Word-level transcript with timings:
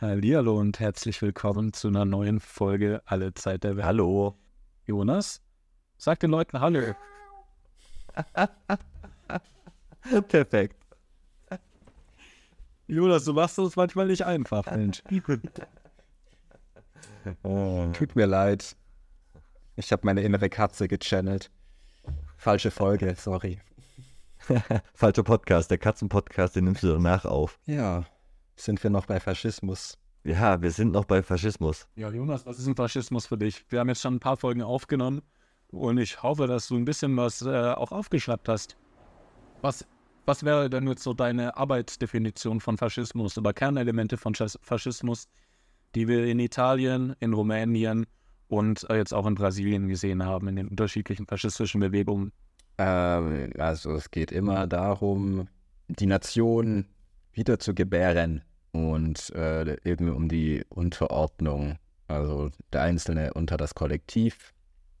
Hallihallo 0.00 0.56
und 0.56 0.78
herzlich 0.78 1.20
willkommen 1.22 1.72
zu 1.72 1.88
einer 1.88 2.04
neuen 2.04 2.38
Folge 2.38 3.02
Alle 3.04 3.34
Zeit 3.34 3.64
der 3.64 3.76
Welt. 3.76 3.84
Hallo. 3.84 4.38
Jonas, 4.86 5.42
sag 5.96 6.20
den 6.20 6.30
Leuten 6.30 6.60
Hallo. 6.60 6.94
Perfekt. 10.28 10.76
Jonas, 12.86 13.24
du 13.24 13.32
machst 13.32 13.58
es 13.58 13.74
manchmal 13.74 14.06
nicht 14.06 14.24
einfach, 14.24 14.70
Mensch. 14.70 15.02
Tut 17.92 18.14
mir 18.14 18.26
leid. 18.26 18.76
Ich 19.74 19.90
habe 19.90 20.06
meine 20.06 20.22
innere 20.22 20.48
Katze 20.48 20.86
gechannelt. 20.86 21.50
Falsche 22.36 22.70
Folge, 22.70 23.16
sorry. 23.16 23.60
Falscher 24.94 25.24
Podcast, 25.24 25.72
der 25.72 25.78
Katzenpodcast, 25.78 26.54
den 26.54 26.66
nimmst 26.66 26.84
du 26.84 26.92
danach 26.92 27.24
auf. 27.24 27.58
Ja, 27.66 28.04
sind 28.60 28.82
wir 28.82 28.90
noch 28.90 29.06
bei 29.06 29.20
Faschismus? 29.20 29.96
Ja, 30.24 30.60
wir 30.60 30.70
sind 30.70 30.92
noch 30.92 31.04
bei 31.04 31.22
Faschismus. 31.22 31.86
Ja, 31.96 32.10
Jonas, 32.10 32.44
was 32.44 32.58
ist 32.58 32.66
ein 32.66 32.76
Faschismus 32.76 33.26
für 33.26 33.38
dich? 33.38 33.64
Wir 33.70 33.80
haben 33.80 33.88
jetzt 33.88 34.02
schon 34.02 34.16
ein 34.16 34.20
paar 34.20 34.36
Folgen 34.36 34.62
aufgenommen 34.62 35.22
und 35.68 35.98
ich 35.98 36.22
hoffe, 36.22 36.46
dass 36.46 36.68
du 36.68 36.76
ein 36.76 36.84
bisschen 36.84 37.16
was 37.16 37.42
äh, 37.42 37.72
auch 37.72 37.92
aufgeschnappt 37.92 38.48
hast. 38.48 38.76
Was, 39.62 39.86
was 40.26 40.44
wäre 40.44 40.68
denn 40.68 40.86
jetzt 40.86 41.02
so 41.02 41.14
deine 41.14 41.56
Arbeitsdefinition 41.56 42.60
von 42.60 42.76
Faschismus 42.76 43.38
oder 43.38 43.52
Kernelemente 43.52 44.16
von 44.16 44.34
Faschismus, 44.34 45.28
die 45.94 46.08
wir 46.08 46.26
in 46.26 46.38
Italien, 46.38 47.14
in 47.20 47.32
Rumänien 47.32 48.06
und 48.48 48.88
äh, 48.90 48.96
jetzt 48.96 49.14
auch 49.14 49.26
in 49.26 49.34
Brasilien 49.34 49.88
gesehen 49.88 50.24
haben, 50.24 50.48
in 50.48 50.56
den 50.56 50.68
unterschiedlichen 50.68 51.26
faschistischen 51.26 51.80
Bewegungen? 51.80 52.32
Ähm, 52.78 53.52
also 53.58 53.92
es 53.92 54.10
geht 54.10 54.32
immer 54.32 54.66
darum, 54.66 55.48
die 55.88 56.06
Nation 56.06 56.86
wieder 57.38 57.58
zu 57.58 57.72
gebären 57.74 58.42
und 58.72 59.30
äh, 59.30 59.76
eben 59.88 60.12
um 60.12 60.28
die 60.28 60.64
Unterordnung, 60.68 61.78
also 62.08 62.50
der 62.72 62.82
Einzelne 62.82 63.32
unter 63.32 63.56
das 63.56 63.74
Kollektiv. 63.74 64.52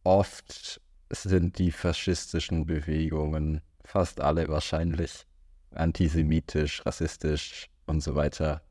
Oft 0.04 0.80
sind 1.10 1.58
die 1.58 1.72
faschistischen 1.72 2.64
Bewegungen, 2.64 3.60
fast 3.84 4.20
alle 4.20 4.48
wahrscheinlich, 4.48 5.26
antisemitisch, 5.72 6.86
rassistisch 6.86 7.68
und 7.86 8.02
so 8.02 8.14
weiter. 8.14 8.62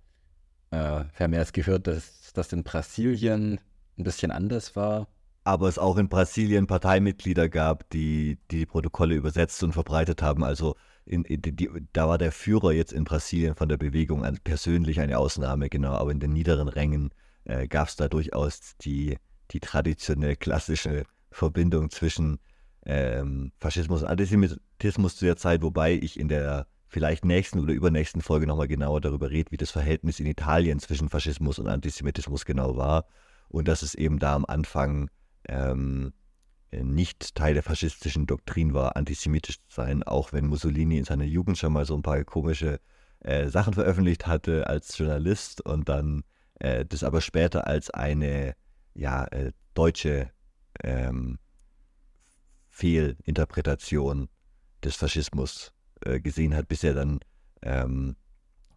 Äh, 0.71 0.77
wir 0.77 1.19
haben 1.19 1.33
erst 1.33 1.53
gehört, 1.53 1.87
dass 1.87 2.31
das 2.33 2.53
in 2.53 2.63
Brasilien 2.63 3.59
ein 3.97 4.03
bisschen 4.03 4.31
anders 4.31 4.75
war. 4.75 5.07
Aber 5.47 5.69
es 5.69 5.79
auch 5.79 5.95
in 5.95 6.09
Brasilien 6.09 6.67
Parteimitglieder 6.67 7.47
gab, 7.47 7.89
die 7.91 8.37
die 8.51 8.65
Protokolle 8.65 9.15
übersetzt 9.15 9.63
und 9.63 9.71
verbreitet 9.71 10.21
haben. 10.21 10.43
Also 10.43 10.75
in, 11.05 11.23
in 11.23 11.41
die, 11.41 11.55
die, 11.55 11.69
da 11.93 12.09
war 12.09 12.17
der 12.17 12.33
Führer 12.33 12.73
jetzt 12.73 12.91
in 12.91 13.05
Brasilien 13.05 13.55
von 13.55 13.69
der 13.69 13.77
Bewegung 13.77 14.25
ein, 14.25 14.39
persönlich 14.43 14.99
eine 14.99 15.17
Ausnahme, 15.17 15.69
genau. 15.69 15.93
Aber 15.93 16.11
in 16.11 16.19
den 16.19 16.33
niederen 16.33 16.67
Rängen 16.67 17.11
äh, 17.45 17.65
gab 17.69 17.87
es 17.87 17.95
da 17.95 18.09
durchaus 18.09 18.75
die, 18.81 19.17
die 19.51 19.61
traditionell 19.61 20.35
klassische 20.35 21.05
Verbindung 21.31 21.91
zwischen 21.91 22.39
ähm, 22.85 23.53
Faschismus 23.57 24.01
und 24.01 24.09
Antisemitismus 24.09 25.15
zu 25.15 25.23
der 25.23 25.37
Zeit, 25.37 25.61
wobei 25.61 25.93
ich 25.93 26.19
in 26.19 26.27
der 26.27 26.67
vielleicht 26.89 27.23
nächsten 27.23 27.61
oder 27.61 27.71
übernächsten 27.73 28.21
Folge 28.21 28.47
nochmal 28.47 28.67
genauer 28.67 28.99
darüber 28.99 29.29
rede, 29.29 29.51
wie 29.51 29.57
das 29.57 29.71
Verhältnis 29.71 30.19
in 30.19 30.25
Italien 30.25 30.79
zwischen 30.79 31.07
Faschismus 31.07 31.57
und 31.57 31.69
Antisemitismus 31.69 32.43
genau 32.43 32.75
war. 32.75 33.05
Und 33.47 33.69
dass 33.69 33.81
es 33.81 33.95
eben 33.95 34.19
da 34.19 34.35
am 34.35 34.43
Anfang 34.43 35.09
ähm, 35.47 36.13
nicht 36.71 37.35
Teil 37.35 37.53
der 37.53 37.63
faschistischen 37.63 38.25
Doktrin 38.25 38.73
war, 38.73 38.95
antisemitisch 38.95 39.57
zu 39.57 39.65
sein, 39.69 40.03
auch 40.03 40.33
wenn 40.33 40.47
Mussolini 40.47 40.97
in 40.97 41.05
seiner 41.05 41.23
Jugend 41.23 41.57
schon 41.57 41.73
mal 41.73 41.85
so 41.85 41.95
ein 41.95 42.01
paar 42.01 42.23
komische 42.23 42.79
äh, 43.21 43.47
Sachen 43.47 43.73
veröffentlicht 43.73 44.27
hatte 44.27 44.67
als 44.67 44.97
Journalist 44.97 45.61
und 45.61 45.87
dann 45.89 46.23
äh, 46.59 46.85
das 46.85 47.03
aber 47.03 47.21
später 47.21 47.67
als 47.67 47.89
eine 47.89 48.53
ja, 48.93 49.25
äh, 49.25 49.51
deutsche 49.73 50.31
ähm, 50.83 51.39
Fehlinterpretation 52.69 54.29
des 54.83 54.95
Faschismus 54.95 55.73
äh, 56.01 56.19
gesehen 56.19 56.55
hat, 56.55 56.67
bis 56.67 56.83
er 56.83 56.93
dann 56.93 57.19
ähm, 57.61 58.15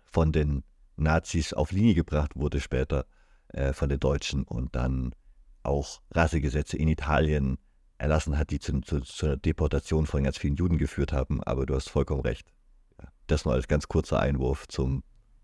von 0.04 0.32
den 0.32 0.62
Nazis 0.96 1.52
auf 1.52 1.72
Linie 1.72 1.94
gebracht 1.94 2.36
wurde 2.36 2.60
später 2.60 3.06
äh, 3.48 3.72
von 3.72 3.88
den 3.88 4.00
Deutschen 4.00 4.44
und 4.44 4.74
dann 4.74 5.14
auch 5.62 6.00
Rassegesetze 6.12 6.76
in 6.76 6.88
Italien 6.88 7.58
erlassen 7.98 8.38
hat, 8.38 8.50
die 8.50 8.58
zu, 8.58 8.80
zu, 8.80 9.00
zu, 9.00 9.26
einer 9.26 9.36
Deportation 9.36 10.06
von 10.06 10.24
ganz 10.24 10.38
vielen 10.38 10.56
Juden 10.56 10.78
geführt 10.78 11.12
haben. 11.12 11.42
Aber 11.42 11.66
du 11.66 11.74
hast 11.74 11.90
vollkommen 11.90 12.22
recht. 12.22 12.46
Das 13.26 13.44
nur 13.44 13.54
als 13.54 13.68
ganz 13.68 13.88
kurzer 13.88 14.20
Einwurf 14.20 14.66
zum, 14.68 15.02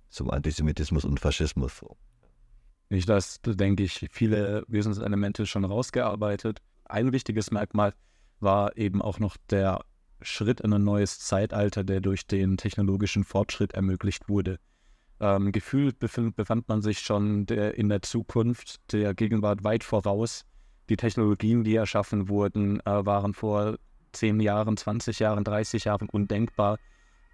zum 0.08 0.30
Antisemitismus 0.30 1.04
und 1.04 1.20
Faschismus. 1.20 1.84
Nicht, 2.88 3.08
dass, 3.08 3.40
denke 3.42 3.82
ich, 3.82 4.06
viele 4.10 4.64
Wesenselemente 4.68 5.46
schon 5.46 5.64
rausgearbeitet. 5.64 6.60
Ein 6.84 7.12
wichtiges 7.12 7.50
Merkmal 7.50 7.94
war 8.40 8.76
eben 8.76 9.02
auch 9.02 9.18
noch 9.18 9.36
der 9.50 9.84
Schritt 10.22 10.60
in 10.60 10.72
ein 10.72 10.84
neues 10.84 11.18
Zeitalter, 11.18 11.84
der 11.84 12.00
durch 12.00 12.26
den 12.26 12.56
technologischen 12.56 13.24
Fortschritt 13.24 13.74
ermöglicht 13.74 14.28
wurde. 14.28 14.58
Ähm, 15.18 15.50
gefühlt 15.52 15.98
befind, 15.98 16.36
befand 16.36 16.68
man 16.68 16.82
sich 16.82 16.98
schon 16.98 17.46
der, 17.46 17.78
in 17.78 17.88
der 17.88 18.02
Zukunft, 18.02 18.92
der 18.92 19.14
Gegenwart 19.14 19.64
weit 19.64 19.82
voraus. 19.82 20.44
Die 20.88 20.96
Technologien, 20.96 21.64
die 21.64 21.74
erschaffen 21.74 22.28
wurden, 22.28 22.80
äh, 22.80 23.06
waren 23.06 23.32
vor 23.32 23.76
10 24.12 24.40
Jahren, 24.40 24.76
20 24.76 25.18
Jahren, 25.18 25.44
30 25.44 25.84
Jahren 25.84 26.08
undenkbar. 26.08 26.78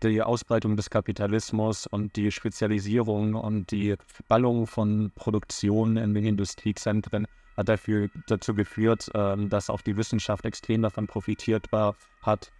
Die 0.02 0.22
Ausbreitung 0.22 0.76
des 0.76 0.90
Kapitalismus 0.90 1.86
und 1.86 2.16
die 2.16 2.30
Spezialisierung 2.30 3.34
und 3.34 3.70
die 3.70 3.94
Ballung 4.28 4.66
von 4.66 5.12
Produktion 5.14 5.96
in 5.96 6.14
den 6.14 6.24
Industriezentren 6.24 7.26
hat 7.56 7.68
dafür, 7.68 8.08
dazu 8.26 8.54
geführt, 8.54 9.10
ähm, 9.14 9.48
dass 9.48 9.70
auch 9.70 9.80
die 9.80 9.96
Wissenschaft 9.96 10.44
extrem 10.44 10.82
davon 10.82 11.06
profitiert 11.06 11.70
war, 11.70 11.94
hat 12.22 12.50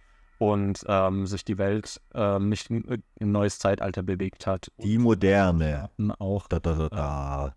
und 0.51 0.83
ähm, 0.87 1.25
sich 1.25 1.45
die 1.45 1.57
Welt 1.57 2.01
ähm, 2.13 2.49
nicht 2.49 2.69
in 2.69 2.83
ein 3.21 3.31
neues 3.31 3.59
Zeitalter 3.59 4.03
bewegt 4.03 4.45
hat. 4.45 4.71
Die 4.77 4.97
Moderne. 4.97 5.89
Auch 6.19 6.47
da, 6.47 6.59
da, 6.59 6.73
da, 6.75 6.89
da. 6.89 7.55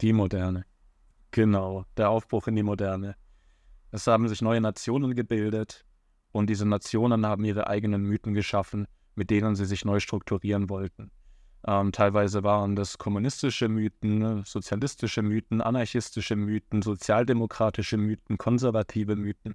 die 0.00 0.14
Moderne. 0.14 0.64
Genau, 1.30 1.84
der 1.98 2.08
Aufbruch 2.08 2.46
in 2.46 2.56
die 2.56 2.62
Moderne. 2.62 3.16
Es 3.90 4.06
haben 4.06 4.28
sich 4.28 4.40
neue 4.40 4.60
Nationen 4.62 5.14
gebildet 5.14 5.84
und 6.32 6.48
diese 6.48 6.66
Nationen 6.66 7.26
haben 7.26 7.44
ihre 7.44 7.66
eigenen 7.66 8.02
Mythen 8.02 8.32
geschaffen, 8.32 8.86
mit 9.14 9.30
denen 9.30 9.54
sie 9.54 9.66
sich 9.66 9.84
neu 9.84 10.00
strukturieren 10.00 10.70
wollten. 10.70 11.10
Ähm, 11.66 11.92
teilweise 11.92 12.42
waren 12.42 12.76
das 12.76 12.96
kommunistische 12.96 13.68
Mythen, 13.68 14.42
sozialistische 14.44 15.20
Mythen, 15.20 15.60
anarchistische 15.60 16.34
Mythen, 16.34 16.80
sozialdemokratische 16.80 17.98
Mythen, 17.98 18.38
konservative 18.38 19.16
Mythen. 19.16 19.54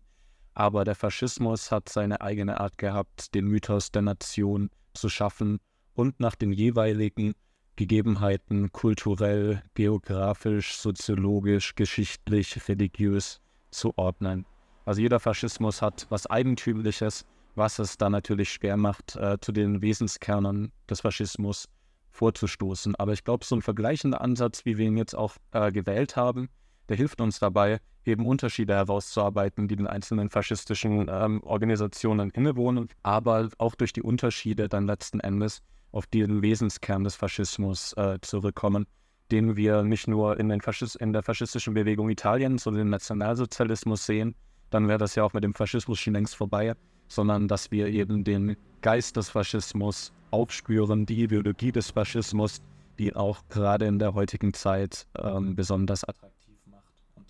Aber 0.56 0.86
der 0.86 0.96
Faschismus 0.96 1.70
hat 1.70 1.90
seine 1.90 2.22
eigene 2.22 2.60
Art 2.60 2.78
gehabt, 2.78 3.36
den 3.36 3.46
Mythos 3.46 3.92
der 3.92 4.02
Nation 4.02 4.70
zu 4.94 5.10
schaffen 5.10 5.60
und 5.94 6.20
nach 6.20 6.36
den 6.36 6.54
jeweiligen 6.54 7.36
Gegebenheiten 7.76 8.72
kulturell, 8.72 9.62
geografisch, 9.74 10.78
soziologisch, 10.78 11.76
geschichtlich, 11.76 12.70
religiös 12.70 13.42
zu 13.70 13.92
ordnen. 13.98 14.46
Also 14.86 15.02
jeder 15.02 15.20
Faschismus 15.20 15.82
hat 15.82 16.08
was 16.10 16.26
Eigentümliches, 16.28 17.26
was 17.56 17.80
es 17.80 17.98
dann 17.98 18.14
natürlich 18.14 18.50
schwer 18.50 18.78
macht, 18.78 19.18
äh, 19.18 19.38
zu 19.42 19.52
den 19.52 19.82
Wesenskernen 19.82 20.72
des 20.90 21.02
Faschismus 21.02 21.68
vorzustoßen. 22.12 22.96
Aber 22.96 23.12
ich 23.12 23.26
glaube, 23.26 23.44
so 23.44 23.56
ein 23.56 23.62
vergleichender 23.62 24.22
Ansatz, 24.22 24.64
wie 24.64 24.78
wir 24.78 24.86
ihn 24.86 24.98
jetzt 24.98 25.16
auch 25.16 25.36
äh, 25.52 25.72
gewählt 25.74 26.16
haben, 26.16 26.48
der 26.88 26.96
hilft 26.96 27.20
uns 27.20 27.40
dabei, 27.40 27.82
eben 28.06 28.26
Unterschiede 28.26 28.74
herauszuarbeiten, 28.74 29.68
die 29.68 29.76
den 29.76 29.88
einzelnen 29.88 30.30
faschistischen 30.30 31.08
ähm, 31.10 31.42
Organisationen 31.44 32.30
innewohnen, 32.32 32.90
aber 33.04 33.50
auch 33.58 33.76
durch 33.76 33.94
die 33.94 34.02
Unterschiede 34.02 34.70
dann 34.70 34.88
letzten 34.88 35.20
Endes 35.20 35.62
auf 35.92 36.08
den 36.08 36.42
Wesenskern 36.42 37.04
des 37.04 37.16
Faschismus 37.16 37.94
äh, 37.94 38.20
zurückkommen, 38.22 38.86
den 39.32 39.56
wir 39.56 39.84
nicht 39.84 40.08
nur 40.08 40.40
in, 40.40 40.50
in 40.50 41.14
der 41.14 41.24
faschistischen 41.24 41.74
Bewegung 41.74 42.10
Italiens, 42.10 42.64
sondern 42.64 42.84
im 42.84 42.90
Nationalsozialismus 42.90 44.06
sehen, 44.06 44.36
dann 44.70 44.88
wäre 44.88 45.00
das 45.00 45.16
ja 45.16 45.24
auch 45.24 45.34
mit 45.34 45.44
dem 45.44 45.54
Faschismus 45.54 46.00
schon 46.00 46.14
längst 46.14 46.36
vorbei, 46.36 46.74
sondern 47.08 47.48
dass 47.48 47.72
wir 47.72 47.88
eben 47.88 48.24
den 48.24 48.58
Geist 48.82 49.16
des 49.18 49.30
Faschismus 49.30 50.12
aufspüren, 50.32 51.06
die 51.06 51.24
Ideologie 51.24 51.72
des 51.72 51.92
Faschismus, 51.92 52.62
die 53.00 53.16
auch 53.16 53.42
gerade 53.50 53.86
in 53.86 54.00
der 54.00 54.14
heutigen 54.14 54.54
Zeit 54.54 55.08
ähm, 55.18 55.56
besonders 55.56 56.04
attraktiv 56.04 56.30
macht. 56.30 56.35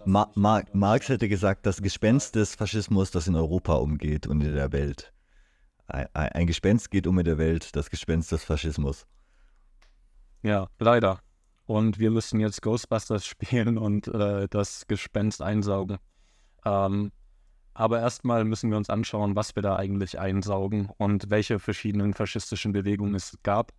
Ma 0.06 0.32
Ma 0.36 0.62
Marx 0.74 1.10
hätte 1.10 1.28
gesagt, 1.28 1.66
das 1.66 1.82
Gespenst 1.82 2.36
des 2.36 2.56
Faschismus, 2.56 3.12
das 3.12 3.28
in 3.28 3.36
Europa 3.36 3.74
umgeht 3.76 4.28
und 4.28 4.42
in 4.42 4.54
der 4.54 4.72
Welt. 4.72 5.12
Ein, 5.88 6.08
ein 6.14 6.48
Gespenst 6.48 6.92
geht 6.92 7.08
um 7.08 7.18
in 7.20 7.26
der 7.26 7.38
Welt, 7.38 7.76
das 7.76 7.90
Gespenst 7.90 8.32
des 8.32 8.44
Faschismus. 8.44 9.06
Ja, 10.44 10.68
leider. 10.80 11.20
Und 11.66 11.98
wir 11.98 12.12
müssen 12.12 12.40
jetzt 12.40 12.62
Ghostbusters 12.62 13.26
spielen 13.28 13.78
und 13.78 14.08
äh, 14.08 14.48
das 14.48 14.86
Gespenst 14.88 15.42
einsaugen. 15.42 15.98
Ähm, 16.66 17.12
aber 17.74 18.00
erstmal 18.00 18.46
müssen 18.46 18.70
wir 18.70 18.78
uns 18.78 18.90
anschauen, 18.90 19.36
was 19.36 19.56
wir 19.56 19.64
da 19.64 19.76
eigentlich 19.76 20.18
einsaugen 20.18 20.90
und 20.98 21.30
welche 21.30 21.60
verschiedenen 21.60 22.14
faschistischen 22.14 22.72
Bewegungen 22.72 23.16
es 23.16 23.38
gab 23.44 23.74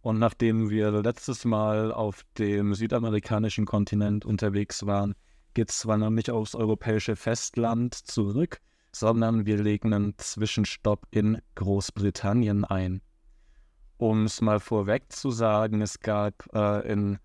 Und 0.00 0.18
nachdem 0.18 0.68
wir 0.68 0.90
letztes 0.90 1.44
Mal 1.44 1.92
auf 1.92 2.22
dem 2.38 2.74
südamerikanischen 2.74 3.66
Kontinent 3.66 4.24
unterwegs 4.24 4.86
waren, 4.86 5.14
geht 5.56 5.70
es 5.70 5.78
zwar 5.78 5.96
noch 5.96 6.10
nicht 6.10 6.30
aufs 6.30 6.54
europäische 6.54 7.16
Festland 7.16 7.94
zurück, 7.94 8.60
sondern 8.92 9.46
wir 9.46 9.56
legen 9.56 9.94
einen 9.94 10.12
Zwischenstopp 10.18 11.06
in 11.10 11.40
Großbritannien 11.54 12.66
ein. 12.66 13.00
Um 13.96 14.24
es 14.24 14.42
mal 14.42 14.60
vorweg 14.60 15.10
zu 15.10 15.30
sagen, 15.30 15.80
es 15.80 15.98
gab 16.00 16.46
äh, 16.54 16.92
in, 16.92 17.18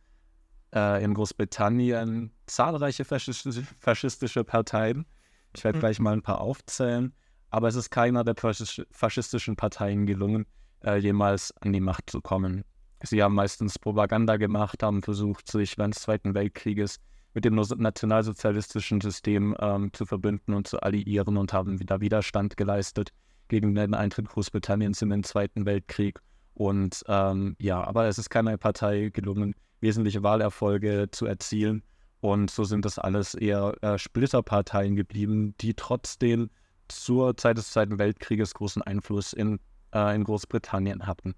äh, 0.74 1.04
in 1.04 1.14
Großbritannien 1.14 2.32
zahlreiche 2.46 3.04
faschistische, 3.04 3.64
faschistische 3.78 4.46
Parteien. 4.46 5.06
Ich 5.54 5.66
werde 5.66 5.80
mhm. 5.80 5.82
gleich 5.82 6.00
mal 6.00 6.14
ein 6.14 6.22
paar 6.22 6.40
aufzählen, 6.40 7.14
aber 7.50 7.68
es 7.68 7.76
ist 7.76 7.90
keiner 7.90 8.24
der 8.24 8.36
faschistischen 8.38 9.58
Parteien 9.58 10.06
gelungen, 10.06 10.46
äh, 10.86 10.96
jemals 10.96 11.54
an 11.58 11.74
die 11.74 11.82
Macht 11.82 12.10
zu 12.10 12.22
kommen. 12.22 12.64
Sie 13.04 13.22
haben 13.22 13.36
meistens 13.36 13.78
Propaganda 13.78 14.38
gemacht, 14.38 14.84
haben 14.84 15.04
versucht, 15.04 15.52
sich 15.52 15.78
während 15.78 15.96
des 15.96 16.04
Zweiten 16.04 16.34
Weltkrieges 16.34 17.02
mit 17.34 17.46
dem 17.46 17.56
nationalsozialistischen 17.56 19.02
System 19.02 19.56
ähm, 19.60 19.92
zu 19.94 20.06
verbünden 20.06 20.54
und 20.54 20.68
zu 20.68 20.80
alliieren 20.82 21.38
und 21.38 21.54
haben 21.54 21.80
wieder 21.80 22.02
Widerstand 22.02 22.58
geleistet 22.58 23.14
gegen 23.48 23.76
den 23.76 23.94
Eintritt 23.94 24.30
Großbritanniens 24.30 25.02
in 25.02 25.10
den 25.10 25.24
Zweiten 25.24 25.66
Weltkrieg. 25.66 26.20
Und 26.54 27.04
ähm, 27.08 27.56
ja, 27.60 27.84
aber 27.84 28.08
es 28.08 28.18
ist 28.18 28.30
keiner 28.30 28.58
Partei 28.58 29.10
gelungen, 29.14 29.56
wesentliche 29.80 30.24
Wahlerfolge 30.24 31.10
zu 31.12 31.26
erzielen. 31.26 31.84
Und 32.20 32.52
so 32.52 32.64
sind 32.64 32.86
das 32.86 33.00
alles 33.00 33.34
eher 33.34 33.74
äh, 33.82 33.98
Splitterparteien 33.98 34.96
geblieben, 34.96 35.56
die 35.60 35.74
trotzdem 35.74 36.50
zur 36.88 37.36
Zeit 37.38 37.58
des 37.58 37.72
Zweiten 37.72 37.98
Weltkrieges 37.98 38.54
großen 38.54 38.82
Einfluss 38.82 39.34
in, 39.34 39.60
äh, 39.94 40.16
in 40.16 40.24
Großbritannien 40.24 41.08
hatten. 41.08 41.34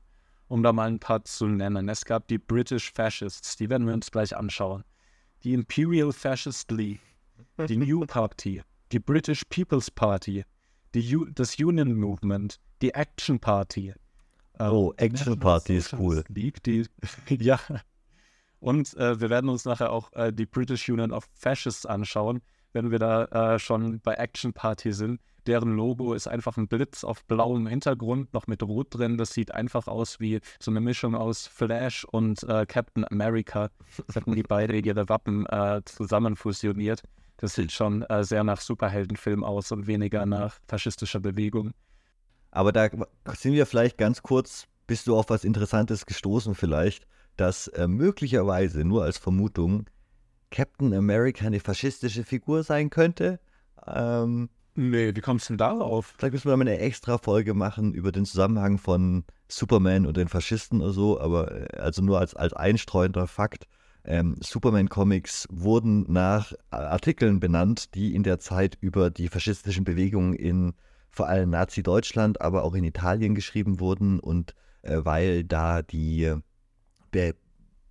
Um 0.47 0.61
da 0.61 0.73
mal 0.73 0.87
ein 0.87 0.99
paar 0.99 1.23
zu 1.23 1.47
nennen. 1.47 1.87
Es 1.87 2.05
gab 2.05 2.27
die 2.27 2.37
British 2.37 2.91
Fascists, 2.91 3.55
die 3.55 3.69
werden 3.69 3.87
wir 3.87 3.93
uns 3.93 4.11
gleich 4.11 4.35
anschauen. 4.35 4.83
Die 5.43 5.53
Imperial 5.53 6.11
Fascist 6.11 6.71
League, 6.71 7.01
die 7.67 7.77
New 7.77 8.05
Party, 8.07 8.61
die 8.91 8.99
British 8.99 9.43
People's 9.45 9.91
Party, 9.91 10.45
die 10.93 11.17
das 11.35 11.59
Union 11.59 11.95
Movement, 11.95 12.59
die 12.81 12.93
Action 12.93 13.39
Party. 13.39 13.93
Ähm, 14.59 14.71
oh, 14.71 14.93
Action 14.97 15.39
Party 15.39 15.77
ist 15.77 15.93
cool. 15.93 16.23
League, 16.29 16.63
die, 16.63 16.85
ja, 17.29 17.59
und 18.63 18.95
äh, 18.95 19.19
wir 19.19 19.29
werden 19.29 19.49
uns 19.49 19.65
nachher 19.65 19.91
auch 19.91 20.13
äh, 20.13 20.31
die 20.31 20.45
British 20.45 20.87
Union 20.87 21.11
of 21.11 21.27
Fascists 21.33 21.85
anschauen, 21.85 22.41
wenn 22.73 22.91
wir 22.91 22.99
da 22.99 23.25
äh, 23.25 23.59
schon 23.59 23.99
bei 24.01 24.15
Action 24.15 24.53
Party 24.53 24.91
sind. 24.91 25.21
Deren 25.45 25.75
Logo 25.75 26.13
ist 26.13 26.27
einfach 26.27 26.57
ein 26.57 26.67
Blitz 26.67 27.03
auf 27.03 27.25
blauem 27.25 27.67
Hintergrund, 27.67 28.33
noch 28.33 28.47
mit 28.47 28.63
Rot 28.63 28.87
drin. 28.91 29.17
Das 29.17 29.33
sieht 29.33 29.53
einfach 29.53 29.87
aus 29.87 30.19
wie 30.19 30.39
so 30.59 30.71
eine 30.71 30.79
Mischung 30.79 31.15
aus 31.15 31.47
Flash 31.47 32.05
und 32.05 32.43
äh, 32.43 32.65
Captain 32.65 33.05
America. 33.09 33.69
Das 34.07 34.15
hatten 34.15 34.35
die 34.35 34.43
beide 34.43 34.77
ihre 34.77 35.09
Wappen 35.09 35.45
äh, 35.47 35.81
zusammen 35.85 36.35
fusioniert. 36.35 37.03
Das 37.37 37.55
sieht 37.55 37.71
schon 37.71 38.03
äh, 38.03 38.23
sehr 38.23 38.43
nach 38.43 38.61
Superheldenfilm 38.61 39.43
aus 39.43 39.71
und 39.71 39.87
weniger 39.87 40.25
nach 40.25 40.59
faschistischer 40.67 41.19
Bewegung. 41.19 41.71
Aber 42.51 42.71
da 42.71 42.89
sind 43.33 43.53
wir 43.53 43.65
vielleicht 43.65 43.97
ganz 43.97 44.21
kurz, 44.21 44.67
bist 44.87 45.07
du 45.07 45.17
auf 45.17 45.29
was 45.29 45.43
Interessantes 45.43 46.05
gestoßen 46.05 46.55
vielleicht? 46.55 47.05
dass 47.37 47.67
äh, 47.69 47.87
möglicherweise 47.87 48.83
nur 48.83 49.03
als 49.03 49.17
Vermutung 49.17 49.85
Captain 50.53 50.93
America 50.93 51.47
eine 51.47 51.59
faschistische 51.59 52.23
Figur 52.23 52.63
sein 52.63 52.91
könnte. 52.91 53.39
Ähm, 53.87 54.49
nee, 54.75 55.13
wie 55.15 55.21
kommst 55.21 55.49
du 55.49 55.53
denn 55.53 55.57
darauf? 55.57 56.13
Vielleicht 56.17 56.33
müssen 56.33 56.49
wir 56.49 56.55
mal 56.55 56.61
eine 56.61 56.77
extra 56.77 57.17
Folge 57.17 57.55
machen 57.55 57.93
über 57.93 58.11
den 58.11 58.23
Zusammenhang 58.23 58.77
von 58.77 59.25
Superman 59.47 60.05
und 60.05 60.15
den 60.15 60.27
Faschisten 60.27 60.81
oder 60.81 60.93
so, 60.93 61.19
aber 61.19 61.51
äh, 61.51 61.77
also 61.77 62.03
nur 62.03 62.19
als, 62.19 62.35
als 62.35 62.53
einstreuender 62.53 63.25
Fakt. 63.25 63.65
Ähm, 64.05 64.35
Superman-Comics 64.41 65.47
wurden 65.49 66.05
nach 66.11 66.53
Artikeln 66.69 67.39
benannt, 67.39 67.95
die 67.95 68.13
in 68.13 68.21
der 68.21 68.37
Zeit 68.39 68.77
über 68.79 69.09
die 69.09 69.29
faschistischen 69.29 69.85
Bewegungen 69.85 70.33
in 70.33 70.73
vor 71.09 71.27
allem 71.27 71.49
Nazi-Deutschland, 71.49 72.41
aber 72.41 72.63
auch 72.63 72.75
in 72.75 72.83
Italien 72.83 73.33
geschrieben 73.33 73.79
wurden 73.79 74.19
und 74.19 74.53
äh, 74.83 74.99
weil 75.03 75.43
da 75.43 75.81
die 75.81 76.35
der, 77.13 77.33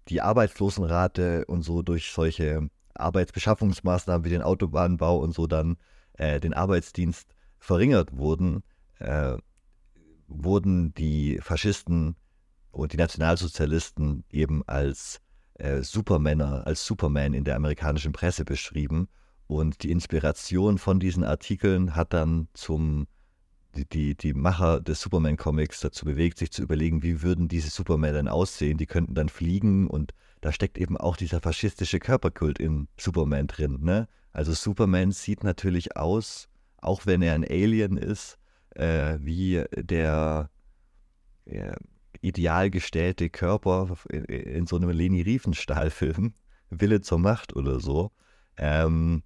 die 0.08 0.20
Arbeitslosenrate 0.20 1.44
und 1.46 1.62
so 1.62 1.82
durch 1.82 2.12
solche 2.12 2.68
Arbeitsbeschaffungsmaßnahmen 2.94 4.24
wie 4.24 4.30
den 4.30 4.42
Autobahnbau 4.42 5.18
und 5.18 5.34
so 5.34 5.46
dann 5.46 5.76
äh, 6.14 6.40
den 6.40 6.54
Arbeitsdienst 6.54 7.34
verringert 7.58 8.16
wurden, 8.16 8.62
äh, 8.98 9.36
wurden 10.26 10.94
die 10.94 11.38
Faschisten 11.40 12.16
und 12.70 12.92
die 12.92 12.96
Nationalsozialisten 12.96 14.24
eben 14.30 14.62
als 14.66 15.20
äh, 15.54 15.82
Supermänner, 15.82 16.66
als 16.66 16.84
Superman 16.84 17.34
in 17.34 17.44
der 17.44 17.56
amerikanischen 17.56 18.12
Presse 18.12 18.44
beschrieben. 18.44 19.08
Und 19.46 19.82
die 19.82 19.90
Inspiration 19.90 20.78
von 20.78 20.98
diesen 20.98 21.24
Artikeln 21.24 21.94
hat 21.94 22.12
dann 22.14 22.48
zum 22.54 23.06
die, 23.74 24.14
die, 24.14 24.34
Macher 24.34 24.80
des 24.80 25.00
Superman-Comics 25.00 25.80
dazu 25.80 26.04
bewegt, 26.04 26.38
sich 26.38 26.50
zu 26.50 26.62
überlegen, 26.62 27.02
wie 27.02 27.22
würden 27.22 27.48
diese 27.48 27.70
Superman 27.70 28.14
denn 28.14 28.28
aussehen? 28.28 28.78
Die 28.78 28.86
könnten 28.86 29.14
dann 29.14 29.28
fliegen 29.28 29.86
und 29.88 30.12
da 30.40 30.52
steckt 30.52 30.78
eben 30.78 30.96
auch 30.96 31.16
dieser 31.16 31.40
faschistische 31.40 31.98
Körperkult 31.98 32.58
in 32.58 32.88
Superman 32.98 33.46
drin. 33.46 33.78
Ne? 33.80 34.08
Also 34.32 34.52
Superman 34.52 35.12
sieht 35.12 35.44
natürlich 35.44 35.96
aus, 35.96 36.48
auch 36.78 37.06
wenn 37.06 37.22
er 37.22 37.34
ein 37.34 37.44
Alien 37.44 37.96
ist, 37.96 38.38
äh, 38.70 39.18
wie 39.20 39.64
der 39.74 40.50
äh, 41.44 41.74
ideal 42.20 42.70
gestellte 42.70 43.30
Körper 43.30 43.96
in, 44.08 44.24
in, 44.24 44.66
so 44.66 44.76
einem 44.76 44.90
Leni 44.90 45.22
Riefenstahl-Film, 45.22 46.34
Wille 46.70 47.00
zur 47.00 47.18
Macht 47.18 47.54
oder 47.54 47.80
so, 47.80 48.10
ähm, 48.56 49.22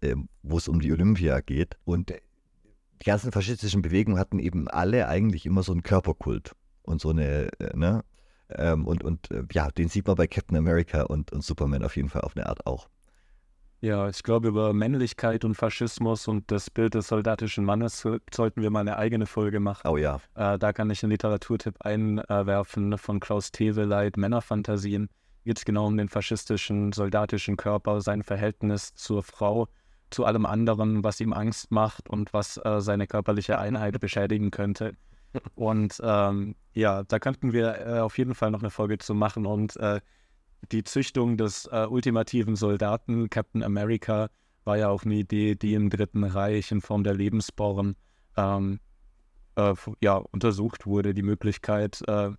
äh, 0.00 0.14
wo 0.42 0.58
es 0.58 0.68
um 0.68 0.80
die 0.80 0.92
Olympia 0.92 1.40
geht. 1.40 1.76
Und 1.84 2.12
die 3.00 3.06
ganzen 3.06 3.32
faschistischen 3.32 3.82
Bewegungen 3.82 4.18
hatten 4.18 4.38
eben 4.38 4.68
alle 4.68 5.08
eigentlich 5.08 5.46
immer 5.46 5.62
so 5.62 5.72
einen 5.72 5.82
Körperkult 5.82 6.52
und 6.82 7.00
so 7.00 7.10
eine, 7.10 7.48
äh, 7.58 7.76
ne? 7.76 8.04
Ähm, 8.50 8.86
und 8.86 9.04
und 9.04 9.30
äh, 9.30 9.44
ja, 9.52 9.70
den 9.70 9.88
sieht 9.88 10.06
man 10.06 10.16
bei 10.16 10.26
Captain 10.26 10.56
America 10.56 11.02
und, 11.02 11.32
und 11.32 11.44
Superman 11.44 11.84
auf 11.84 11.96
jeden 11.96 12.08
Fall 12.08 12.22
auf 12.22 12.36
eine 12.36 12.46
Art 12.46 12.66
auch. 12.66 12.88
Ja, 13.82 14.10
ich 14.10 14.22
glaube, 14.22 14.48
über 14.48 14.74
Männlichkeit 14.74 15.42
und 15.42 15.54
Faschismus 15.54 16.28
und 16.28 16.50
das 16.50 16.68
Bild 16.68 16.92
des 16.92 17.08
soldatischen 17.08 17.64
Mannes 17.64 18.06
sollten 18.30 18.60
wir 18.60 18.68
mal 18.68 18.80
eine 18.80 18.98
eigene 18.98 19.24
Folge 19.24 19.58
machen. 19.58 19.88
Oh 19.88 19.96
ja. 19.96 20.20
Äh, 20.34 20.58
da 20.58 20.74
kann 20.74 20.90
ich 20.90 21.02
einen 21.02 21.12
Literaturtipp 21.12 21.80
einwerfen 21.80 22.98
von 22.98 23.20
Klaus 23.20 23.52
Teweleit, 23.52 24.18
Männerfantasien. 24.18 25.08
Geht 25.44 25.56
es 25.56 25.64
genau 25.64 25.86
um 25.86 25.96
den 25.96 26.10
faschistischen, 26.10 26.92
soldatischen 26.92 27.56
Körper, 27.56 28.02
sein 28.02 28.22
Verhältnis 28.22 28.92
zur 28.94 29.22
Frau 29.22 29.68
zu 30.10 30.24
allem 30.24 30.46
anderen, 30.46 31.04
was 31.04 31.20
ihm 31.20 31.32
Angst 31.32 31.70
macht 31.70 32.08
und 32.08 32.32
was 32.32 32.56
äh, 32.58 32.80
seine 32.80 33.06
körperliche 33.06 33.58
Einheit 33.58 33.98
beschädigen 34.00 34.50
könnte. 34.50 34.94
Und 35.54 36.00
ähm, 36.02 36.56
ja, 36.74 37.04
da 37.04 37.20
könnten 37.20 37.52
wir 37.52 37.86
äh, 37.86 38.00
auf 38.00 38.18
jeden 38.18 38.34
Fall 38.34 38.50
noch 38.50 38.60
eine 38.60 38.70
Folge 38.70 38.98
zu 38.98 39.14
machen. 39.14 39.46
Und 39.46 39.76
äh, 39.76 40.00
die 40.72 40.82
Züchtung 40.82 41.36
des 41.36 41.66
äh, 41.66 41.86
ultimativen 41.88 42.56
Soldaten, 42.56 43.30
Captain 43.30 43.62
America, 43.62 44.28
war 44.64 44.76
ja 44.76 44.88
auch 44.88 45.04
eine 45.04 45.14
Idee, 45.14 45.54
die 45.54 45.74
im 45.74 45.88
Dritten 45.88 46.24
Reich 46.24 46.72
in 46.72 46.80
Form 46.80 47.04
der 47.04 47.14
Lebensborn 47.14 47.94
ähm, 48.36 48.80
äh, 49.54 49.74
ja, 50.00 50.16
untersucht 50.16 50.84
wurde. 50.84 51.14
Die 51.14 51.22
Möglichkeit, 51.22 52.02
äh, 52.08 52.30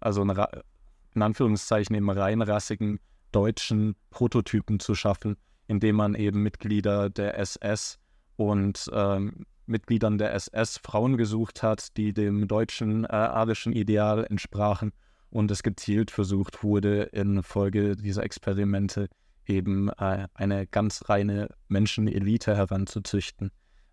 also 0.00 0.22
in 0.22 1.22
Anführungszeichen 1.22 1.94
eben 1.94 2.08
reinrassigen 2.08 2.98
deutschen 3.30 3.94
Prototypen 4.10 4.80
zu 4.80 4.94
schaffen 4.94 5.36
indem 5.68 5.96
man 5.96 6.14
eben 6.14 6.42
Mitglieder 6.42 7.08
der 7.10 7.38
SS 7.38 7.98
und 8.36 8.90
ähm, 8.92 9.46
Mitgliedern 9.66 10.18
der 10.18 10.34
SS 10.34 10.78
Frauen 10.78 11.16
gesucht 11.16 11.62
hat, 11.62 11.96
die 11.96 12.12
dem 12.12 12.48
deutschen 12.48 13.04
äh, 13.04 13.08
adischen 13.08 13.72
Ideal 13.72 14.24
entsprachen 14.24 14.92
und 15.30 15.50
es 15.50 15.62
gezielt 15.62 16.10
versucht 16.10 16.64
wurde, 16.64 17.02
infolge 17.02 17.94
dieser 17.94 18.22
Experimente 18.24 19.08
eben 19.46 19.88
äh, 19.90 20.26
eine 20.34 20.66
ganz 20.66 21.08
reine 21.08 21.48
Menschenelite 21.68 22.56
heranzuzüchten, 22.56 23.50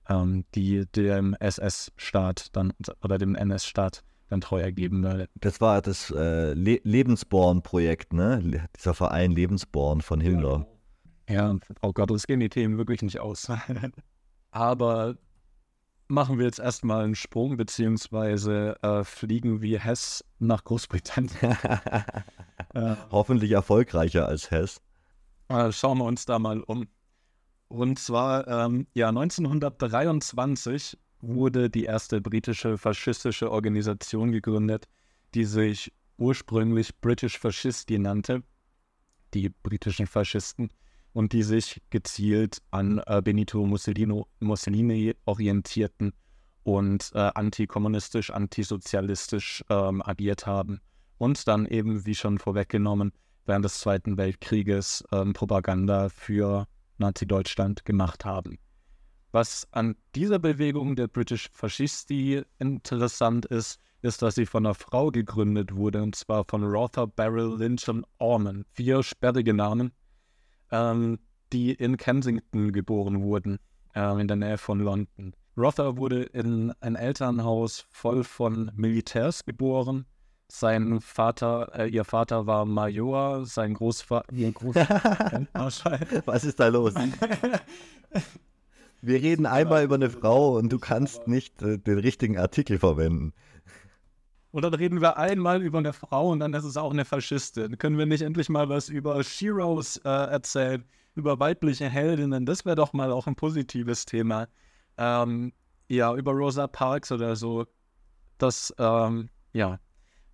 ähm, 0.10 0.46
die 0.56 0.86
dem 0.96 1.34
SS-Staat 1.40 2.56
dann 2.56 2.74
oder 3.04 3.18
dem 3.18 3.36
NS-Staat 3.36 4.04
dann 4.30 4.42
treu 4.42 4.60
ergeben 4.60 5.04
würde. 5.04 5.28
Das 5.36 5.62
war 5.62 5.82
das 5.82 6.10
äh, 6.12 6.54
Le 6.54 6.80
Lebensborn-Projekt, 6.84 8.14
ne? 8.14 8.68
Dieser 8.76 8.94
Verein 8.94 9.32
Lebensborn 9.32 10.02
von 10.02 10.20
Himmler. 10.20 10.60
Ja. 10.60 10.75
Ja, 11.30 11.56
oh 11.82 11.92
Gott, 11.92 12.12
das 12.12 12.28
gehen 12.28 12.40
die 12.40 12.50
Themen 12.50 12.78
wirklich 12.78 13.02
nicht 13.02 13.20
aus. 13.20 13.50
Aber 14.52 15.18
machen 16.08 16.38
wir 16.38 16.46
jetzt 16.46 16.60
erstmal 16.60 17.04
einen 17.04 17.16
Sprung, 17.16 17.58
beziehungsweise 17.58 18.78
äh, 18.82 19.04
fliegen 19.04 19.62
wie 19.62 19.80
Hess 19.80 20.24
nach 20.40 20.64
Großbritannien. 20.64 21.32
äh, 22.74 22.96
Hoffentlich 23.12 23.52
erfolgreicher 23.52 24.28
als 24.28 24.52
Hess. 24.52 24.82
Äh, 25.50 25.72
schauen 25.72 25.98
wir 25.98 26.06
uns 26.06 26.26
da 26.26 26.40
mal 26.40 26.62
um. 26.62 26.88
Und 27.68 27.98
zwar, 27.98 28.48
ähm, 28.48 28.88
ja, 28.94 29.10
1923 29.10 30.98
wurde 31.22 31.70
die 31.70 31.86
erste 31.86 32.22
britische 32.22 32.78
faschistische 32.78 33.52
Organisation 33.52 34.32
gegründet, 34.32 34.88
die 35.34 35.46
sich 35.46 35.92
ursprünglich 36.18 36.96
British 37.02 37.40
Fascisti 37.40 37.98
nannte, 37.98 38.44
die 39.34 39.50
britischen 39.50 40.08
Faschisten, 40.08 40.70
und 41.16 41.32
die 41.32 41.44
sich 41.44 41.82
gezielt 41.92 42.62
an 42.72 43.02
äh, 43.08 43.22
Benito 43.22 43.66
Mussolini, 43.66 44.26
Mussolini 44.42 45.16
orientierten 45.24 46.12
und 46.64 47.10
äh, 47.16 47.32
antikommunistisch, 47.34 48.32
antisozialistisch 48.32 49.64
ähm, 49.70 50.02
agiert 50.02 50.46
haben 50.46 50.82
und 51.18 51.48
dann 51.48 51.68
eben, 51.68 52.06
wie 52.06 52.16
schon 52.16 52.38
vorweggenommen, 52.38 53.14
während 53.46 53.64
des 53.64 53.80
Zweiten 53.80 54.18
Weltkrieges 54.18 55.06
ähm, 55.14 55.32
Propaganda 55.32 56.10
für 56.10 56.68
Nazi-Deutschland 56.98 57.86
gemacht 57.86 58.26
haben. 58.26 58.58
Was 59.32 59.70
an 59.72 59.96
dieser 60.16 60.40
Bewegung 60.40 60.98
der 60.98 61.08
British 61.08 61.50
Fascisti 61.54 62.44
interessant 62.60 63.46
ist, 63.46 63.80
ist, 64.02 64.22
dass 64.22 64.36
sie 64.36 64.46
von 64.46 64.66
einer 64.66 64.76
Frau 64.76 65.12
gegründet 65.12 65.74
wurde, 65.74 66.04
und 66.04 66.14
zwar 66.16 66.44
von 66.44 66.66
Rotha 66.66 67.06
Beryl 67.06 67.58
Lynton 67.58 68.06
Orman. 68.18 68.66
Vier 68.74 69.02
sperrige 69.02 69.54
Namen, 69.54 69.94
ähm, 70.76 71.20
die 71.54 71.74
in 71.74 71.98
Kensington 71.98 72.72
geboren 72.72 73.22
wurden, 73.22 73.60
äh, 73.94 74.20
in 74.20 74.28
der 74.28 74.38
Nähe 74.38 74.58
von 74.58 74.80
London. 74.80 75.34
Rotha 75.58 75.96
wurde 75.98 76.24
in 76.24 76.74
ein 76.82 76.96
Elternhaus 76.96 77.88
voll 77.92 78.24
von 78.24 78.72
Militärs 78.76 79.46
geboren. 79.46 80.06
Sein 80.48 81.00
Vater, 81.00 81.72
äh, 81.74 81.88
ihr 81.88 82.04
Vater 82.04 82.46
war 82.46 82.66
Major, 82.66 83.46
sein 83.46 83.74
Großvater. 83.74 84.28
Was 86.26 86.44
ist 86.44 86.60
da 86.60 86.68
los? 86.68 86.94
Wir 89.02 89.22
reden 89.22 89.46
einmal 89.46 89.84
über 89.84 89.96
eine 89.96 90.10
Frau 90.10 90.58
und 90.58 90.72
du 90.72 90.80
kannst 90.80 91.28
nicht 91.28 91.62
äh, 91.62 91.78
den 91.78 92.00
richtigen 92.00 92.38
Artikel 92.38 92.80
verwenden. 92.80 93.34
Und 94.56 94.62
dann 94.62 94.74
reden 94.74 95.02
wir 95.02 95.18
einmal 95.18 95.62
über 95.62 95.80
eine 95.80 95.92
Frau 95.92 96.30
und 96.30 96.40
dann 96.40 96.54
ist 96.54 96.64
es 96.64 96.78
auch 96.78 96.92
eine 96.92 97.04
Faschistin. 97.04 97.78
Können 97.78 97.98
wir 97.98 98.06
nicht 98.06 98.22
endlich 98.22 98.48
mal 98.48 98.70
was 98.70 98.88
über 98.88 99.22
Sheroes 99.22 99.98
äh, 99.98 100.10
erzählen, 100.10 100.86
über 101.14 101.38
weibliche 101.42 101.90
Heldinnen? 101.90 102.46
Das 102.46 102.64
wäre 102.64 102.78
doch 102.78 102.94
mal 102.94 103.12
auch 103.12 103.28
ein 103.28 103.36
positives 103.36 104.06
Thema 104.06 104.48
ähm, 104.98 105.52
ja, 105.90 106.16
über 106.16 106.32
Rosa 106.32 106.68
Parks 106.68 107.12
oder 107.12 107.36
so. 107.36 107.66
Das, 108.38 108.74
ähm, 108.80 109.28
ja, 109.52 109.78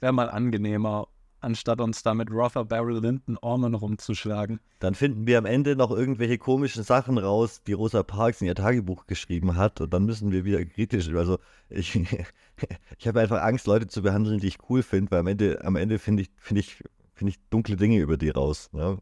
wäre 0.02 0.14
mal 0.14 0.30
angenehmer, 0.30 1.08
anstatt 1.42 1.82
uns 1.82 2.04
da 2.04 2.14
mit 2.14 2.32
Rother 2.32 2.64
Barrel 2.64 3.02
Linton 3.02 3.38
Orman 3.42 3.74
rumzuschlagen. 3.74 4.60
Dann 4.80 4.96
finden 4.96 5.28
wir 5.28 5.38
am 5.38 5.46
Ende 5.46 5.76
noch 5.76 5.92
irgendwelche 5.92 6.38
komischen 6.38 6.84
Sachen 6.84 7.18
raus, 7.18 7.62
die 7.66 7.74
Rosa 7.74 8.04
Parks 8.04 8.42
in 8.42 8.48
ihr 8.48 8.56
Tagebuch 8.56 9.08
geschrieben 9.08 9.58
hat 9.58 9.82
und 9.82 9.94
dann 9.94 10.06
müssen 10.06 10.32
wir 10.32 10.46
wieder 10.46 10.64
kritisch, 10.64 11.10
also 11.10 11.40
ich, 11.70 11.96
ich 12.98 13.08
habe 13.08 13.20
einfach 13.20 13.42
Angst, 13.42 13.68
Leute 13.68 13.88
zu 13.88 14.02
behandeln, 14.02 14.40
die 14.40 14.48
ich 14.48 14.70
cool 14.70 14.84
finde, 14.84 15.12
weil 15.12 15.20
am 15.20 15.28
Ende, 15.28 15.64
am 15.64 15.76
Ende 15.76 16.00
finde 16.00 16.24
ich, 16.24 16.30
finde 16.38 16.62
ich, 16.62 16.84
finde 17.14 17.32
ich 17.32 17.40
dunkle 17.50 17.76
Dinge 17.76 18.00
über 18.00 18.18
die 18.18 18.30
raus. 18.30 18.70
Ja? 18.74 18.98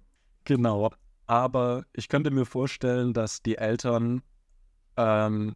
Genau, 0.45 0.89
aber 1.27 1.85
ich 1.93 2.09
könnte 2.09 2.31
mir 2.31 2.45
vorstellen, 2.45 3.13
dass 3.13 3.43
die 3.43 3.57
Eltern 3.57 4.21
ähm, 4.97 5.53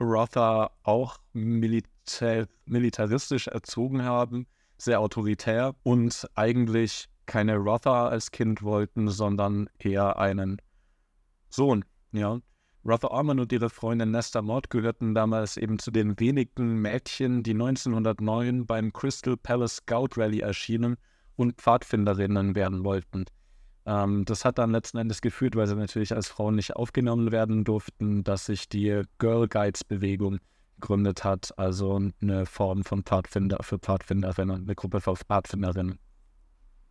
Rother 0.00 0.70
auch 0.82 1.18
militär, 1.32 2.46
militaristisch 2.66 3.48
erzogen 3.48 4.04
haben, 4.04 4.46
sehr 4.78 5.00
autoritär 5.00 5.74
und 5.82 6.28
eigentlich 6.34 7.08
keine 7.26 7.56
Rother 7.56 8.10
als 8.10 8.30
Kind 8.30 8.62
wollten, 8.62 9.08
sondern 9.08 9.68
eher 9.78 10.18
einen 10.18 10.60
Sohn. 11.50 11.84
Ja. 12.12 12.40
Rother 12.84 13.10
Orman 13.10 13.40
und 13.40 13.52
ihre 13.52 13.68
Freundin 13.68 14.12
Nesta 14.12 14.40
Mott 14.40 14.70
gehörten 14.70 15.14
damals 15.14 15.56
eben 15.56 15.78
zu 15.78 15.90
den 15.90 16.18
wenigen 16.18 16.80
Mädchen, 16.80 17.42
die 17.42 17.50
1909 17.50 18.66
beim 18.66 18.92
Crystal 18.92 19.36
Palace 19.36 19.76
Scout 19.76 20.10
Rally 20.16 20.40
erschienen 20.40 20.96
und 21.36 21.60
Pfadfinderinnen 21.60 22.54
werden 22.54 22.84
wollten. 22.84 23.26
Ähm, 23.84 24.24
das 24.24 24.44
hat 24.44 24.58
dann 24.58 24.70
letzten 24.70 24.98
Endes 24.98 25.20
geführt, 25.20 25.56
weil 25.56 25.66
sie 25.66 25.74
natürlich 25.74 26.14
als 26.14 26.28
Frauen 26.28 26.54
nicht 26.54 26.76
aufgenommen 26.76 27.32
werden 27.32 27.64
durften, 27.64 28.24
dass 28.24 28.46
sich 28.46 28.68
die 28.68 29.02
Girl 29.18 29.48
Guides 29.48 29.84
Bewegung 29.84 30.38
gegründet 30.80 31.24
hat, 31.24 31.56
also 31.58 32.00
eine 32.20 32.46
Form 32.46 32.84
von 32.84 33.02
Pfadfinder 33.02 33.58
für 33.62 33.78
Pfadfinderinnen, 33.78 34.62
eine 34.62 34.74
Gruppe 34.74 35.00
von 35.00 35.16
Pfadfinderinnen. 35.16 35.98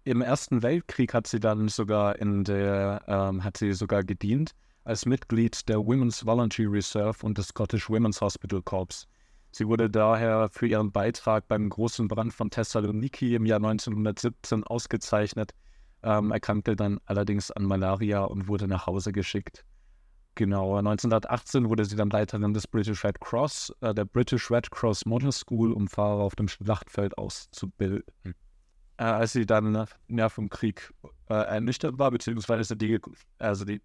Im 0.03 0.22
Ersten 0.22 0.63
Weltkrieg 0.63 1.13
hat 1.13 1.27
sie 1.27 1.39
dann 1.39 1.67
sogar 1.67 2.17
in 2.20 2.44
der, 2.44 3.03
ähm, 3.08 3.44
hat 3.44 3.58
sie 3.58 3.74
sogar 3.74 4.03
gedient 4.03 4.51
als 4.84 5.06
Mitglied 5.06 5.67
der 5.67 5.79
Women's 5.79 6.25
Voluntary 6.25 6.67
Reserve 6.67 7.25
und 7.25 7.38
des 7.38 7.50
Scottish 7.50 7.89
Women's 7.89 8.22
Hospital 8.22 8.62
Corps. 8.62 9.06
Sie 9.51 9.67
wurde 9.67 9.89
daher 9.89 10.50
für 10.50 10.67
ihren 10.67 10.91
Beitrag 10.91 11.48
beim 11.48 11.70
großen 11.70 12.08
Brand 12.08 12.34
von 12.34 12.50
Thessaloniki 12.50 13.36
im 13.36 13.46
Jahr 13.46 13.58
1917 13.58 14.63
ausgezeichnet 14.63 15.53
ähm, 16.03 16.32
erkrankte 16.32 16.75
dann 16.75 17.00
allerdings 17.06 17.51
an 17.51 17.65
Malaria 17.65 18.24
und 18.24 18.48
wurde 18.48 18.67
nach 18.67 18.88
Hause 18.88 19.12
geschickt. 19.12 19.65
Genau, 20.38 20.75
1918 20.75 21.67
wurde 21.67 21.84
sie 21.84 21.96
dann 21.96 22.12
Leiterin 22.12 22.53
des 22.53 22.67
British 22.67 23.03
Red 23.03 23.20
Cross, 23.20 23.74
äh, 23.82 23.91
der 23.96 24.06
British 24.06 24.51
Red 24.51 24.70
Cross 24.70 25.03
Motor 25.08 25.32
School, 25.32 25.74
um 25.74 25.88
Fahrer 25.88 26.22
auf 26.22 26.36
dem 26.36 26.48
Schlachtfeld 26.48 27.17
auszubilden. 27.17 28.03
Äh, 28.98 29.03
als 29.03 29.34
sie 29.34 29.48
dann 29.48 29.88
ja, 30.08 30.29
vom 30.29 30.50
Krieg 30.50 30.94
äh, 31.29 31.34
ernüchtert 31.34 31.98
war, 31.98 32.12
beziehungsweise 32.12 32.77
die, 32.77 33.00
also 33.39 33.65
die, 33.65 33.82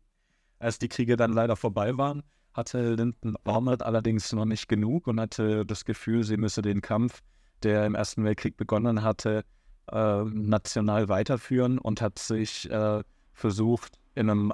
als 0.59 0.79
die 0.79 0.89
Kriege 0.89 1.17
dann 1.17 1.33
leider 1.33 1.57
vorbei 1.57 1.97
waren, 1.97 2.23
hatte 2.53 2.97
Lyndon 2.97 3.35
Arnold 3.45 3.83
allerdings 3.83 4.31
noch 4.35 4.45
nicht 4.45 4.69
genug 4.69 5.07
und 5.07 5.19
hatte 5.19 5.65
das 5.65 5.87
Gefühl, 5.87 6.23
sie 6.23 6.37
müsse 6.37 6.61
den 6.61 6.83
Kampf, 6.83 7.23
der 7.63 7.87
im 7.87 7.95
Ersten 7.95 8.25
Weltkrieg 8.25 8.59
begonnen 8.59 9.03
hatte, 9.03 9.47
äh, 9.91 10.23
national 10.25 11.09
weiterführen 11.09 11.79
und 11.79 12.03
hat 12.03 12.19
sich 12.19 12.71
äh, 12.71 13.03
versucht, 13.33 13.99
in 14.15 14.29
einem 14.29 14.53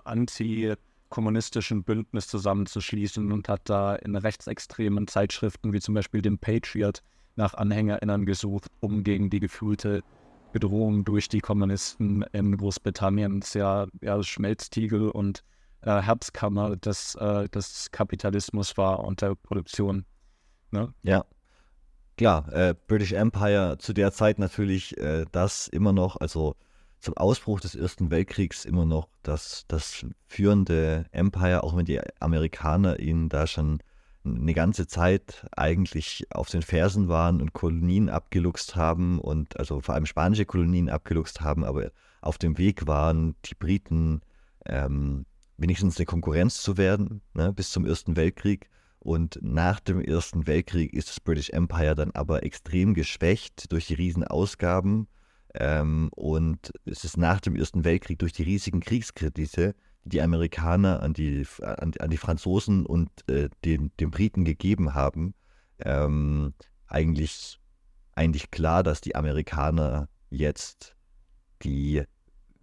antikommunistischen 1.09 1.85
Bündnis 1.85 2.29
zusammenzuschließen 2.29 3.33
und 3.33 3.49
hat 3.49 3.63
da 3.65 3.97
in 3.97 4.15
rechtsextremen 4.15 5.09
Zeitschriften 5.09 5.73
wie 5.73 5.81
zum 5.81 5.95
Beispiel 5.95 6.21
dem 6.21 6.39
Patriot 6.39 7.03
nach 7.37 7.55
AnhängerInnen 7.55 8.27
gesucht, 8.27 8.71
um 8.81 9.05
gegen 9.05 9.31
die 9.31 9.41
gefühlte 9.41 10.03
Bedrohung 10.53 11.05
durch 11.05 11.29
die 11.29 11.41
Kommunisten 11.41 12.23
in 12.33 12.57
Großbritannien, 12.57 13.43
ja, 13.55 13.87
ja 14.03 14.23
Schmelztiegel 14.23 15.09
und 15.09 15.45
äh, 15.83 16.03
Herzkammer 16.03 16.77
des, 16.77 17.15
äh, 17.15 17.49
des 17.49 17.91
Kapitalismus 17.91 18.77
war 18.77 19.05
und 19.05 19.23
der 19.23 19.35
Produktion. 19.35 20.05
Ne? 20.73 20.93
Ja, 21.03 21.25
klar, 22.19 22.53
äh, 22.53 22.75
British 22.87 23.13
Empire 23.13 23.77
zu 23.79 23.95
der 23.95 24.13
Zeit 24.13 24.39
natürlich 24.39 24.97
äh, 24.99 25.25
das 25.33 25.69
immer 25.69 25.93
noch, 25.93 26.17
also 26.21 26.57
zum 27.01 27.17
Ausbruch 27.17 27.61
des 27.61 27.75
Ersten 27.75 28.11
Weltkriegs 28.11 28.65
immer 28.65 28.85
noch 28.85 29.09
das, 29.23 29.65
das 29.69 30.05
führende 30.27 31.07
Empire, 31.13 31.63
auch 31.63 31.77
wenn 31.77 31.85
die 31.85 32.01
Amerikaner 32.21 32.99
ihnen 32.99 33.29
da 33.29 33.47
schon 33.47 33.81
eine 34.25 34.53
ganze 34.53 34.87
Zeit 34.87 35.47
eigentlich 35.57 36.27
auf 36.31 36.51
den 36.51 36.63
Fersen 36.63 37.09
waren 37.09 37.41
und 37.41 37.53
Kolonien 37.53 38.09
abgeluchst 38.09 38.77
haben 38.77 39.19
und 39.19 39.59
also 39.59 39.81
vor 39.81 39.95
allem 39.95 40.07
spanische 40.07 40.45
Kolonien 40.45 40.91
abgeluchst 40.91 41.41
haben, 41.41 41.65
aber 41.65 41.91
auf 42.21 42.39
dem 42.39 42.59
Weg 42.59 42.87
waren, 42.87 43.37
die 43.45 43.55
Briten 43.55 44.21
ähm, 44.67 45.25
wenigstens 45.57 45.97
eine 45.97 46.07
Konkurrenz 46.07 46.63
zu 46.63 46.77
werden, 46.77 47.21
ne, 47.35 47.53
bis 47.53 47.71
zum 47.71 47.85
Ersten 47.85 48.17
Weltkrieg. 48.17 48.69
Und 49.01 49.39
nach 49.43 49.81
dem 49.81 50.01
Ersten 50.01 50.47
Weltkrieg 50.47 50.93
ist 50.93 51.09
das 51.09 51.21
British 51.21 51.51
Empire 51.51 51.95
dann 51.95 52.11
aber 52.13 52.43
extrem 52.43 52.95
geschwächt 52.95 53.71
durch 53.73 53.87
die 53.87 53.95
Riesenausgaben. 53.95 55.07
Ähm, 55.55 56.11
und 56.15 56.73
es 56.85 57.05
ist 57.05 57.17
nach 57.17 57.41
dem 57.41 57.57
Ersten 57.57 57.85
Weltkrieg 57.85 58.19
durch 58.19 58.33
die 58.33 58.43
riesigen 58.43 58.81
Kriegskredite, 58.81 59.75
die 59.75 59.89
die 60.09 60.23
Amerikaner 60.23 61.03
an 61.03 61.13
die, 61.13 61.47
an, 61.61 61.93
an 61.99 62.11
die 62.11 62.17
Franzosen 62.17 62.87
und 62.87 63.11
äh, 63.29 63.49
den, 63.65 63.93
den 64.01 64.11
Briten 64.11 64.45
gegeben 64.45 64.95
haben, 64.95 65.35
ähm, 65.81 66.55
eigentlich, 66.87 67.61
eigentlich 68.15 68.51
klar, 68.51 68.83
dass 68.83 69.01
die 69.01 69.15
Amerikaner 69.15 70.09
jetzt 70.31 70.97
die 71.63 72.03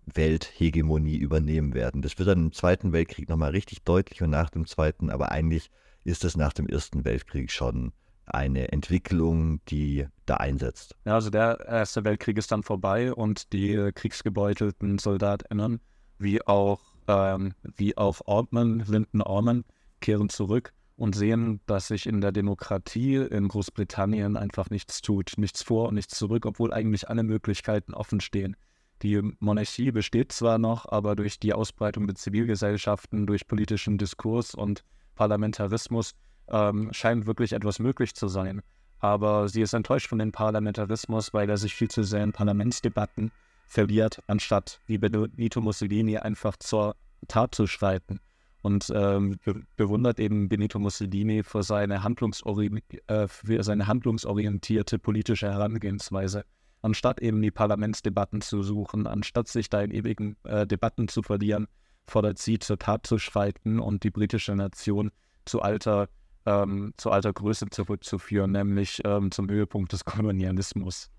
Welthegemonie 0.06 1.18
übernehmen 1.18 1.74
werden. 1.74 2.02
Das 2.02 2.18
wird 2.18 2.30
dann 2.30 2.46
im 2.46 2.54
Zweiten 2.54 2.92
Weltkrieg 2.92 3.30
nochmal 3.30 3.52
richtig 3.52 3.84
deutlich 3.84 4.22
und 4.22 4.30
nach 4.30 4.50
dem 4.50 4.66
Zweiten, 4.66 5.10
aber 5.10 5.32
eigentlich 5.32 5.72
ist 6.04 6.24
es 6.24 6.38
nach 6.38 6.54
dem 6.54 6.68
Ersten 6.68 7.06
Weltkrieg 7.06 7.52
schon 7.52 7.92
eine 8.26 8.72
Entwicklung, 8.72 9.60
die 9.66 10.08
da 10.26 10.36
einsetzt. 10.38 10.96
Ja, 11.06 11.16
also 11.16 11.30
der 11.30 11.60
Erste 11.68 12.04
Weltkrieg 12.04 12.38
ist 12.38 12.52
dann 12.52 12.64
vorbei 12.64 13.14
und 13.14 13.54
die 13.54 13.92
kriegsgebeutelten 13.94 14.98
SoldatInnen, 14.98 15.80
wie 16.18 16.46
auch, 16.46 16.82
ähm, 17.08 17.54
wie 17.76 17.98
auch 17.98 18.22
Ortman, 18.26 18.80
Lyndon 18.88 19.22
Orman, 19.22 19.64
kehren 20.02 20.30
zurück 20.30 20.74
und 20.98 21.16
sehen, 21.16 21.60
dass 21.66 21.88
sich 21.88 22.06
in 22.06 22.22
der 22.22 22.32
Demokratie 22.32 23.16
in 23.16 23.48
Großbritannien 23.48 24.38
einfach 24.38 24.70
nichts 24.70 25.02
tut, 25.02 25.34
nichts 25.38 25.62
vor 25.62 25.90
und 25.90 25.96
nichts 25.96 26.18
zurück, 26.18 26.46
obwohl 26.46 26.74
eigentlich 26.74 27.10
alle 27.10 27.24
Möglichkeiten 27.24 27.94
offen 27.94 28.22
stehen. 28.22 28.56
Die 29.02 29.22
Monarchie 29.40 29.92
besteht 29.92 30.32
zwar 30.32 30.58
noch, 30.58 30.86
aber 30.88 31.16
durch 31.16 31.40
die 31.40 31.54
Ausbreitung 31.54 32.08
der 32.08 32.16
Zivilgesellschaften, 32.16 33.28
durch 33.28 33.46
politischen 33.48 33.98
Diskurs 33.98 34.56
und 34.56 34.86
Parlamentarismus 35.16 36.16
ähm, 36.50 36.90
scheint 36.92 37.28
wirklich 37.28 37.54
etwas 37.54 37.80
möglich 37.80 38.16
zu 38.16 38.28
sein. 38.28 38.62
aber 39.00 39.48
sie 39.50 39.62
ist 39.62 39.74
enttäuscht 39.74 40.08
von 40.08 40.20
dem 40.20 40.32
Parlamentarismus, 40.32 41.34
weil 41.34 41.50
er 41.50 41.58
sich 41.58 41.76
viel 41.76 41.90
zu 41.90 42.04
sehr 42.04 42.24
in 42.24 42.32
Parlamentsdebatten 42.32 43.32
verliert, 43.68 44.22
anstatt 44.28 44.80
wie 44.88 44.98
Benito 44.98 45.62
Mussolini 45.62 46.18
einfach 46.18 46.56
zur 46.58 46.96
Tat 47.28 47.54
zu 47.56 47.68
schreiten. 47.68 48.20
Und 48.62 48.92
ähm, 48.96 49.38
be 49.46 49.62
bewundert 49.76 50.20
eben 50.20 50.50
Benito 50.50 50.80
Mussolini 50.80 51.44
für 51.44 51.62
seine, 51.62 52.04
handlungsori 52.04 52.82
äh, 53.08 53.28
für 53.28 53.64
seine 53.64 53.86
handlungsorientierte 53.86 54.98
politische 54.98 55.52
Herangehensweise. 55.52 56.46
Anstatt 56.82 57.20
eben 57.22 57.42
die 57.42 57.52
Parlamentsdebatten 57.52 58.42
zu 58.42 58.64
suchen, 58.64 59.06
anstatt 59.06 59.48
sich 59.50 59.70
da 59.70 59.82
in 59.82 59.92
ewigen 59.92 60.36
äh, 60.46 60.66
Debatten 60.66 61.08
zu 61.08 61.22
verlieren, 61.22 61.68
fordert 62.08 62.40
sie 62.40 62.58
zur 62.58 62.80
Tat 62.80 63.06
zu 63.06 63.20
schreiten 63.20 63.80
und 63.80 64.04
die 64.04 64.12
britische 64.12 64.56
Nation 64.56 65.12
zu 65.46 65.62
alter, 65.62 66.10
ähm, 66.46 66.94
zu 66.98 67.12
alter 67.12 67.34
Größe 67.34 67.68
zurückzuführen, 67.70 68.52
nämlich 68.52 69.02
ähm, 69.04 69.32
zum 69.32 69.50
Höhepunkt 69.50 69.94
des 69.94 70.06
Kolonialismus. 70.06 71.10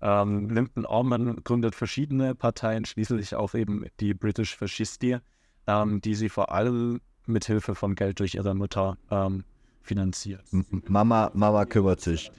Ähm, 0.00 0.48
Lyndon 0.50 0.86
Orman 0.86 1.42
gründet 1.44 1.74
verschiedene 1.74 2.34
Parteien, 2.34 2.84
schließlich 2.84 3.34
auch 3.34 3.54
eben 3.54 3.86
die 4.00 4.14
British 4.14 4.56
Fascisti, 4.56 5.18
ähm, 5.66 6.00
die 6.00 6.14
sie 6.14 6.28
vor 6.28 6.52
allem 6.52 7.00
mit 7.26 7.44
Hilfe 7.44 7.74
von 7.74 7.94
Geld 7.94 8.20
durch 8.20 8.34
ihre 8.34 8.54
Mutter 8.54 8.96
ähm, 9.10 9.44
finanziert. 9.82 10.44
Mama, 10.88 11.30
Mama 11.34 11.64
kümmert 11.64 12.00
sich. 12.00 12.30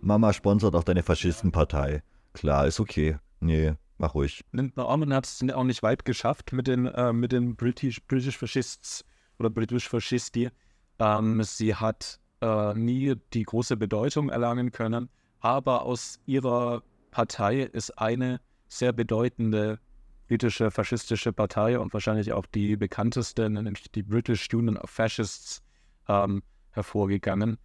Mama 0.00 0.32
sponsert 0.32 0.74
auch 0.74 0.84
deine 0.84 1.02
Faschistenpartei. 1.02 2.02
Klar, 2.32 2.66
ist 2.66 2.80
okay. 2.80 3.16
Nee, 3.40 3.74
mach 3.98 4.14
ruhig. 4.14 4.44
Lyndon 4.52 4.84
Orman 4.84 5.14
hat 5.14 5.26
es 5.26 5.42
auch 5.52 5.64
nicht 5.64 5.82
weit 5.82 6.04
geschafft 6.04 6.52
mit 6.52 6.66
den, 6.66 6.86
äh, 6.86 7.12
mit 7.12 7.32
den 7.32 7.56
British, 7.56 8.02
British 8.02 8.36
Fascists 8.36 9.04
oder 9.38 9.50
British 9.50 9.88
Fascisti. 9.88 10.50
Ähm, 10.98 11.42
sie 11.42 11.74
hat 11.74 12.20
äh, 12.40 12.74
nie 12.74 13.14
die 13.32 13.42
große 13.42 13.76
Bedeutung 13.76 14.28
erlangen 14.30 14.72
können, 14.72 15.08
aber 15.40 15.82
aus 15.82 16.20
ihrer 16.26 16.82
Partei 17.10 17.62
ist 17.62 17.98
eine 17.98 18.40
sehr 18.68 18.92
bedeutende 18.92 19.78
britische 20.28 20.70
faschistische 20.70 21.32
Partei 21.32 21.78
und 21.78 21.92
wahrscheinlich 21.94 22.32
auch 22.32 22.44
die 22.46 22.76
bekannteste, 22.76 23.48
nämlich 23.48 23.90
die 23.90 24.02
British 24.02 24.52
Union 24.52 24.76
of 24.76 24.90
Fascists, 24.90 25.62
ähm, 26.06 26.42
hervorgegangen. 26.70 27.58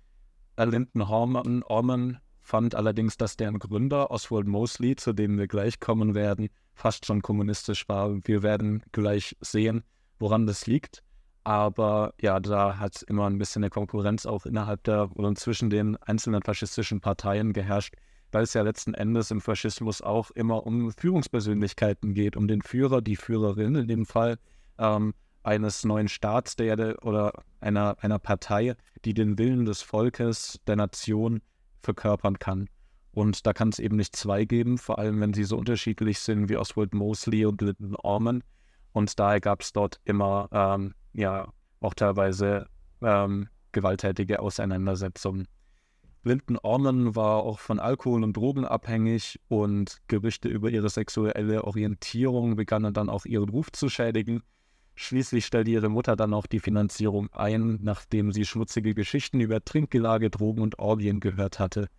Lyndon 0.57 1.01
Orman, 1.01 1.63
Orman 1.63 2.19
fand 2.41 2.75
allerdings, 2.75 3.17
dass 3.17 3.37
deren 3.37 3.59
Gründer 3.59 4.11
Oswald 4.11 4.47
Mosley, 4.47 4.95
zu 4.95 5.13
dem 5.13 5.37
wir 5.37 5.47
gleich 5.47 5.79
kommen 5.79 6.15
werden, 6.15 6.49
fast 6.73 7.05
schon 7.05 7.21
kommunistisch 7.21 7.87
war. 7.89 8.15
Wir 8.25 8.43
werden 8.43 8.83
gleich 8.91 9.35
sehen, 9.41 9.83
woran 10.19 10.47
das 10.47 10.65
liegt. 10.67 11.02
Aber 11.43 12.13
ja, 12.21 12.39
da 12.39 12.77
hat 12.77 13.01
immer 13.03 13.27
ein 13.27 13.37
bisschen 13.37 13.63
eine 13.63 13.69
Konkurrenz 13.69 14.25
auch 14.25 14.45
innerhalb 14.45 14.83
der 14.83 15.09
oder 15.15 15.35
zwischen 15.35 15.69
den 15.69 15.97
einzelnen 15.97 16.41
faschistischen 16.41 17.01
Parteien 17.01 17.51
geherrscht, 17.51 17.95
weil 18.31 18.43
es 18.43 18.53
ja 18.53 18.61
letzten 18.61 18.93
Endes 18.93 19.29
im 19.29 19.41
Faschismus 19.41 20.01
auch 20.01 20.31
immer 20.31 20.65
um 20.65 20.91
Führungspersönlichkeiten 20.91 22.13
geht, 22.13 22.37
um 22.37 22.47
den 22.47 22.61
Führer, 22.61 23.01
die 23.01 23.17
Führerin 23.17 23.75
in 23.75 23.87
dem 23.87 24.05
Fall 24.05 24.37
ähm, 24.77 25.13
eines 25.43 25.83
neuen 25.83 26.07
Staats 26.07 26.55
der, 26.55 27.03
oder 27.05 27.33
einer, 27.59 27.97
einer 27.99 28.19
Partei, 28.19 28.75
die 29.03 29.13
den 29.13 29.37
Willen 29.37 29.65
des 29.65 29.81
Volkes, 29.81 30.59
der 30.65 30.77
Nation 30.77 31.41
verkörpern 31.81 32.39
kann. 32.39 32.69
Und 33.11 33.45
da 33.45 33.53
kann 33.53 33.69
es 33.69 33.79
eben 33.79 33.97
nicht 33.97 34.15
zwei 34.15 34.45
geben, 34.45 34.77
vor 34.77 34.97
allem 34.97 35.19
wenn 35.19 35.33
sie 35.33 35.43
so 35.43 35.57
unterschiedlich 35.57 36.19
sind 36.19 36.49
wie 36.49 36.57
Oswald 36.57 36.93
Mosley 36.93 37.45
und 37.45 37.61
Lyndon 37.61 37.95
Orman. 37.97 38.43
Und 38.93 39.19
daher 39.19 39.41
gab 39.41 39.61
es 39.61 39.73
dort 39.73 39.99
immer 40.05 40.47
ähm, 40.51 40.95
ja 41.13 41.47
auch 41.79 41.93
teilweise 41.93 42.67
ähm, 43.01 43.47
gewalttätige 43.71 44.39
Auseinandersetzungen. 44.39 45.47
Lyndon 46.25 46.57
Orman 46.63 47.15
war 47.15 47.43
auch 47.43 47.59
von 47.59 47.79
Alkohol 47.79 48.23
und 48.23 48.37
Drogen 48.37 48.63
abhängig 48.63 49.41
und 49.49 50.01
Gerüchte 50.07 50.47
über 50.47 50.69
ihre 50.69 50.89
sexuelle 50.89 51.65
Orientierung 51.65 52.55
begannen 52.55 52.93
dann 52.93 53.09
auch 53.09 53.25
ihren 53.25 53.49
Ruf 53.49 53.71
zu 53.73 53.89
schädigen. 53.89 54.41
Schließlich 54.95 55.45
stellte 55.45 55.71
ihre 55.71 55.89
Mutter 55.89 56.15
dann 56.15 56.33
auch 56.33 56.45
die 56.45 56.59
Finanzierung 56.59 57.29
ein, 57.33 57.79
nachdem 57.81 58.31
sie 58.31 58.45
schmutzige 58.45 58.93
Geschichten 58.93 59.41
über 59.41 59.65
Trinkgelage, 59.65 60.29
Drogen 60.29 60.61
und 60.61 60.79
Orgien 60.79 61.19
gehört 61.19 61.59
hatte. 61.59 61.89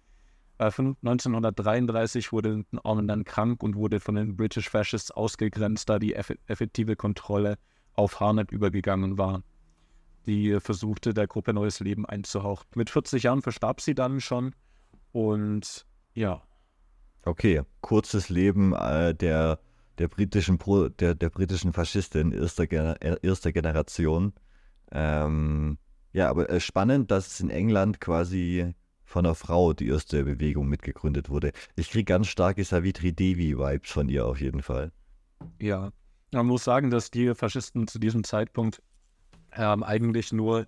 1933 0.59 2.33
wurde 2.33 2.51
Lyndon 2.51 2.81
Orman 2.83 3.09
dann 3.09 3.25
krank 3.25 3.63
und 3.63 3.75
wurde 3.75 4.01
von 4.01 4.15
den 4.15 4.37
British 4.37 4.71
Fascists 4.71 5.11
ausgegrenzt, 5.11 5.89
da 5.91 5.99
die 5.99 6.15
effektive 6.15 6.97
Kontrolle 6.97 7.59
auf 7.95 8.21
Harnett 8.21 8.51
übergegangen 8.51 9.19
war. 9.19 9.43
Die 10.27 10.59
versuchte, 10.61 11.13
der 11.13 11.27
Gruppe 11.27 11.53
neues 11.53 11.81
Leben 11.81 12.07
einzuhauchen. 12.07 12.67
Mit 12.75 12.91
40 12.91 13.25
Jahren 13.25 13.43
verstarb 13.43 13.81
sie 13.81 13.95
dann 13.95 14.21
schon 14.21 14.55
und 15.13 15.87
ja. 16.15 16.43
Okay, 17.25 17.63
kurzes 17.81 18.29
Leben 18.29 18.75
äh, 18.75 19.15
der, 19.15 19.59
der, 19.99 20.09
britischen 20.09 20.59
Pro, 20.59 20.89
der, 20.89 21.15
der 21.15 21.31
britischen 21.31 21.73
Faschistin 21.73 22.33
erster, 22.33 22.71
äh, 22.71 23.17
erster 23.23 23.53
Generation. 23.53 24.33
Ähm, 24.93 25.79
ja, 26.13 26.29
aber 26.31 26.49
äh, 26.51 26.61
spannend, 26.61 27.11
dass 27.11 27.27
es 27.27 27.41
in 27.41 27.51
England 27.51 28.01
quasi 28.01 28.75
von 29.05 29.27
einer 29.27 29.35
Frau 29.35 29.73
die 29.73 29.89
erste 29.89 30.25
Bewegung 30.25 30.69
mitgegründet 30.69 31.29
wurde. 31.29 31.53
Ich 31.77 31.91
kriege 31.91 32.05
ganz 32.05 32.27
starke 32.27 32.65
Savitri 32.65 33.13
Devi-Vibes 33.13 33.91
von 33.91 34.09
ihr 34.09 34.27
auf 34.27 34.41
jeden 34.41 34.63
Fall. 34.63 34.93
Ja, 35.61 35.93
man 36.35 36.47
muss 36.47 36.65
sagen, 36.65 36.91
dass 36.91 37.11
die 37.11 37.35
Faschisten 37.35 37.87
zu 37.87 37.99
diesem 37.99 38.25
Zeitpunkt 38.25 38.83
ähm, 39.53 39.83
eigentlich 39.83 40.33
nur 40.33 40.67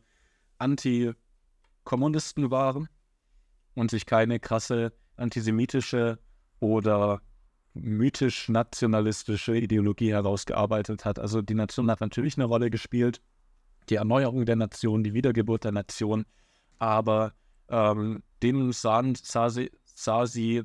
Antikommunisten 0.59 2.50
waren 2.50 2.88
und 3.74 3.90
sich 3.90 4.07
keine 4.07 4.40
krasse 4.40 4.92
antisemitische 5.16 6.18
oder 6.61 7.20
mythisch-nationalistische 7.74 9.57
Ideologie 9.57 10.12
herausgearbeitet 10.12 11.05
hat. 11.05 11.18
Also 11.18 11.42
die 11.42 11.55
Nation 11.55 11.90
hat 11.90 12.00
natürlich 12.00 12.37
eine 12.37 12.46
Rolle 12.46 12.70
gespielt, 12.70 13.20
die 13.90 13.96
Erneuerung 13.96 14.46
der 14.46 14.57
Nation, 14.57 15.05
die 15.05 15.14
Wiedergeburt 15.14 15.64
der 15.64 15.72
Nation, 15.72 16.24
aber 16.79 17.33
ähm, 17.68 18.22
dem 18.42 18.72
sahen, 18.72 19.14
sah, 19.14 19.50
sie, 19.50 19.70
sah 19.85 20.26
sie 20.26 20.62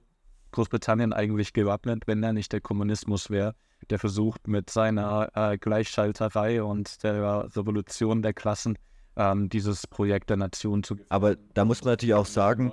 Großbritannien 0.52 1.14
eigentlich 1.14 1.54
gewappnet, 1.54 2.04
wenn 2.08 2.24
er 2.24 2.34
nicht 2.34 2.52
der 2.52 2.62
Kommunismus 2.62 3.30
wäre 3.30 3.56
der 3.90 4.00
versucht 4.00 4.48
mit 4.48 4.70
seiner 4.70 5.30
äh, 5.34 5.58
Gleichschalterei 5.58 6.64
und 6.64 7.04
der 7.04 7.50
Revolution 7.56 8.22
der 8.22 8.34
Klassen 8.34 8.78
ähm, 9.16 9.50
dieses 9.50 9.88
Projekt 9.88 10.30
der 10.30 10.38
Nation 10.38 10.84
zu. 10.84 10.98
Aber 11.10 11.36
da 11.54 11.66
muss 11.66 11.84
man 11.84 11.94
natürlich 11.94 12.16
auch 12.16 12.26
sagen, 12.26 12.72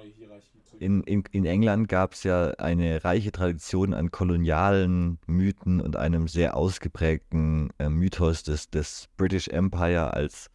in, 0.79 1.03
in, 1.03 1.25
in 1.33 1.45
England 1.45 1.89
gab 1.89 2.13
es 2.13 2.23
ja 2.23 2.51
eine 2.51 3.03
reiche 3.03 3.33
Tradition 3.33 3.95
an 3.95 4.13
kolonialen 4.13 5.19
Mythen 5.27 5.81
und 5.81 5.97
einem 5.97 6.29
sehr 6.29 6.57
ausgeprägten 6.57 7.71
äh, 7.79 7.89
Mythos 7.89 8.45
des, 8.45 8.71
des 8.71 9.09
British 9.17 9.49
Empire 9.49 10.15
als 10.15 10.51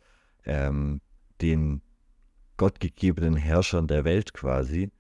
ähm, 0.46 1.02
den 1.42 1.82
gottgegebenen 2.56 3.36
Herrschern 3.36 3.88
der 3.88 4.06
Welt 4.06 4.34
quasi 4.34 4.92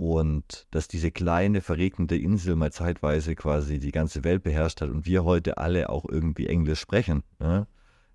und 0.00 0.66
dass 0.70 0.88
diese 0.88 1.10
kleine 1.10 1.60
verregnete 1.60 2.16
Insel 2.16 2.56
mal 2.56 2.72
zeitweise 2.72 3.34
quasi 3.34 3.78
die 3.78 3.92
ganze 3.92 4.24
Welt 4.24 4.42
beherrscht 4.42 4.80
hat 4.80 4.88
und 4.88 5.04
wir 5.04 5.24
heute 5.24 5.58
alle 5.58 5.90
auch 5.90 6.06
irgendwie 6.08 6.46
Englisch 6.46 6.80
sprechen, 6.80 7.22
ne, 7.38 7.66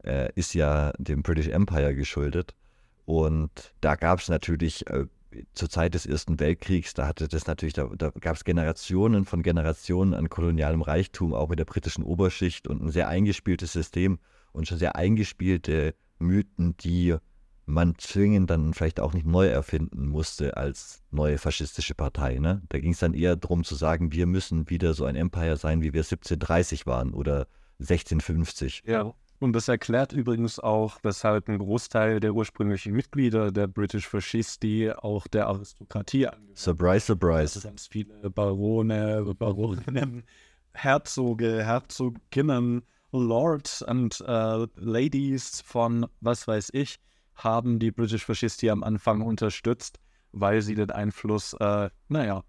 äh, 0.04 0.32
ist 0.34 0.56
ja 0.56 0.94
dem 0.98 1.22
British 1.22 1.48
Empire 1.48 1.94
geschuldet. 1.94 2.56
Und 3.06 3.76
da 3.82 3.94
gab 3.94 4.18
es 4.18 4.30
natürlich 4.30 4.88
äh, 4.88 5.06
zur 5.54 5.70
Zeit 5.70 5.94
des 5.94 6.08
Ersten 6.08 6.40
Weltkriegs, 6.40 6.96
da 6.96 7.06
hatte 7.06 7.28
das 7.28 7.46
natürlich, 7.46 7.76
da, 7.76 7.88
da 7.96 8.10
gab 8.10 8.36
es 8.36 8.44
Generationen 8.44 9.24
von 9.24 9.44
Generationen 9.44 10.16
an 10.16 10.28
kolonialem 10.28 10.82
Reichtum, 10.82 11.36
auch 11.36 11.50
mit 11.50 11.60
der 11.60 11.66
britischen 11.66 12.04
Oberschicht 12.04 12.68
und 12.68 12.82
ein 12.82 12.90
sehr 12.90 13.10
eingespieltes 13.10 13.74
System 13.74 14.18
und 14.54 14.68
schon 14.68 14.80
sehr 14.80 14.96
eingespielte 14.96 15.94
Mythen, 16.18 16.76
die 16.78 17.16
man 17.66 17.96
zwingend 17.98 18.50
dann 18.50 18.74
vielleicht 18.74 19.00
auch 19.00 19.14
nicht 19.14 19.26
neu 19.26 19.48
erfinden 19.48 20.08
musste 20.08 20.56
als 20.58 21.02
neue 21.12 21.38
faschistische 21.38 21.96
Partei. 21.96 22.38
Ne? 22.38 22.62
Da 22.70 22.80
ging 22.80 22.92
es 22.92 23.00
dann 23.00 23.14
eher 23.14 23.36
darum 23.36 23.64
zu 23.64 23.76
sagen, 23.76 24.12
wir 24.12 24.28
müssen 24.28 24.70
wieder 24.70 24.94
so 24.94 25.06
ein 25.06 25.16
Empire 25.16 25.58
sein, 25.58 25.82
wie 25.82 25.94
wir 25.94 26.02
1730 26.02 26.86
waren 26.86 27.14
oder 27.14 27.48
1650. 27.80 28.84
Ja. 28.86 29.14
Und 29.40 29.54
das 29.54 29.68
erklärt 29.68 30.14
übrigens 30.14 30.60
auch, 30.60 31.00
weshalb 31.04 31.50
ein 31.50 31.60
Großteil 31.60 32.22
der 32.22 32.34
ursprünglichen 32.34 32.94
Mitglieder 32.94 33.52
der 33.52 33.68
British 33.68 34.08
Fascisti 34.08 34.92
auch 34.92 35.28
der 35.28 35.48
Aristokratie 35.48 36.28
angehört. 36.28 36.58
Surprise, 36.58 37.06
surprise. 37.06 37.56
Also 37.58 37.68
ganz 37.68 37.88
viele 37.88 38.30
Barone, 38.30 39.34
Baroninnen, 39.38 40.24
Herzoge, 40.74 41.66
Herzoginnen, 41.66 42.84
Lords 43.12 43.82
und 43.82 44.24
äh, 44.26 44.68
Ladies 44.76 45.62
von 45.62 46.06
was 46.22 46.48
weiß 46.48 46.70
ich 46.74 46.98
haben 47.36 47.80
die 47.80 47.92
British 47.92 48.26
Fascisti 48.26 48.70
am 48.70 48.84
Anfang 48.84 49.22
unterstützt, 49.22 50.00
weil 50.32 50.62
sie 50.62 50.76
den 50.76 50.92
Einfluss, 50.92 51.54
äh, 51.60 51.90
naja, 52.08 52.44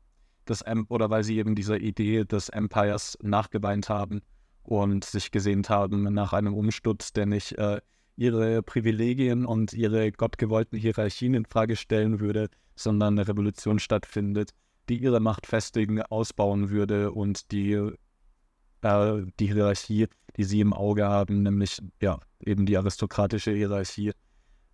des 0.48 0.62
em 0.62 0.86
oder 0.88 1.10
weil 1.10 1.24
sie 1.24 1.38
eben 1.38 1.54
dieser 1.54 1.78
Idee 1.78 2.24
des 2.24 2.48
Empires 2.48 3.18
nachgeweint 3.22 3.88
haben 3.88 4.22
und 4.62 5.04
sich 5.04 5.30
gesehnt 5.30 5.70
haben 5.70 6.02
nach 6.14 6.32
einem 6.32 6.54
Umsturz, 6.54 7.12
der 7.12 7.26
nicht 7.26 7.52
äh, 7.52 7.80
ihre 8.16 8.62
Privilegien 8.62 9.44
und 9.44 9.72
ihre 9.72 10.10
gottgewollten 10.10 10.78
Hierarchien 10.78 11.34
in 11.34 11.44
Frage 11.44 11.76
stellen 11.76 12.20
würde, 12.20 12.48
sondern 12.74 13.18
eine 13.18 13.28
Revolution 13.28 13.78
stattfindet, 13.78 14.50
die 14.88 14.98
ihre 14.98 15.20
Macht 15.20 15.46
festigen, 15.46 16.02
ausbauen 16.02 16.70
würde 16.70 17.12
und 17.12 17.50
die, 17.52 17.72
äh, 17.72 19.22
die 19.38 19.52
Hierarchie, 19.52 20.06
die 20.36 20.44
sie 20.44 20.60
im 20.60 20.72
Auge 20.72 21.06
haben, 21.06 21.42
nämlich 21.42 21.80
ja 22.00 22.18
eben 22.40 22.66
die 22.66 22.76
aristokratische 22.76 23.52
Hierarchie, 23.52 24.12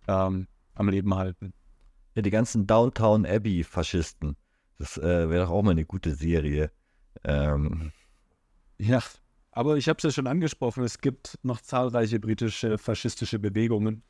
ähm, 0.07 0.47
am 0.75 0.89
Leben 0.89 1.15
halten. 1.15 1.53
Ja, 2.15 2.21
die 2.21 2.29
ganzen 2.29 2.67
Downtown 2.67 3.25
Abbey-Faschisten. 3.25 4.35
Das 4.77 4.97
äh, 4.97 5.29
wäre 5.29 5.45
doch 5.45 5.51
auch 5.51 5.63
mal 5.63 5.71
eine 5.71 5.85
gute 5.85 6.13
Serie. 6.13 6.71
Ähm. 7.23 7.91
Ja, 8.77 9.01
aber 9.51 9.77
ich 9.77 9.87
habe 9.87 9.97
es 9.97 10.03
ja 10.03 10.11
schon 10.11 10.27
angesprochen, 10.27 10.83
es 10.83 10.99
gibt 10.99 11.37
noch 11.43 11.61
zahlreiche 11.61 12.19
britische 12.19 12.77
faschistische 12.77 13.39
Bewegungen. 13.39 14.03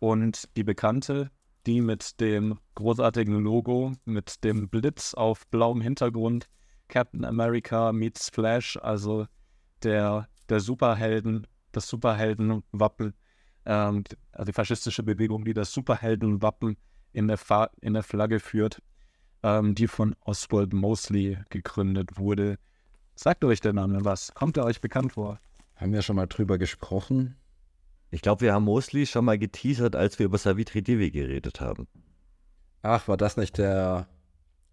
Und 0.00 0.56
die 0.56 0.64
bekannte, 0.64 1.30
die 1.66 1.80
mit 1.80 2.20
dem 2.20 2.58
großartigen 2.74 3.40
Logo, 3.40 3.92
mit 4.04 4.44
dem 4.44 4.68
Blitz 4.68 5.14
auf 5.14 5.46
blauem 5.48 5.80
Hintergrund, 5.80 6.48
Captain 6.88 7.24
America 7.24 7.92
meets 7.92 8.30
Flash, 8.30 8.76
also 8.76 9.26
der, 9.82 10.28
der 10.48 10.60
Superhelden, 10.60 11.46
das 11.72 11.88
Superheldenwappen, 11.88 13.14
ähm, 13.68 14.02
also 14.32 14.46
die 14.46 14.52
faschistische 14.52 15.02
Bewegung, 15.04 15.44
die 15.44 15.54
das 15.54 15.72
Superheldenwappen 15.72 16.76
in 17.12 17.28
der, 17.28 17.36
Fa 17.38 17.70
in 17.80 17.94
der 17.94 18.02
Flagge 18.02 18.40
führt, 18.40 18.82
ähm, 19.42 19.74
die 19.76 19.86
von 19.86 20.16
Oswald 20.24 20.72
Mosley 20.72 21.38
gegründet 21.50 22.18
wurde. 22.18 22.58
Sagt 23.14 23.44
euch 23.44 23.60
der 23.60 23.72
Name 23.74 24.04
was? 24.04 24.32
Kommt 24.34 24.56
er 24.56 24.64
euch 24.64 24.80
bekannt 24.80 25.12
vor? 25.12 25.38
Haben 25.76 25.92
wir 25.92 26.02
schon 26.02 26.16
mal 26.16 26.26
drüber 26.26 26.58
gesprochen? 26.58 27.36
Ich 28.10 28.22
glaube, 28.22 28.40
wir 28.40 28.54
haben 28.54 28.64
Mosley 28.64 29.06
schon 29.06 29.24
mal 29.26 29.38
geteasert, 29.38 29.94
als 29.94 30.18
wir 30.18 30.26
über 30.26 30.38
Savitri 30.38 30.82
Devi 30.82 31.10
geredet 31.10 31.60
haben. 31.60 31.86
Ach, 32.82 33.06
war 33.06 33.16
das 33.16 33.36
nicht 33.36 33.58
der 33.58 34.08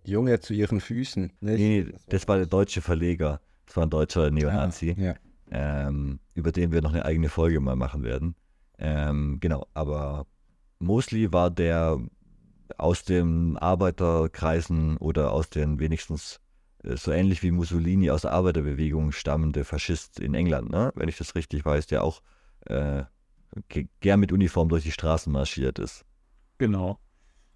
Junge 0.05 0.39
zu 0.39 0.53
ihren 0.53 0.79
Füßen? 0.79 1.33
Nicht? 1.41 1.59
Nee, 1.59 1.87
das 2.07 2.27
war 2.27 2.37
der 2.37 2.45
deutsche 2.45 2.81
Verleger. 2.81 3.41
Das 3.65 3.75
war 3.75 3.83
ein 3.85 3.89
deutscher 3.89 4.29
Neonazi, 4.31 4.95
Ah, 4.97 5.01
ja. 5.01 5.15
ähm, 5.51 6.19
über 6.33 6.51
den 6.51 6.71
wir 6.71 6.81
noch 6.81 6.93
eine 6.93 7.03
eigene 7.03 7.29
Folge 7.29 7.59
mal 7.59 7.75
machen 7.75 8.03
werden. 8.03 8.35
Ähm, 8.77 9.39
genau, 9.39 9.67
aber 9.73 10.25
Mosley 10.79 11.31
war 11.31 11.49
der 11.49 11.99
aus 12.77 13.03
den 13.03 13.57
Arbeiterkreisen 13.57 14.97
oder 14.97 15.31
aus 15.31 15.49
den 15.49 15.79
wenigstens 15.79 16.39
äh, 16.83 16.97
so 16.97 17.11
ähnlich 17.11 17.43
wie 17.43 17.51
Mussolini 17.51 18.09
aus 18.11 18.23
der 18.23 18.31
Arbeiterbewegung 18.33 19.11
stammende 19.11 19.63
Faschist 19.63 20.19
in 20.19 20.33
England, 20.33 20.69
ne? 20.69 20.91
wenn 20.95 21.09
ich 21.09 21.17
das 21.17 21.35
richtig 21.35 21.63
weiß, 21.65 21.87
der 21.87 22.03
auch 22.03 22.21
äh, 22.65 23.03
ge- 23.69 23.87
gern 23.99 24.19
mit 24.19 24.31
Uniform 24.31 24.69
durch 24.69 24.83
die 24.83 24.91
Straßen 24.91 25.31
marschiert 25.31 25.79
ist. 25.79 26.05
Genau. 26.57 26.99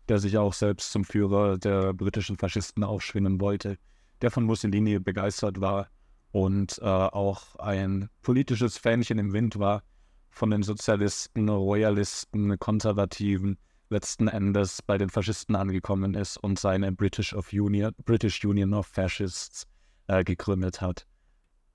Der 0.07 0.19
sich 0.19 0.37
auch 0.37 0.53
selbst 0.53 0.91
zum 0.91 1.03
Führer 1.03 1.57
der 1.57 1.93
britischen 1.93 2.37
Faschisten 2.37 2.83
aufschwingen 2.83 3.39
wollte, 3.41 3.77
der 4.21 4.31
von 4.31 4.43
Mussolini 4.43 4.99
begeistert 4.99 5.61
war 5.61 5.89
und 6.31 6.79
äh, 6.79 6.85
auch 6.85 7.55
ein 7.55 8.09
politisches 8.21 8.77
Fähnchen 8.77 9.17
im 9.17 9.33
Wind 9.33 9.59
war 9.59 9.83
von 10.29 10.51
den 10.51 10.63
Sozialisten, 10.63 11.49
Royalisten, 11.49 12.57
Konservativen, 12.59 13.57
letzten 13.89 14.27
Endes 14.27 14.81
bei 14.81 14.97
den 14.97 15.09
Faschisten 15.09 15.55
angekommen 15.55 16.13
ist 16.13 16.37
und 16.37 16.59
seine 16.59 16.91
British, 16.91 17.33
of 17.33 17.51
Union, 17.51 17.93
British 18.05 18.43
Union 18.45 18.73
of 18.73 18.87
Fascists 18.87 19.65
äh, 20.07 20.23
gegründet 20.23 20.81
hat. 20.81 21.05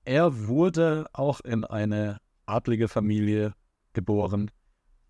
Er 0.05 0.47
wurde 0.47 1.07
auch 1.13 1.41
in 1.41 1.65
eine 1.65 2.19
adlige 2.45 2.87
Familie 2.87 3.53
geboren, 3.93 4.51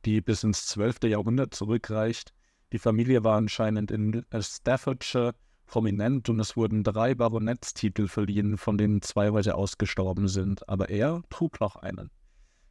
die 0.05 0.21
bis 0.21 0.43
ins 0.43 0.67
12. 0.67 1.03
Jahrhundert 1.03 1.53
zurückreicht. 1.53 2.33
Die 2.71 2.79
Familie 2.79 3.23
war 3.23 3.37
anscheinend 3.37 3.91
in 3.91 4.25
Staffordshire 4.39 5.35
prominent 5.65 6.29
und 6.29 6.39
es 6.39 6.55
wurden 6.55 6.83
drei 6.83 7.15
Baronetstitel 7.15 8.07
verliehen, 8.07 8.57
von 8.57 8.77
denen 8.77 9.01
zwei 9.01 9.31
heute 9.31 9.55
ausgestorben 9.55 10.27
sind, 10.27 10.67
aber 10.69 10.89
er 10.89 11.21
trug 11.29 11.59
noch 11.59 11.75
einen. 11.75 12.09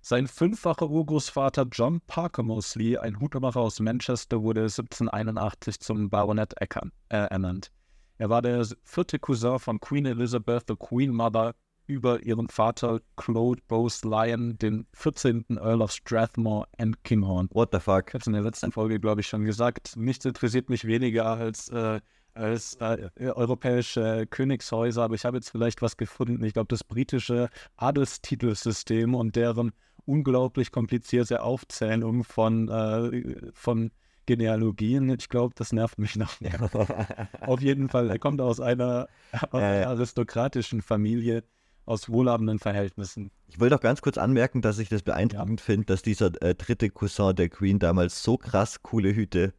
Sein 0.06 0.26
fünffacher 0.26 0.90
Urgroßvater 0.90 1.64
John 1.72 2.02
Parker 2.06 2.42
Mosley, 2.42 2.98
ein 2.98 3.20
Hutmacher 3.20 3.60
aus 3.60 3.80
Manchester, 3.80 4.42
wurde 4.42 4.64
1781 4.64 5.80
zum 5.80 6.10
Baronet 6.10 6.52
Eckern, 6.60 6.92
äh, 7.08 7.16
ernannt. 7.16 7.72
Er 8.18 8.28
war 8.28 8.42
der 8.42 8.66
vierte 8.82 9.18
Cousin 9.18 9.58
von 9.58 9.80
Queen 9.80 10.04
Elizabeth, 10.04 10.64
the 10.68 10.74
Queen 10.78 11.10
Mother, 11.10 11.54
über 11.86 12.22
ihren 12.22 12.48
Vater 12.48 13.00
Claude 13.16 13.62
Bose 13.66 14.06
Lyon, 14.06 14.58
den 14.58 14.86
14. 14.92 15.56
Earl 15.56 15.80
of 15.80 15.90
Strathmore 15.90 16.66
and 16.76 17.02
Kinghorn. 17.04 17.48
What 17.54 17.70
the 17.72 17.80
fuck? 17.80 18.08
Ich 18.08 18.12
habe 18.12 18.20
es 18.20 18.26
in 18.26 18.34
der 18.34 18.42
letzten 18.42 18.72
Folge, 18.72 19.00
glaube 19.00 19.22
ich, 19.22 19.26
schon 19.26 19.46
gesagt. 19.46 19.96
Nichts 19.96 20.26
interessiert 20.26 20.68
mich 20.68 20.84
weniger 20.84 21.24
als, 21.24 21.70
äh, 21.70 22.02
als 22.34 22.74
äh, 22.74 23.08
europäische 23.20 24.26
Königshäuser, 24.26 25.04
aber 25.04 25.14
ich 25.14 25.24
habe 25.24 25.38
jetzt 25.38 25.48
vielleicht 25.48 25.80
was 25.80 25.96
gefunden. 25.96 26.44
Ich 26.44 26.52
glaube, 26.52 26.68
das 26.68 26.84
britische 26.84 27.48
Adelstitelsystem 27.78 29.14
und 29.14 29.34
deren 29.34 29.72
unglaublich 30.06 30.70
komplizierte 30.72 31.42
Aufzählung 31.42 32.24
von, 32.24 32.68
äh, 32.68 33.50
von 33.52 33.90
Genealogien. 34.26 35.10
Ich 35.10 35.28
glaube, 35.28 35.54
das 35.56 35.72
nervt 35.72 35.98
mich 35.98 36.16
noch 36.16 36.40
mehr. 36.40 36.58
Auf 37.42 37.60
jeden 37.60 37.88
Fall, 37.88 38.10
er 38.10 38.18
kommt 38.18 38.40
aus 38.40 38.60
einer, 38.60 39.08
aus 39.50 39.60
Ja, 39.60 39.60
ja. 39.60 39.66
einer 39.82 39.86
aristokratischen 39.88 40.82
Familie, 40.82 41.44
aus 41.86 42.08
wohlhabenden 42.08 42.58
Verhältnissen. 42.58 43.30
Ich 43.48 43.60
will 43.60 43.68
doch 43.68 43.80
ganz 43.80 44.00
kurz 44.00 44.16
anmerken, 44.16 44.62
dass 44.62 44.78
ich 44.78 44.88
das 44.88 45.02
beeindruckend 45.02 45.60
finde, 45.60 45.86
dass 45.86 46.00
dieser 46.00 46.30
äh, 46.42 46.54
dritte 46.54 46.88
Cousin 46.88 47.36
der 47.36 47.50
Queen 47.50 47.78
damals 47.78 48.22
so 48.22 48.38
krass 48.38 48.82
coole 48.82 49.14
Hüte 49.14 49.52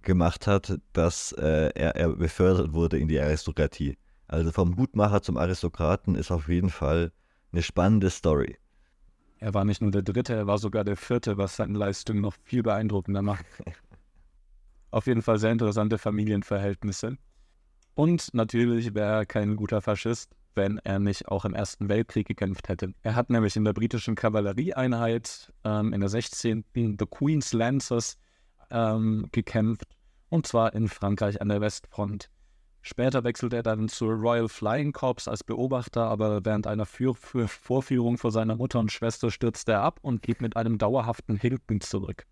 gemacht 0.00 0.46
hat, 0.46 0.78
dass 0.94 1.32
äh, 1.32 1.70
er, 1.74 1.96
er 1.96 2.08
befördert 2.16 2.72
wurde 2.72 2.98
in 2.98 3.08
die 3.08 3.20
Aristokratie. 3.20 3.98
Also 4.26 4.52
vom 4.52 4.78
Hutmacher 4.78 5.20
zum 5.20 5.36
Aristokraten 5.36 6.14
ist 6.14 6.30
auf 6.30 6.48
jeden 6.48 6.70
Fall 6.70 7.12
eine 7.52 7.62
spannende 7.62 8.08
Story. 8.08 8.56
Er 9.40 9.54
war 9.54 9.64
nicht 9.64 9.80
nur 9.80 9.90
der 9.90 10.02
Dritte, 10.02 10.34
er 10.34 10.46
war 10.46 10.58
sogar 10.58 10.84
der 10.84 10.96
Vierte, 10.96 11.38
was 11.38 11.56
seine 11.56 11.76
Leistung 11.76 12.20
noch 12.20 12.34
viel 12.44 12.62
beeindruckender 12.62 13.22
macht. 13.22 13.46
Auf 14.90 15.06
jeden 15.06 15.22
Fall 15.22 15.38
sehr 15.38 15.50
interessante 15.50 15.96
Familienverhältnisse. 15.96 17.16
Und 17.94 18.34
natürlich 18.34 18.94
wäre 18.94 19.20
er 19.20 19.26
kein 19.26 19.56
guter 19.56 19.80
Faschist, 19.80 20.30
wenn 20.54 20.78
er 20.78 20.98
nicht 20.98 21.28
auch 21.28 21.46
im 21.46 21.54
Ersten 21.54 21.88
Weltkrieg 21.88 22.26
gekämpft 22.26 22.68
hätte. 22.68 22.92
Er 23.02 23.14
hat 23.14 23.30
nämlich 23.30 23.56
in 23.56 23.64
der 23.64 23.72
britischen 23.72 24.14
Kavallerieeinheit 24.14 25.52
ähm, 25.64 25.94
in 25.94 26.00
der 26.00 26.10
16. 26.10 26.64
The 26.74 27.06
Queen's 27.10 27.52
Lancers 27.54 28.18
ähm, 28.70 29.26
gekämpft, 29.32 29.96
und 30.28 30.46
zwar 30.46 30.74
in 30.74 30.88
Frankreich 30.88 31.40
an 31.40 31.48
der 31.48 31.60
Westfront. 31.60 32.28
Später 32.82 33.24
wechselte 33.24 33.56
er 33.56 33.62
dann 33.62 33.88
zur 33.88 34.14
Royal 34.14 34.48
Flying 34.48 34.92
Corps 34.92 35.28
als 35.28 35.44
Beobachter, 35.44 36.02
aber 36.04 36.44
während 36.44 36.66
einer 36.66 36.86
Für 36.86 37.14
Für 37.14 37.46
Vorführung 37.46 38.16
vor 38.16 38.30
seiner 38.30 38.56
Mutter 38.56 38.78
und 38.78 38.90
Schwester 38.90 39.30
stürzte 39.30 39.72
er 39.72 39.82
ab 39.82 39.98
und 40.02 40.22
blieb 40.22 40.40
mit 40.40 40.56
einem 40.56 40.78
dauerhaften 40.78 41.36
Hinken 41.36 41.80
zurück. 41.80 42.26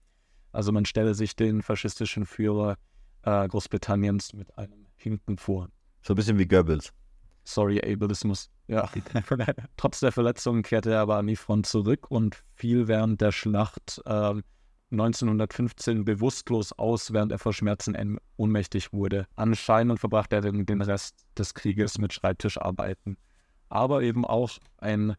Also 0.53 0.73
man 0.73 0.87
stelle 0.87 1.15
sich 1.15 1.37
den 1.37 1.63
faschistischen 1.63 2.25
Führer 2.25 2.77
äh, 3.23 3.47
Großbritanniens 3.47 4.33
mit 4.33 4.57
einem 4.57 4.87
Hinken 4.97 5.37
vor. 5.37 5.69
So 6.03 6.15
ein 6.15 6.17
bisschen 6.17 6.39
wie 6.39 6.47
Goebbels. 6.47 6.93
Sorry, 7.45 7.81
Ableismus. 7.81 8.51
Ja. 8.67 8.91
Trotz 9.77 10.01
der 10.01 10.13
Verletzungen 10.13 10.63
kehrte 10.63 10.93
er 10.93 11.01
aber 11.01 11.17
an 11.17 11.27
die 11.27 11.37
Front 11.37 11.67
zurück 11.67 12.11
und 12.11 12.45
fiel 12.55 12.89
während 12.89 13.21
der 13.21 13.33
Schlacht 13.33 14.03
ähm, 14.07 14.43
1915 14.91 16.05
bewusstlos 16.05 16.73
aus, 16.73 17.13
während 17.13 17.33
er 17.33 17.39
vor 17.39 17.53
Schmerzen 17.53 17.95
en- 17.95 18.19
ohnmächtig 18.37 18.93
wurde. 18.93 19.27
Anscheinend 19.37 20.01
verbrachte 20.01 20.37
er 20.37 20.43
den, 20.43 20.65
den 20.67 20.81
Rest 20.83 21.27
des 21.37 21.55
Krieges 21.55 21.99
mit 21.99 22.13
Schreibtischarbeiten. 22.13 23.17
Aber 23.69 24.03
eben 24.03 24.25
auch 24.25 24.51
ein 24.79 25.15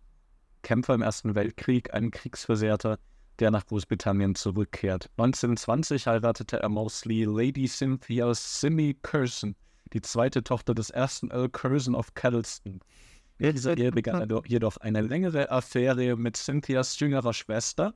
Kämpfer 0.64 0.96
im 0.96 1.02
Ersten 1.02 1.36
Weltkrieg, 1.36 1.94
ein 1.94 2.12
Kriegsversehrter, 2.12 2.98
der 3.40 3.52
nach 3.52 3.66
Großbritannien 3.68 4.36
zurückkehrt. 4.36 5.10
1920 5.18 6.08
heiratete 6.08 6.60
er 6.60 6.68
Mosley 6.70 7.24
Lady 7.26 7.68
Cynthia 7.68 8.34
Simi 8.34 8.98
Curzon, 9.02 9.56
die 9.94 10.02
zweite 10.02 10.44
Tochter 10.44 10.74
des 10.76 10.90
ersten 10.90 11.32
Earl 11.32 11.50
Curzon 11.50 11.96
of 11.96 12.14
Kettleston. 12.16 12.82
In 13.38 13.54
dieser 13.54 13.78
Ehe 13.78 13.92
begann 13.92 14.20
er 14.20 14.28
do- 14.28 14.44
jedoch 14.46 14.76
eine 14.78 15.00
längere 15.02 15.50
Affäre 15.52 16.18
mit 16.18 16.36
Cynthias 16.36 17.00
jüngerer 17.00 17.34
Schwester, 17.34 17.94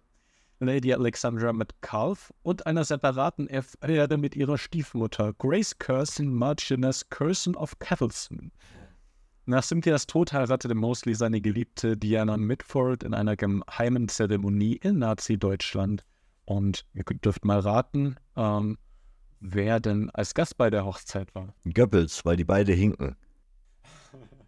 Lady 0.60 0.94
Alexandra 0.94 1.54
Metcalfe, 1.54 2.34
und 2.44 2.66
einer 2.66 2.84
separaten 2.84 3.50
Affäre 3.50 4.18
mit 4.18 4.36
ihrer 4.36 4.58
Stiefmutter, 4.58 5.34
Grace 5.34 5.78
Curzon, 5.78 6.34
Marchioness 6.34 7.10
Curzon 7.10 7.56
of 7.56 7.78
Kettleston. 7.80 8.52
Nach 9.46 9.64
Cynthias 9.64 10.08
Tod 10.08 10.32
heiratete 10.32 10.74
Mosley 10.74 11.16
seine 11.16 11.42
Geliebte 11.42 11.98
Diana 11.98 12.38
Mitford 12.38 13.04
in 13.04 13.14
einer 13.14 13.36
geheimen 13.36 14.08
Zeremonie 14.08 14.78
in 14.78 15.00
Nazi-Deutschland. 15.00 16.06
Und 16.46 16.86
ihr 16.94 17.04
dürft 17.04 17.44
mal 17.44 17.60
raten, 17.60 18.16
ähm, 18.38 18.78
wer 19.42 19.82
denn 19.82 20.10
als 20.12 20.34
Gast 20.34 20.58
bei 20.58 20.70
der 20.70 20.86
Hochzeit 20.86 21.36
war. 21.36 21.54
Goebbels, 21.66 22.24
weil 22.24 22.38
die 22.38 22.46
beide 22.46 22.72
hinken. 22.72 23.18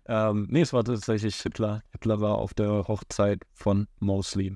Ähm, 0.08 0.48
nee, 0.50 0.62
es 0.62 0.72
war 0.72 0.84
tatsächlich 0.84 1.36
Hitler. 1.42 1.84
Hitler 1.92 2.22
war 2.22 2.36
auf 2.36 2.54
der 2.54 2.88
Hochzeit 2.88 3.44
von 3.54 3.88
Mosley. 4.00 4.56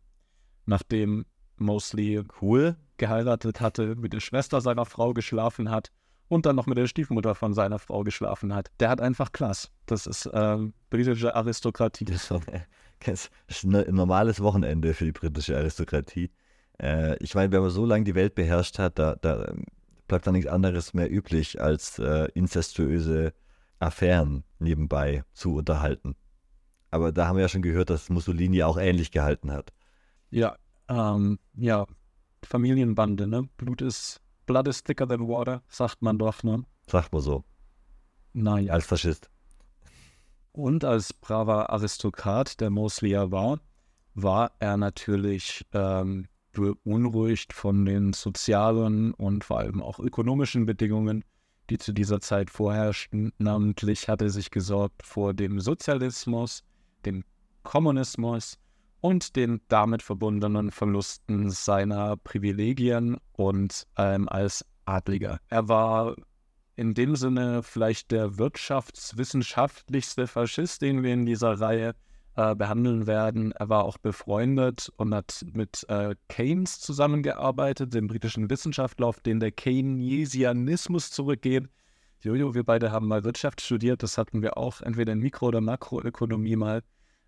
Nachdem 0.66 1.26
Mosley 1.60 2.22
Cool. 2.42 2.76
geheiratet 2.98 3.62
hatte, 3.62 3.96
mit 3.96 4.14
der 4.14 4.20
Schwester 4.20 4.62
seiner 4.62 4.86
Frau 4.86 5.14
geschlafen 5.14 5.70
hat 5.72 5.92
und 6.28 6.46
dann 6.46 6.56
noch 6.56 6.66
mit 6.68 6.78
der 6.78 6.88
Stiefmutter 6.88 7.36
von 7.36 7.54
seiner 7.54 7.80
Frau 7.80 8.04
geschlafen 8.04 8.54
hat. 8.54 8.70
Der 8.80 8.90
hat 8.90 9.02
einfach 9.02 9.32
Klass. 9.32 9.72
Das 9.86 10.06
ist 10.08 10.30
ähm, 10.34 10.74
britische 10.90 11.34
Aristokratie. 11.36 12.06
Das 12.06 12.16
ist, 12.24 12.32
doch- 12.32 12.42
das 13.06 13.30
ist 13.48 13.64
ein 13.64 13.96
normales 13.96 14.40
Wochenende 14.42 14.94
für 14.94 15.06
die 15.06 15.12
britische 15.12 15.58
Aristokratie. 15.58 16.32
Äh, 16.82 17.18
ich 17.24 17.34
meine, 17.36 17.52
wenn 17.52 17.62
man 17.62 17.70
so 17.72 17.86
lange 17.86 18.04
die 18.04 18.16
Welt 18.16 18.36
beherrscht 18.36 18.78
hat, 18.80 19.00
da, 19.00 19.16
da 19.16 19.54
bleibt 20.08 20.28
da 20.28 20.32
nichts 20.32 20.50
anderes 20.50 20.94
mehr 20.94 21.12
üblich, 21.12 21.62
als 21.62 22.00
äh, 22.00 22.28
inzestuöse 22.34 23.34
Affären 23.80 24.44
nebenbei 24.60 25.24
zu 25.34 25.56
unterhalten. 25.56 26.16
Aber 26.92 27.12
da 27.12 27.28
haben 27.28 27.36
wir 27.38 27.44
ja 27.44 27.50
schon 27.50 27.62
gehört, 27.62 27.90
dass 27.90 28.10
Mussolini 28.10 28.64
auch 28.64 28.78
ähnlich 28.78 29.12
gehalten 29.12 29.52
hat. 29.52 29.72
Ja, 30.32 30.56
ähm, 30.90 31.40
ja, 31.56 31.86
Familienbande, 32.44 33.28
ne? 33.28 33.48
Blut 33.58 33.82
ist, 33.82 34.22
Blood 34.46 34.68
is 34.68 34.84
thicker 34.84 35.08
than 35.08 35.28
water, 35.28 35.62
sagt 35.70 36.02
man 36.02 36.18
doch, 36.18 36.44
ne? 36.44 36.64
Sagt 36.88 37.14
man 37.14 37.22
so, 37.22 37.44
Naja. 38.34 38.74
als 38.74 38.86
Faschist. 38.86 39.30
Und 40.52 40.84
als 40.84 41.14
braver 41.14 41.70
Aristokrat, 41.70 42.60
der 42.60 42.70
Mosley 42.70 43.12
ja 43.12 43.32
war, 43.32 43.60
war 44.16 44.52
er 44.60 44.78
natürlich 44.78 45.66
ähm, 45.74 46.28
beunruhigt 46.52 47.54
von 47.54 47.86
den 47.86 48.14
sozialen 48.14 49.14
und 49.14 49.44
vor 49.44 49.60
allem 49.60 49.82
auch 49.82 50.00
ökonomischen 50.00 50.66
Bedingungen, 50.66 51.24
die 51.70 51.78
zu 51.78 51.94
dieser 51.94 52.20
Zeit 52.20 52.50
vorherrschten. 52.50 53.32
Namentlich 53.38 54.10
hat 54.10 54.22
er 54.22 54.30
sich 54.32 54.50
gesorgt 54.50 55.04
vor 55.04 55.34
dem 55.34 55.60
Sozialismus, 55.60 56.64
dem 57.06 57.24
Kommunismus 57.64 58.58
und 59.02 59.36
den 59.36 59.62
damit 59.68 60.02
verbundenen 60.02 60.72
Verlusten 60.72 61.50
seiner 61.50 62.18
Privilegien 62.18 63.18
und 63.34 63.88
ähm, 63.98 64.28
als 64.30 64.66
Adliger. 64.86 65.40
Er 65.50 65.68
war 65.68 66.16
in 66.76 66.94
dem 66.94 67.16
Sinne 67.16 67.62
vielleicht 67.62 68.12
der 68.12 68.38
wirtschaftswissenschaftlichste 68.38 70.28
Faschist, 70.28 70.82
den 70.82 71.04
wir 71.04 71.14
in 71.14 71.26
dieser 71.26 71.60
Reihe 71.60 71.94
äh, 72.36 72.56
behandeln 72.56 73.06
werden. 73.06 73.52
Er 73.52 73.68
war 73.68 73.84
auch 73.84 73.98
befreundet 73.98 74.90
und 74.96 75.14
hat 75.14 75.46
mit 75.52 75.86
äh, 75.90 76.16
Keynes 76.30 76.80
zusammengearbeitet, 76.80 77.94
dem 77.94 78.08
britischen 78.08 78.50
Wissenschaftler, 78.50 79.08
auf 79.08 79.20
den 79.20 79.42
der 79.42 79.52
Keynesianismus 79.52 81.12
zurückgeht. 81.12 81.68
Jojo, 82.22 82.54
wir 82.54 82.64
beide 82.64 82.92
haben 82.92 83.08
mal 83.08 83.24
Wirtschaft 83.26 83.60
studiert, 83.62 84.04
das 84.04 84.18
hatten 84.18 84.42
wir 84.42 84.58
auch 84.58 84.82
entweder 84.82 85.14
in 85.14 85.20
Mikro- 85.20 85.48
oder 85.48 85.62
Makroökonomie 85.62 86.56
mal. 86.56 86.82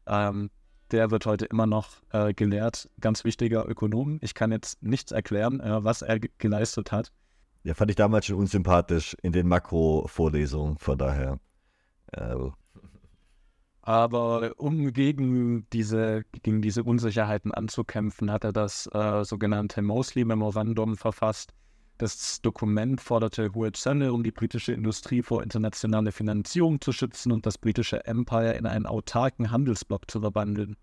Ähm, 0.08 0.50
der 0.92 1.12
wird 1.12 1.26
heute 1.26 1.46
immer 1.46 1.66
noch 1.66 2.02
äh, 2.12 2.34
gelehrt, 2.34 2.90
ganz 3.00 3.24
wichtiger 3.24 3.68
Ökonom. 3.68 4.20
Ich 4.22 4.34
kann 4.34 4.52
jetzt 4.52 4.82
nichts 4.84 5.12
erklären, 5.12 5.60
äh, 5.60 5.84
was 5.84 6.02
er 6.02 6.20
ge 6.20 6.30
geleistet 6.38 6.92
hat. 6.92 7.12
Ja, 7.64 7.74
fand 7.74 7.92
ich 7.92 7.96
damals 7.96 8.26
schon 8.26 8.38
unsympathisch 8.38 9.16
in 9.22 9.32
den 9.32 9.48
Makro-Vorlesungen, 9.48 10.78
von 10.78 10.98
daher. 10.98 11.40
Äh, 12.12 12.36
Aber 13.82 14.54
um 14.58 14.92
gegen 14.94 15.68
diese, 15.72 16.24
gegen 16.42 16.62
diese 16.62 16.84
Unsicherheiten 16.84 17.54
anzukämpfen, 17.54 18.32
hat 18.32 18.44
er 18.44 18.52
das 18.52 18.88
äh, 18.94 19.24
sogenannte 19.24 19.82
Mosley 19.82 20.26
Memorandum 20.26 20.98
verfasst. 20.98 21.54
Das 22.02 22.42
Dokument 22.42 23.00
forderte 23.00 23.54
hohe 23.54 23.74
Zölle, 23.74 24.12
um 24.12 24.24
die 24.24 24.32
britische 24.32 24.74
Industrie 24.74 25.22
vor 25.22 25.44
internationale 25.44 26.12
Finanzierung 26.12 26.82
zu 26.82 26.94
schützen 26.94 27.32
und 27.32 27.46
das 27.46 27.60
britische 27.60 28.08
Empire 28.08 28.54
in 28.54 28.66
einen 28.66 28.88
autarken 28.88 29.52
Handelsblock 29.52 30.10
zu 30.10 30.20
verwandeln. 30.20 30.78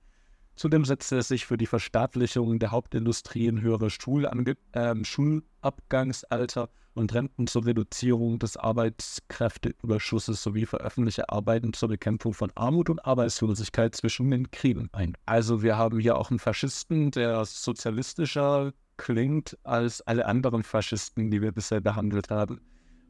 Zudem 0.54 0.84
setzte 0.84 1.16
es 1.16 1.26
sich 1.26 1.44
für 1.44 1.56
die 1.56 1.66
Verstaatlichung 1.66 2.60
der 2.60 2.70
Hauptindustrien, 2.70 3.60
höhere 3.60 3.90
Schulange 3.90 4.56
äh, 4.70 4.94
Schulabgangsalter 5.02 6.70
und 6.94 7.12
Renten 7.12 7.48
zur 7.48 7.66
Reduzierung 7.66 8.38
des 8.38 8.56
Arbeitskräfteüberschusses 8.56 10.40
sowie 10.40 10.66
für 10.66 10.78
öffentliche 10.78 11.30
Arbeiten 11.30 11.72
zur 11.72 11.88
Bekämpfung 11.88 12.32
von 12.32 12.52
Armut 12.54 12.90
und 12.90 13.04
Arbeitslosigkeit 13.04 13.96
zwischen 13.96 14.30
den 14.30 14.52
Kriegen 14.52 14.88
ein. 14.92 15.16
Also 15.26 15.64
wir 15.64 15.76
haben 15.76 15.98
hier 15.98 16.16
auch 16.16 16.30
einen 16.30 16.38
Faschisten, 16.38 17.10
der 17.10 17.44
sozialistischer 17.44 18.72
klingt 18.98 19.56
als 19.64 20.02
alle 20.02 20.26
anderen 20.26 20.62
Faschisten, 20.62 21.30
die 21.30 21.40
wir 21.40 21.52
bisher 21.52 21.80
behandelt 21.80 22.30
haben. 22.30 22.60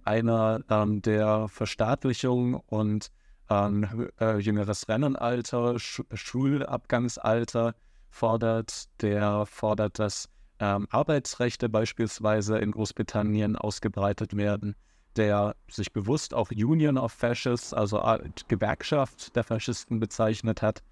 Einer 0.05 0.61
ähm, 0.71 1.03
der 1.03 1.49
Verstaatlichung 1.49 2.55
und 2.55 3.11
ähm, 3.51 4.09
äh, 4.21 4.39
jüngeres 4.39 4.89
Rennenalter, 4.89 5.79
Sch 5.79 6.03
Schulabgangsalter 6.15 7.75
fordert, 8.11 8.89
der 9.03 9.45
fordert, 9.47 9.99
dass 9.99 10.29
ähm, 10.61 10.87
Arbeitsrechte 10.91 11.69
beispielsweise 11.69 12.59
in 12.59 12.73
Großbritannien 12.73 13.57
ausgebreitet 13.57 14.37
werden, 14.37 14.75
der 15.17 15.57
sich 15.71 15.93
bewusst 15.93 16.35
auch 16.35 16.51
Union 16.51 16.99
of 16.99 17.13
Fascists, 17.13 17.73
also 17.73 18.03
Gewerkschaft 18.49 19.35
der 19.37 19.45
Faschisten 19.45 20.01
bezeichnet 20.01 20.63
hat, 20.63 20.83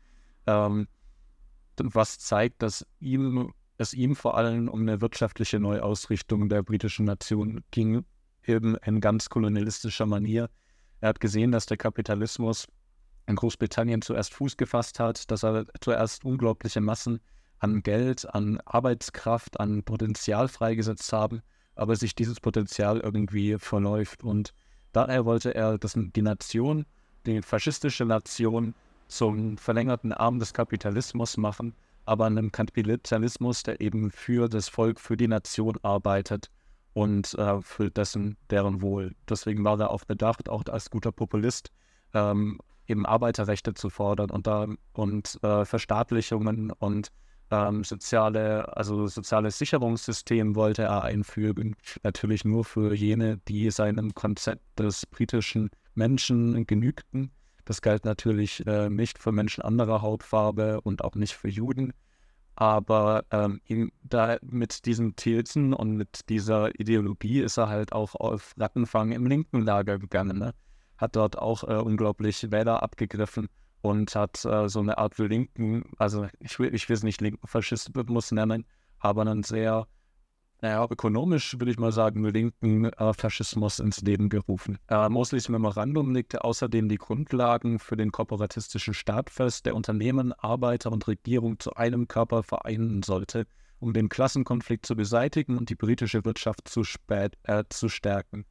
ähm, 0.47 0.89
was 1.79 2.19
zeigt, 2.19 2.63
dass 2.63 2.87
ihm, 3.01 3.53
es 3.79 3.95
ihm 3.95 4.17
vor 4.17 4.37
allem 4.37 4.69
um 4.69 4.81
eine 4.81 5.01
wirtschaftliche 5.01 5.61
Neuausrichtung 5.61 6.49
der 6.49 6.62
britischen 6.62 7.05
Nation 7.05 7.62
ging, 7.71 8.05
eben 8.45 8.77
in 8.77 9.01
ganz 9.01 9.29
kolonialistischer 9.29 10.07
Manier. 10.07 10.49
Er 11.01 11.11
hat 11.11 11.21
gesehen, 11.21 11.53
dass 11.53 11.67
der 11.67 11.77
Kapitalismus 11.77 12.67
in 13.27 13.37
Großbritannien 13.37 14.03
zuerst 14.03 14.35
Fuß 14.35 14.57
gefasst 14.57 15.01
hat, 15.01 15.31
dass 15.31 15.45
er 15.45 15.67
zuerst 15.81 16.25
unglaubliche 16.25 16.81
Massen 16.81 17.21
an 17.59 17.83
Geld, 17.83 18.33
an 18.35 18.61
Arbeitskraft, 18.65 19.59
an 19.61 19.83
Potenzial 19.83 20.49
freigesetzt 20.49 21.12
haben, 21.12 21.43
aber 21.75 21.97
sich 21.97 22.15
dieses 22.15 22.41
Potenzial 22.41 23.01
irgendwie 23.01 23.59
verläuft. 23.59 24.23
Und 24.23 24.55
daher 24.93 25.25
wollte 25.25 25.55
er, 25.55 25.79
dass 25.79 25.95
die 25.97 26.23
Nation, 26.23 26.87
die 27.27 27.43
faschistische 27.43 28.05
Nation, 28.05 28.75
zum 29.09 29.57
verlängerten 29.57 30.12
Arm 30.12 30.41
des 30.41 30.53
Kapitalismus 30.53 31.37
machen, 31.37 31.75
aber 32.07 32.27
einem 32.27 32.53
Kapitalismus, 32.53 33.62
der 33.62 33.81
eben 33.81 34.11
für 34.11 34.49
das 34.49 34.69
Volk, 34.69 35.01
für 35.01 35.16
die 35.16 35.29
Nation 35.29 35.77
arbeitet 35.83 36.51
und 36.95 37.35
äh, 37.35 37.61
für 37.61 37.90
dessen, 37.90 38.37
deren 38.51 38.81
Wohl. 38.81 39.14
Deswegen 39.29 39.64
war 39.64 39.79
er 39.79 39.90
auch 39.90 40.05
bedacht, 40.05 40.49
auch 40.49 40.64
als 40.71 40.90
guter 40.90 41.12
Populist, 41.12 41.71
ähm, 42.14 42.59
eben 42.87 43.05
Arbeiterrechte 43.05 43.75
zu 43.75 43.90
fordern 43.90 44.31
und, 44.31 44.47
da, 44.47 44.66
und 44.92 45.38
äh, 45.42 45.64
Verstaatlichungen 45.64 46.71
und 46.71 47.11
ähm, 47.51 47.85
soziale, 47.85 48.77
also 48.77 49.07
soziales 49.07 49.59
Sicherungssystem 49.59 50.55
wollte 50.55 50.83
er 50.83 51.03
einfügen, 51.05 51.77
natürlich 52.03 52.45
nur 52.45 52.64
für 52.64 52.95
jene, 52.95 53.38
die 53.49 53.71
seinem 53.71 54.14
Konzept 54.14 54.79
des 54.79 55.07
britischen 55.07 55.71
Menschen 55.95 56.66
genügten. 56.66 57.31
Das 57.67 57.83
galt 57.83 58.05
natürlich 58.05 58.65
äh, 58.67 58.89
nicht 58.89 59.19
für 59.19 59.33
Menschen 59.33 59.63
anderer 59.63 60.01
Hautfarbe 60.01 60.81
und 60.81 61.05
auch 61.05 61.17
nicht 61.17 61.35
für 61.35 61.49
Juden. 61.49 61.93
Aber 62.55 63.25
ähm, 63.33 63.61
ihm, 63.67 63.93
da 64.03 64.39
mit 64.41 64.87
diesen 64.87 65.17
Thesen 65.17 65.75
und 65.75 65.97
mit 65.97 66.29
dieser 66.31 66.79
Ideologie 66.81 67.41
ist 67.41 67.59
er 67.59 67.69
halt 67.69 67.93
auch 67.93 68.15
auf 68.15 68.55
Rattenfang 68.57 69.13
im 69.13 69.27
linken 69.27 69.61
Lager 69.63 69.99
gegangen. 69.99 70.39
Ne? 70.39 70.55
Hat 70.97 71.17
dort 71.17 71.37
auch 71.37 71.65
äh, 71.65 71.75
unglaublich 71.75 72.51
Wähler 72.51 72.83
abgegriffen 72.83 73.49
und 73.83 74.15
hat 74.15 74.45
äh, 74.45 74.69
so 74.69 74.79
eine 74.79 74.97
Art 74.97 75.19
linken, 75.19 75.91
also 75.99 76.29
ich 76.39 76.59
will, 76.59 76.73
ich 76.73 76.89
will 76.89 76.95
es 76.95 77.03
nicht 77.03 77.21
linken 77.21 77.47
Faschismus 77.47 78.31
nennen, 78.31 78.65
aber 79.01 79.23
einen 79.23 79.43
sehr, 79.43 79.89
naja, 80.62 80.87
ökonomisch 80.88 81.59
würde 81.59 81.71
ich 81.71 81.79
mal 81.79 81.92
sagen, 81.92 82.25
linken 82.25 82.87
äh, 82.87 83.12
Faschismus 83.12 83.79
ins 83.79 84.01
Leben 84.01 84.29
gerufen. 84.29 84.79
Äh, 84.88 85.09
Mosleys 85.09 85.49
Memorandum 85.49 86.14
legte 86.14 86.45
außerdem 86.45 86.88
die 86.88 86.97
Grundlagen 86.97 87.79
für 87.79 87.97
den 87.97 88.11
kooperatistischen 88.11 88.95
Staat 88.95 89.29
fest, 89.29 89.66
der 89.66 89.75
Unternehmen, 89.75 90.33
Arbeiter 90.33 90.92
und 90.92 91.07
Regierung 91.07 91.59
zu 91.59 91.75
einem 91.75 92.09
Körper 92.09 92.42
vereinen 92.42 93.03
sollte, 93.03 93.47
um 93.81 93.92
den 93.92 94.09
Klassenkonflikt 94.09 94.87
zu 94.87 94.97
beseitigen 94.97 95.59
und 95.59 95.69
die 95.69 95.75
britische 95.75 96.25
Wirtschaft 96.25 96.69
zu, 96.69 96.85
spät, 96.85 97.37
äh, 97.42 97.64
zu 97.69 97.88
stärken. 97.90 98.47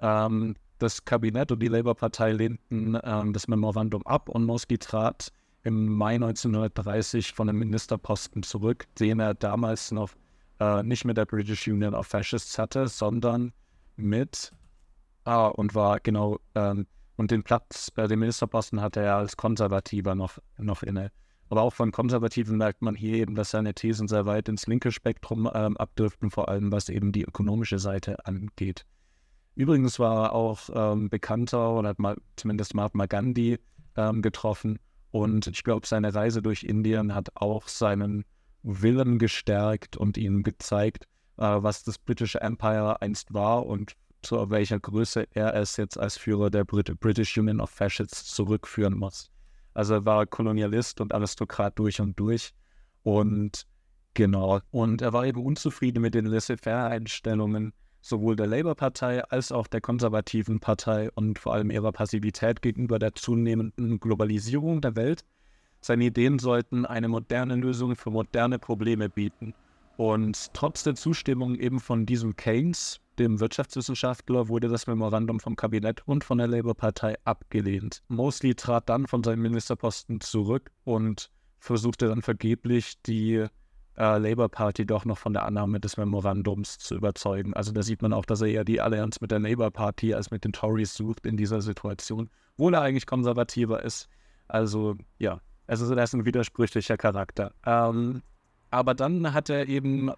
Ähm, 0.00 0.56
das 0.78 1.04
Kabinett 1.04 1.52
und 1.52 1.62
die 1.62 1.68
Labour-Partei 1.68 2.32
lehnten 2.32 2.98
ähm, 3.04 3.32
das 3.32 3.46
Memorandum 3.46 4.04
ab 4.06 4.28
und 4.28 4.44
Mosley 4.44 4.78
trat 4.78 5.32
im 5.62 5.94
Mai 5.94 6.14
1930 6.14 7.34
von 7.34 7.46
dem 7.46 7.58
Ministerposten 7.58 8.42
zurück, 8.42 8.86
den 8.98 9.20
er 9.20 9.34
damals 9.34 9.92
noch 9.92 10.10
äh, 10.60 10.82
nicht 10.82 11.04
mit 11.04 11.16
der 11.16 11.26
British 11.26 11.66
Union 11.66 11.94
of 11.94 12.06
Fascists 12.06 12.58
hatte, 12.58 12.86
sondern 12.86 13.52
mit, 13.96 14.52
ah, 15.24 15.48
und 15.48 15.74
war 15.74 16.00
genau, 16.00 16.38
ähm, 16.54 16.86
und 17.16 17.30
den 17.30 17.42
Platz, 17.42 17.90
äh, 17.96 18.08
den 18.08 18.20
Ministerposten 18.20 18.80
hatte 18.80 19.00
er 19.00 19.16
als 19.16 19.36
Konservativer 19.36 20.14
noch, 20.14 20.38
noch 20.58 20.82
inne. 20.82 21.10
Aber 21.50 21.62
auch 21.62 21.74
von 21.74 21.90
Konservativen 21.90 22.56
merkt 22.56 22.80
man 22.80 22.94
hier 22.94 23.14
eben, 23.14 23.34
dass 23.34 23.50
seine 23.50 23.74
Thesen 23.74 24.06
sehr 24.06 24.24
weit 24.24 24.48
ins 24.48 24.66
linke 24.66 24.92
Spektrum 24.92 25.50
ähm, 25.52 25.76
abdriften, 25.76 26.30
vor 26.30 26.48
allem 26.48 26.70
was 26.70 26.88
eben 26.88 27.10
die 27.10 27.24
ökonomische 27.24 27.80
Seite 27.80 28.24
angeht. 28.24 28.86
Übrigens 29.56 29.98
war 29.98 30.26
er 30.26 30.32
auch 30.32 30.70
ähm, 30.72 31.10
bekannter 31.10 31.74
oder 31.74 31.90
hat 31.90 31.98
mal 31.98 32.16
zumindest 32.36 32.74
Mahatma 32.74 33.06
Gandhi 33.06 33.58
ähm, 33.96 34.22
getroffen. 34.22 34.78
Und 35.10 35.48
ich 35.48 35.64
glaube, 35.64 35.86
seine 35.86 36.14
Reise 36.14 36.40
durch 36.40 36.62
Indien 36.62 37.14
hat 37.14 37.30
auch 37.34 37.66
seinen 37.66 38.24
Willen 38.62 39.18
gestärkt 39.18 39.96
und 39.96 40.16
ihnen 40.16 40.42
gezeigt, 40.42 41.04
äh, 41.36 41.42
was 41.42 41.82
das 41.82 41.98
British 41.98 42.36
Empire 42.36 43.00
einst 43.00 43.32
war 43.32 43.66
und 43.66 43.96
zu 44.22 44.50
welcher 44.50 44.78
Größe 44.78 45.26
er 45.32 45.54
es 45.54 45.76
jetzt 45.76 45.98
als 45.98 46.18
Führer 46.18 46.50
der 46.50 46.64
Brit 46.64 46.98
British 47.00 47.36
Union 47.38 47.60
of 47.60 47.70
Fascists 47.70 48.34
zurückführen 48.34 48.98
muss. 48.98 49.30
Also 49.72 49.94
er 49.94 50.04
war 50.04 50.26
Kolonialist 50.26 51.00
und 51.00 51.14
Aristokrat 51.14 51.78
durch 51.78 52.00
und 52.00 52.18
durch. 52.18 52.52
Und 53.02 53.66
genau, 54.14 54.60
und 54.70 55.00
er 55.00 55.12
war 55.12 55.24
eben 55.24 55.42
unzufrieden 55.42 56.02
mit 56.02 56.14
den 56.14 56.26
Laissez-faire-Einstellungen 56.26 57.72
sowohl 58.02 58.36
der 58.36 58.46
Labour-Partei 58.46 59.22
als 59.24 59.52
auch 59.52 59.66
der 59.66 59.80
konservativen 59.80 60.60
Partei 60.60 61.10
und 61.12 61.38
vor 61.38 61.54
allem 61.54 61.70
ihrer 61.70 61.92
Passivität 61.92 62.62
gegenüber 62.62 62.98
der 62.98 63.14
zunehmenden 63.14 64.00
Globalisierung 64.00 64.80
der 64.80 64.96
Welt. 64.96 65.24
Seine 65.80 66.04
Ideen 66.04 66.38
sollten 66.38 66.84
eine 66.84 67.08
moderne 67.08 67.56
Lösung 67.56 67.96
für 67.96 68.10
moderne 68.10 68.58
Probleme 68.58 69.08
bieten. 69.08 69.54
Und 69.96 70.52
trotz 70.54 70.82
der 70.82 70.94
Zustimmung 70.94 71.54
eben 71.56 71.80
von 71.80 72.06
diesem 72.06 72.36
Keynes, 72.36 73.00
dem 73.18 73.40
Wirtschaftswissenschaftler, 73.40 74.48
wurde 74.48 74.68
das 74.68 74.86
Memorandum 74.86 75.40
vom 75.40 75.56
Kabinett 75.56 76.06
und 76.06 76.24
von 76.24 76.38
der 76.38 76.46
Labour-Partei 76.46 77.16
abgelehnt. 77.24 78.02
Mosley 78.08 78.54
trat 78.54 78.88
dann 78.88 79.06
von 79.06 79.22
seinem 79.22 79.42
Ministerposten 79.42 80.20
zurück 80.20 80.70
und 80.84 81.30
versuchte 81.58 82.08
dann 82.08 82.22
vergeblich 82.22 82.94
die 83.02 83.46
äh, 83.96 84.18
Labour 84.18 84.48
Party 84.48 84.86
doch 84.86 85.04
noch 85.04 85.18
von 85.18 85.34
der 85.34 85.44
Annahme 85.44 85.80
des 85.80 85.98
Memorandums 85.98 86.78
zu 86.78 86.94
überzeugen. 86.94 87.52
Also 87.52 87.72
da 87.72 87.82
sieht 87.82 88.00
man 88.00 88.14
auch, 88.14 88.24
dass 88.24 88.40
er 88.40 88.48
eher 88.48 88.64
die 88.64 88.80
Allianz 88.80 89.20
mit 89.20 89.30
der 89.30 89.38
Labour 89.38 89.70
Party 89.70 90.14
als 90.14 90.30
mit 90.30 90.44
den 90.44 90.52
Tories 90.52 90.94
sucht 90.94 91.26
in 91.26 91.36
dieser 91.36 91.60
Situation, 91.60 92.30
obwohl 92.54 92.74
er 92.74 92.80
eigentlich 92.80 93.06
konservativer 93.06 93.82
ist. 93.82 94.08
Also 94.48 94.96
ja, 95.18 95.40
also 95.70 95.94
das 95.94 96.10
ist 96.10 96.14
ein 96.14 96.24
widersprüchlicher 96.24 96.96
Charakter. 96.96 97.54
Ähm, 97.64 98.22
aber 98.70 98.92
dann 98.92 99.32
hat 99.32 99.50
er 99.50 99.68
eben 99.68 100.10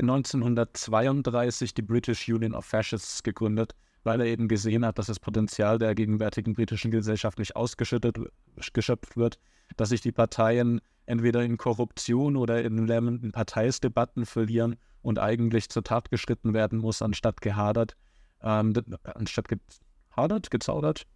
1932 0.00 1.72
die 1.72 1.82
British 1.82 2.28
Union 2.28 2.52
of 2.52 2.64
Fascists 2.64 3.22
gegründet, 3.22 3.76
weil 4.02 4.20
er 4.20 4.26
eben 4.26 4.48
gesehen 4.48 4.84
hat, 4.84 4.98
dass 4.98 5.06
das 5.06 5.20
Potenzial 5.20 5.78
der 5.78 5.94
gegenwärtigen 5.94 6.54
britischen 6.54 6.90
Gesellschaft 6.90 7.38
nicht 7.38 7.54
ausgeschöpft 7.54 9.16
wird, 9.16 9.38
dass 9.76 9.90
sich 9.90 10.00
die 10.00 10.10
Parteien 10.10 10.80
entweder 11.06 11.44
in 11.44 11.58
Korruption 11.58 12.36
oder 12.36 12.60
in 12.64 12.84
lärmenden 12.84 13.30
Parteisdebatten 13.30 14.26
verlieren 14.26 14.74
und 15.02 15.20
eigentlich 15.20 15.68
zur 15.68 15.84
Tat 15.84 16.10
geschritten 16.10 16.54
werden 16.54 16.80
muss, 16.80 17.02
anstatt 17.02 17.40
gehadert. 17.40 17.96
Ähm, 18.42 18.74
anstatt 19.04 19.46
gehadert, 19.48 20.50
gezaudert? 20.50 21.06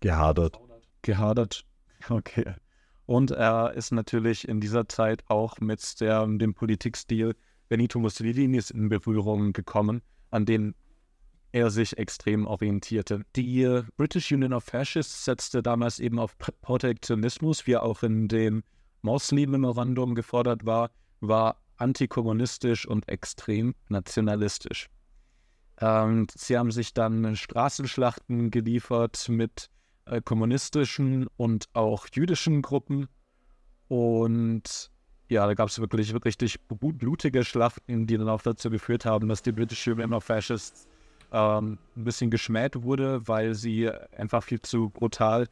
Gehadert. 0.00 0.56
Gehadert, 1.02 1.64
okay. 2.10 2.54
Und 3.08 3.30
er 3.30 3.72
ist 3.72 3.90
natürlich 3.90 4.46
in 4.46 4.60
dieser 4.60 4.86
Zeit 4.86 5.24
auch 5.28 5.60
mit 5.60 5.98
der, 5.98 6.26
dem 6.26 6.52
Politikstil 6.52 7.34
Benito 7.70 7.98
Mussolinis 7.98 8.68
in 8.68 8.90
Berührung 8.90 9.54
gekommen, 9.54 10.02
an 10.30 10.44
den 10.44 10.74
er 11.52 11.70
sich 11.70 11.96
extrem 11.96 12.46
orientierte. 12.46 13.22
Die 13.34 13.80
British 13.96 14.30
Union 14.30 14.52
of 14.52 14.64
Fascists 14.64 15.24
setzte 15.24 15.62
damals 15.62 16.00
eben 16.00 16.18
auf 16.18 16.36
Protektionismus, 16.60 17.66
wie 17.66 17.78
auch 17.78 18.02
in 18.02 18.28
dem 18.28 18.62
Mosley-Memorandum 19.00 20.14
gefordert 20.14 20.66
war, 20.66 20.90
war 21.20 21.62
antikommunistisch 21.78 22.86
und 22.86 23.08
extrem 23.08 23.74
nationalistisch. 23.88 24.90
Ähm, 25.80 26.26
sie 26.34 26.58
haben 26.58 26.72
sich 26.72 26.92
dann 26.92 27.36
Straßenschlachten 27.36 28.50
geliefert 28.50 29.30
mit 29.30 29.70
äh, 30.10 30.20
kommunistischen 30.22 31.26
und 31.36 31.66
auch 31.72 32.06
jüdischen 32.12 32.62
Gruppen. 32.62 33.08
Und 33.88 34.90
ja, 35.28 35.46
da 35.46 35.54
gab 35.54 35.68
es 35.68 35.78
wirklich 35.78 36.14
richtig 36.24 36.58
blutige 36.68 37.44
Schlachten, 37.44 38.06
die 38.06 38.16
dann 38.16 38.28
auch 38.28 38.42
dazu 38.42 38.70
geführt 38.70 39.04
haben, 39.04 39.28
dass 39.28 39.42
die 39.42 39.52
British 39.52 39.86
Union 39.86 40.14
of 40.14 40.24
Fascists 40.24 40.88
ähm, 41.32 41.78
ein 41.96 42.04
bisschen 42.04 42.30
geschmäht 42.30 42.82
wurde, 42.82 43.26
weil 43.26 43.54
sie 43.54 43.90
einfach 44.16 44.42
viel 44.42 44.60
zu 44.60 44.90
brutal 44.90 45.48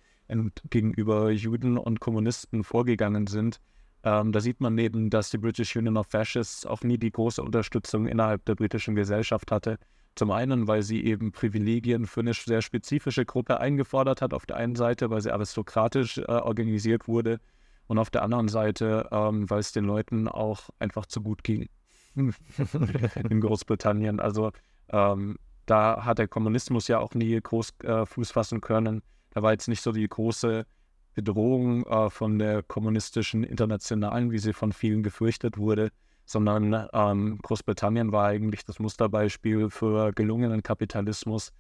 gegenüber 0.70 1.30
Juden 1.30 1.78
und 1.78 2.00
Kommunisten 2.00 2.64
vorgegangen 2.64 3.26
sind. 3.26 3.60
Ähm, 4.02 4.32
da 4.32 4.40
sieht 4.40 4.60
man 4.60 4.76
eben, 4.78 5.10
dass 5.10 5.30
die 5.30 5.38
British 5.38 5.76
Union 5.76 5.96
of 5.96 6.06
Fascists 6.08 6.66
auch 6.66 6.82
nie 6.82 6.98
die 6.98 7.10
große 7.10 7.42
Unterstützung 7.42 8.06
innerhalb 8.06 8.44
der 8.44 8.54
britischen 8.54 8.94
Gesellschaft 8.94 9.50
hatte. 9.52 9.78
Zum 10.16 10.31
einen, 10.31 10.66
weil 10.66 10.83
sie 10.83 11.05
eben 11.05 11.31
Privilegien 11.31 12.07
für 12.07 12.20
eine 12.20 12.33
sehr 12.33 12.62
spezifische 12.62 13.26
Gruppe 13.26 13.61
eingefordert 13.61 14.22
hat, 14.22 14.33
auf 14.33 14.46
der 14.46 14.57
einen 14.57 14.74
Seite, 14.74 15.11
weil 15.11 15.20
sie 15.20 15.31
aristokratisch 15.31 16.18
äh, 16.18 16.22
organisiert 16.22 17.07
wurde 17.07 17.38
und 17.87 17.98
auf 17.98 18.09
der 18.09 18.22
anderen 18.22 18.48
Seite, 18.48 19.09
ähm, 19.12 19.48
weil 19.50 19.61
es 19.61 19.72
den 19.72 19.85
Leuten 19.85 20.26
auch 20.26 20.70
einfach 20.79 21.05
zu 21.05 21.20
gut 21.20 21.44
ging 21.44 21.68
in 22.16 23.40
Großbritannien. 23.40 24.18
Also 24.18 24.52
ähm, 24.88 25.37
da 25.66 26.05
hat 26.05 26.18
der 26.18 26.29
Kommunismus 26.29 26.88
ja 26.88 26.98
auch 26.98 27.14
nie 27.14 27.38
groß 27.38 27.74
äh, 27.85 28.07
Fuß 28.07 28.31
fassen 28.31 28.62
können. 28.62 29.02
Da 29.31 29.42
war 29.42 29.52
jetzt 29.52 29.68
nicht 29.68 29.83
so 29.83 29.92
die 29.92 30.09
große 30.09 30.64
Bedrohung 31.14 31.85
äh, 31.87 32.09
von 32.09 32.38
der 32.38 32.62
kommunistischen 32.62 33.44
Internationalen, 33.44 34.31
wie 34.31 34.38
sie 34.38 34.55
von 34.55 34.72
vielen 34.72 35.02
gefürchtet 35.02 35.59
wurde, 35.59 35.90
sondern 36.26 36.88
ähm, 36.92 37.38
Großbritannien 37.42 38.12
war 38.12 38.26
eigentlich 38.26 38.64
das 38.64 38.78
Musterbeispiel 38.78 39.70
für 39.70 40.12
gelungenen 40.12 40.62
Kapitalismus, 40.62 41.52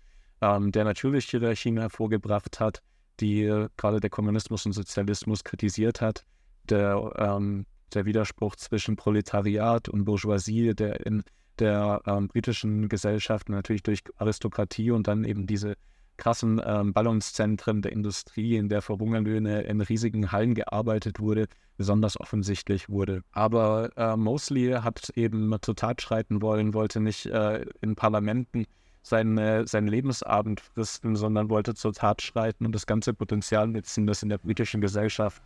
ähm, 0.42 0.72
der 0.72 0.84
natürlich 0.84 1.30
Hierarchien 1.30 1.78
hervorgebracht 1.78 2.60
hat, 2.60 2.82
die 3.20 3.44
äh, 3.44 3.68
gerade 3.76 4.00
der 4.00 4.10
Kommunismus 4.10 4.66
und 4.66 4.72
Sozialismus 4.72 5.44
kritisiert 5.44 6.00
hat. 6.00 6.24
Der, 6.68 7.12
ähm, 7.16 7.64
der 7.94 8.04
Widerspruch 8.04 8.56
zwischen 8.56 8.96
Proletariat 8.96 9.88
und 9.88 10.04
Bourgeoisie, 10.04 10.74
der 10.74 11.06
in 11.06 11.22
der 11.60 12.02
ähm, 12.06 12.28
britischen 12.28 12.88
Gesellschaft 12.88 13.48
natürlich 13.48 13.84
durch 13.84 14.00
Aristokratie 14.16 14.90
und 14.90 15.06
dann 15.06 15.24
eben 15.24 15.46
diese 15.46 15.76
krassen 16.16 16.60
ähm, 16.64 16.92
Ballungszentren 16.92 17.82
der 17.82 17.92
Industrie, 17.92 18.56
in 18.56 18.68
der 18.68 18.82
für 18.82 18.98
Hungerlöhne 18.98 19.62
in 19.62 19.80
riesigen 19.80 20.32
Hallen 20.32 20.54
gearbeitet 20.54 21.20
wurde, 21.20 21.46
besonders 21.76 22.18
offensichtlich 22.18 22.88
wurde. 22.88 23.22
Aber 23.32 23.90
äh, 23.96 24.16
Mosley 24.16 24.72
hat 24.72 25.10
eben 25.14 25.54
zur 25.62 25.76
Tat 25.76 26.02
schreiten 26.02 26.42
wollen, 26.42 26.74
wollte 26.74 27.00
nicht 27.00 27.26
äh, 27.26 27.66
in 27.80 27.94
Parlamenten 27.94 28.66
seine, 29.02 29.66
seinen 29.66 29.88
Lebensabend 29.88 30.60
fristen, 30.60 31.16
sondern 31.16 31.48
wollte 31.48 31.74
zur 31.74 31.92
Tat 31.92 32.22
schreiten 32.22 32.66
und 32.66 32.74
das 32.74 32.86
ganze 32.86 33.14
Potenzial 33.14 33.68
nutzen, 33.68 34.06
das 34.06 34.22
in 34.22 34.28
der 34.28 34.38
britischen 34.38 34.80
Gesellschaft, 34.80 35.42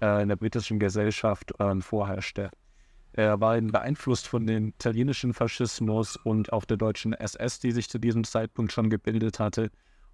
äh, 0.00 0.22
in 0.22 0.28
der 0.28 0.36
britischen 0.36 0.78
Gesellschaft 0.78 1.52
ähm, 1.58 1.82
vorherrschte. 1.82 2.50
Er 3.12 3.40
war 3.40 3.60
beeinflusst 3.60 4.28
von 4.28 4.46
dem 4.46 4.68
italienischen 4.68 5.34
Faschismus 5.34 6.16
und 6.16 6.52
auch 6.52 6.64
der 6.64 6.76
deutschen 6.76 7.12
SS, 7.12 7.58
die 7.58 7.72
sich 7.72 7.88
zu 7.88 7.98
diesem 7.98 8.22
Zeitpunkt 8.22 8.70
schon 8.70 8.88
gebildet 8.88 9.40
hatte 9.40 9.70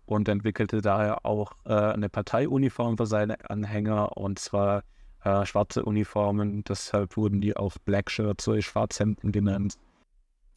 und 0.06 0.28
entwickelte 0.28 0.80
daher 0.80 1.26
auch 1.26 1.52
äh, 1.64 1.74
eine 1.74 2.08
Parteiuniform 2.08 2.96
für 2.96 3.06
seine 3.06 3.50
Anhänger 3.50 4.16
und 4.16 4.38
zwar 4.38 4.82
äh, 5.24 5.44
schwarze 5.44 5.84
Uniformen. 5.84 6.64
Deshalb 6.64 7.16
wurden 7.16 7.40
die 7.40 7.56
auch 7.56 7.76
Black 7.84 8.10
Shirts 8.10 8.46
oder 8.48 8.62
Schwarzhemden 8.62 9.32
genannt. 9.32 9.76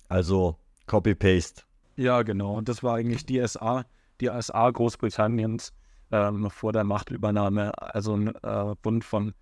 Also 0.08 0.56
Copy-Paste. 0.86 1.64
Ja, 1.96 2.22
genau. 2.22 2.56
Und 2.56 2.70
das 2.70 2.84
war 2.84 2.96
eigentlich 2.96 3.26
die 3.26 3.46
SA, 3.46 3.86
die 4.22 4.30
SA 4.40 4.70
Großbritanniens 4.70 5.74
ähm, 6.12 6.50
vor 6.50 6.72
der 6.72 6.84
Machtübernahme. 6.84 7.72
Also 7.82 8.16
ein 8.16 8.28
äh, 8.28 8.76
Bund 8.82 9.04
von 9.04 9.34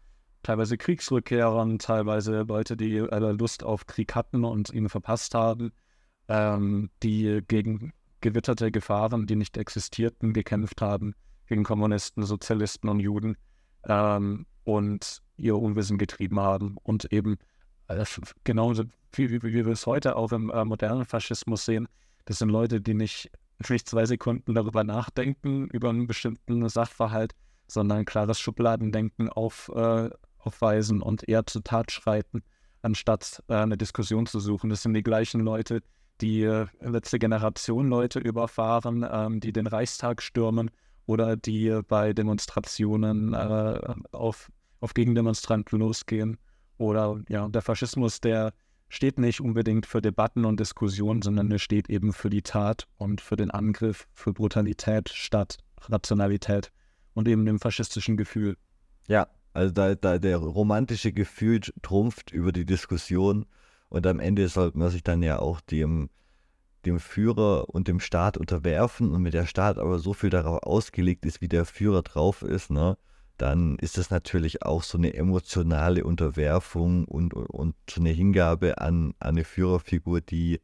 teilweise 0.44 0.78
Kriegsrückkehrern, 0.78 1.80
teilweise 1.80 2.44
Leute, 2.44 2.78
die 2.78 2.98
äh, 2.98 3.32
Lust 3.32 3.64
auf 3.64 3.86
Krieg 3.86 4.16
hatten 4.16 4.46
und 4.46 4.72
ihn 4.72 4.90
verpasst 4.90 5.36
haben, 5.36 5.72
ähm, 6.30 6.90
die 7.04 7.42
gegen 7.48 7.94
gewitterte 8.22 8.72
Gefahren, 8.72 9.28
die 9.28 9.36
nicht 9.36 9.58
existierten, 9.58 10.34
gekämpft 10.34 10.82
haben, 10.82 11.14
gegen 11.48 11.64
Kommunisten, 11.64 12.24
Sozialisten 12.24 12.90
und 12.90 13.00
Juden 13.00 13.38
ähm, 13.86 14.46
und 14.64 15.22
ihr 15.38 15.58
Unwissen 15.58 15.98
getrieben 15.98 16.40
haben 16.40 16.78
und 16.84 17.12
eben 17.12 17.38
äh, 17.88 18.04
genauso 18.44 18.84
wie, 19.14 19.30
wie, 19.32 19.42
wie, 19.42 19.66
wir 19.66 19.68
es 19.68 19.86
heute 19.86 20.16
auch 20.16 20.32
im 20.32 20.50
äh, 20.50 20.66
modernen 20.66 21.06
Faschismus 21.06 21.66
sehen, 21.66 21.88
das 22.26 22.40
sind 22.40 22.50
Leute, 22.50 22.82
die 22.82 22.94
nicht, 22.94 23.32
nicht 23.70 23.88
zwei 23.88 24.06
Sekunden 24.06 24.54
darüber 24.54 24.84
nachdenken, 24.84 25.68
über 25.68 25.90
einen 25.90 26.08
bestimmten 26.08 26.68
Sachverhalt, 26.68 27.34
sondern 27.68 28.06
klares 28.06 28.40
Schubladendenken 28.40 29.30
auf, 29.30 29.72
äh, 29.74 30.10
aufweisen 30.40 31.02
und 31.02 31.28
eher 31.28 31.46
zur 31.46 31.64
Tat 31.64 31.92
schreiten, 31.92 32.44
anstatt 32.82 33.44
äh, 33.48 33.56
eine 33.56 33.78
Diskussion 33.78 34.26
zu 34.26 34.40
suchen. 34.40 34.70
Das 34.70 34.84
sind 34.84 34.94
die 34.94 35.04
gleichen 35.04 35.42
Leute, 35.42 35.82
die 35.82 35.86
äh, 36.44 36.66
letzte 36.82 37.20
Generation 37.20 37.90
Leute 37.90 38.20
überfahren, 38.20 39.06
ähm, 39.10 39.40
die 39.40 39.52
den 39.52 39.68
Reichstag 39.68 40.22
stürmen 40.22 40.72
oder 41.06 41.38
die 41.38 41.82
bei 41.88 42.14
Demonstrationen 42.14 43.34
äh, 43.34 43.80
auf, 44.12 44.52
auf 44.80 44.94
Gegendemonstranten 44.94 45.80
losgehen. 45.80 46.38
Oder 46.78 47.20
ja, 47.30 47.48
der 47.48 47.62
Faschismus, 47.62 48.20
der 48.22 48.54
steht 48.90 49.20
nicht 49.20 49.42
unbedingt 49.42 49.86
für 49.86 50.02
Debatten 50.02 50.46
und 50.46 50.60
Diskussionen, 50.60 51.22
sondern 51.22 51.52
er 51.52 51.60
steht 51.60 51.90
eben 51.90 52.14
für 52.14 52.30
die 52.30 52.42
Tat 52.42 52.88
und 52.98 53.22
für 53.22 53.36
den 53.36 53.52
Angriff, 53.52 54.08
für 54.14 54.34
Brutalität 54.34 55.10
statt 55.10 55.58
Rationalität 55.82 56.72
und 57.14 57.28
eben 57.28 57.46
dem 57.46 57.60
faschistischen 57.60 58.18
Gefühl. 58.18 58.58
Ja, 59.08 59.28
Also 59.54 59.74
da, 59.74 59.96
da 59.96 60.20
der 60.20 60.38
romantische 60.38 61.12
Gefühl 61.12 61.62
trumpft 61.82 62.32
über 62.32 62.52
die 62.52 62.66
Diskussion 62.66 63.46
und 63.90 64.06
am 64.08 64.20
Ende 64.20 64.48
sollte 64.50 64.78
man 64.78 64.90
sich 64.90 65.04
dann 65.04 65.24
ja 65.24 65.40
auch 65.40 65.62
dem, 65.62 66.10
dem 66.86 67.00
Führer 67.00 67.70
und 67.70 67.88
dem 67.88 68.00
Staat 68.00 68.38
unterwerfen 68.38 69.12
und 69.12 69.22
mit 69.22 69.34
der 69.34 69.46
Staat 69.46 69.78
aber 69.78 70.00
so 70.00 70.14
viel 70.14 70.30
darauf 70.30 70.64
ausgelegt 70.64 71.26
ist, 71.26 71.42
wie 71.42 71.48
der 71.48 71.66
Führer 71.66 72.02
drauf 72.02 72.42
ist, 72.42 72.70
ne, 72.70 72.98
dann 73.38 73.78
ist 73.78 73.98
das 73.98 74.10
natürlich 74.10 74.64
auch 74.64 74.84
so 74.84 74.98
eine 74.98 75.14
emotionale 75.14 76.04
Unterwerfung 76.04 77.06
und, 77.06 77.34
und 77.34 77.76
so 77.90 78.02
eine 78.02 78.10
Hingabe 78.10 78.80
an, 78.80 79.14
an 79.20 79.30
eine 79.30 79.44
Führerfigur, 79.44 80.22
die, 80.22 80.60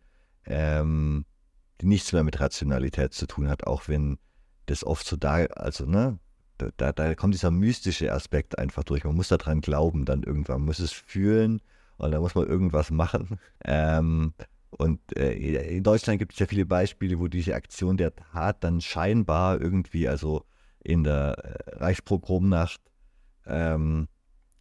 ähm, 0.45 1.25
die 1.81 1.85
nichts 1.85 2.13
mehr 2.13 2.23
mit 2.23 2.39
Rationalität 2.39 3.13
zu 3.13 3.27
tun 3.27 3.47
hat, 3.47 3.67
auch 3.67 3.87
wenn 3.87 4.17
das 4.65 4.83
oft 4.83 5.05
so 5.05 5.17
da, 5.17 5.45
also 5.45 5.85
ne, 5.85 6.19
da, 6.57 6.69
da, 6.77 6.91
da 6.91 7.15
kommt 7.15 7.33
dieser 7.33 7.51
mystische 7.51 8.11
Aspekt 8.11 8.57
einfach 8.57 8.83
durch. 8.83 9.03
Man 9.03 9.15
muss 9.15 9.27
daran 9.27 9.61
glauben, 9.61 10.05
dann 10.05 10.23
irgendwann 10.23 10.61
man 10.61 10.67
muss 10.67 10.79
es 10.79 10.91
fühlen 10.91 11.61
und 11.97 12.11
da 12.11 12.19
muss 12.19 12.35
man 12.35 12.47
irgendwas 12.47 12.91
machen. 12.91 13.39
Ähm, 13.65 14.33
und 14.71 14.99
äh, 15.17 15.33
in 15.33 15.83
Deutschland 15.83 16.19
gibt 16.19 16.33
es 16.33 16.39
ja 16.39 16.45
viele 16.45 16.65
Beispiele, 16.65 17.19
wo 17.19 17.27
diese 17.27 17.55
Aktion 17.55 17.97
der 17.97 18.15
Tat 18.15 18.63
dann 18.63 18.81
scheinbar 18.81 19.61
irgendwie, 19.61 20.07
also 20.07 20.45
in 20.83 21.03
der 21.03 21.37
äh, 21.37 21.75
Reichspogromnacht, 21.77 22.81
ähm, 23.45 24.07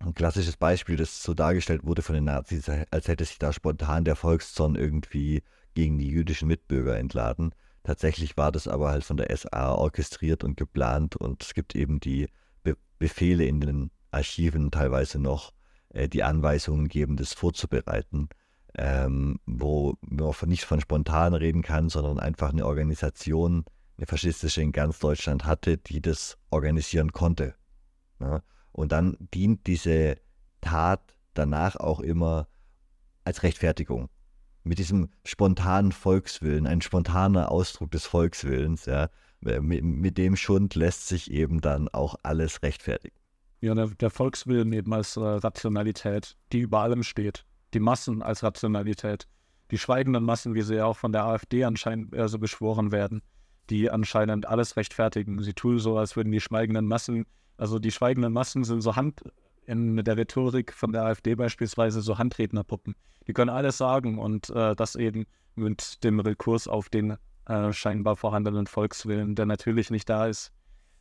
ein 0.01 0.14
klassisches 0.14 0.57
Beispiel, 0.57 0.97
das 0.97 1.22
so 1.22 1.35
dargestellt 1.35 1.85
wurde 1.85 2.03
von 2.03 2.14
den 2.14 2.24
Nazis, 2.24 2.68
als 2.91 3.09
hätte 3.09 3.24
sich 3.24 3.39
da 3.39 3.53
spontan 3.53 4.05
der 4.05 4.16
Volkszorn 4.16 4.74
irgendwie 4.74 5.43
gegen 5.74 5.99
die 5.99 6.09
jüdischen 6.09 6.49
Mitbürger 6.49 6.99
entladen. 6.99 7.55
Tatsächlich 7.85 8.37
war 8.37 8.53
das 8.53 8.68
aber 8.68 8.91
halt 8.91 9.05
von 9.05 9.16
der 9.16 9.35
SA 9.37 9.72
orchestriert 9.74 10.45
und 10.45 10.57
geplant 10.57 11.16
und 11.16 11.43
es 11.43 11.55
gibt 11.55 11.74
eben 11.74 12.01
die 12.01 12.28
Be 12.62 12.76
Befehle 12.99 13.45
in 13.45 13.61
den 13.61 13.91
Archiven 14.11 14.70
teilweise 14.70 15.18
noch, 15.18 15.53
äh, 15.93 16.09
die 16.09 16.22
Anweisungen 16.22 16.88
geben, 16.88 17.16
das 17.16 17.34
vorzubereiten, 17.34 18.28
ähm, 18.74 19.38
wo 19.47 19.97
man 20.01 20.34
nicht 20.47 20.64
von 20.64 20.80
spontan 20.80 21.34
reden 21.34 21.62
kann, 21.62 21.88
sondern 21.88 22.18
einfach 22.18 22.51
eine 22.51 22.66
Organisation, 22.66 23.64
eine 23.97 24.07
faschistische 24.07 24.62
in 24.62 24.72
ganz 24.72 24.99
Deutschland 24.99 25.45
hatte, 25.45 25.76
die 25.76 26.01
das 26.01 26.38
organisieren 26.51 27.12
konnte. 27.12 27.55
Ja? 28.20 28.43
Und 28.72 28.93
dann 28.93 29.16
dient 29.34 29.66
diese 29.66 30.16
Tat 30.61 31.16
danach 31.34 31.76
auch 31.76 32.01
immer 32.01 32.49
als 33.24 33.43
Rechtfertigung. 33.43 34.09
Mit 34.64 34.78
diesem 34.78 35.11
spontanen 35.24 35.93
Volkswillen, 35.93 36.66
ein 36.66 36.80
spontaner 36.80 37.51
Ausdruck 37.51 37.90
des 37.90 38.07
Volkswillens, 38.07 38.86
ja, 38.86 39.11
mit, 39.40 39.82
mit 39.82 40.18
dem 40.18 40.36
Schund 40.36 40.76
lässt 40.76 41.09
sich 41.09 41.30
eben 41.30 41.61
dann 41.61 41.88
auch 41.88 42.14
alles 42.22 42.62
rechtfertigen. 42.62 43.16
Ja, 43.62 43.74
der, 43.76 43.86
der 43.86 44.10
Volkswillen 44.10 44.72
eben 44.72 44.92
als 44.92 45.16
äh, 45.16 45.20
Rationalität, 45.20 46.36
die 46.52 46.60
über 46.60 46.80
allem 46.80 47.04
steht. 47.04 47.44
Die 47.74 47.80
Massen 47.80 48.20
als 48.20 48.42
Rationalität. 48.42 49.28
Die 49.70 49.78
schweigenden 49.78 50.24
Massen, 50.24 50.54
wie 50.54 50.62
sie 50.62 50.74
ja 50.74 50.84
auch 50.86 50.96
von 50.96 51.12
der 51.12 51.24
AfD 51.24 51.62
anscheinend 51.62 52.12
äh, 52.12 52.28
so 52.28 52.40
beschworen 52.40 52.90
werden, 52.90 53.22
die 53.70 53.88
anscheinend 53.88 54.46
alles 54.46 54.76
rechtfertigen. 54.76 55.40
Sie 55.40 55.54
tun 55.54 55.78
so, 55.78 55.96
als 55.96 56.16
würden 56.16 56.32
die 56.32 56.40
schweigenden 56.40 56.86
Massen, 56.86 57.24
also 57.56 57.78
die 57.78 57.92
schweigenden 57.92 58.32
Massen 58.32 58.64
sind 58.64 58.80
so 58.80 58.96
Hand, 58.96 59.22
in 59.64 59.96
der 59.96 60.16
Rhetorik 60.16 60.72
von 60.72 60.90
der 60.90 61.04
AfD 61.04 61.36
beispielsweise 61.36 62.00
so 62.00 62.18
Handrednerpuppen. 62.18 62.96
Die 63.28 63.32
können 63.32 63.50
alles 63.50 63.78
sagen 63.78 64.18
und 64.18 64.50
äh, 64.50 64.74
das 64.74 64.96
eben 64.96 65.24
mit 65.54 66.02
dem 66.02 66.18
Rekurs 66.18 66.66
auf 66.66 66.88
den 66.88 67.16
äh, 67.46 67.72
scheinbar 67.72 68.16
vorhandenen 68.16 68.66
Volkswillen, 68.66 69.36
der 69.36 69.46
natürlich 69.46 69.90
nicht 69.90 70.08
da 70.08 70.26
ist. 70.26 70.52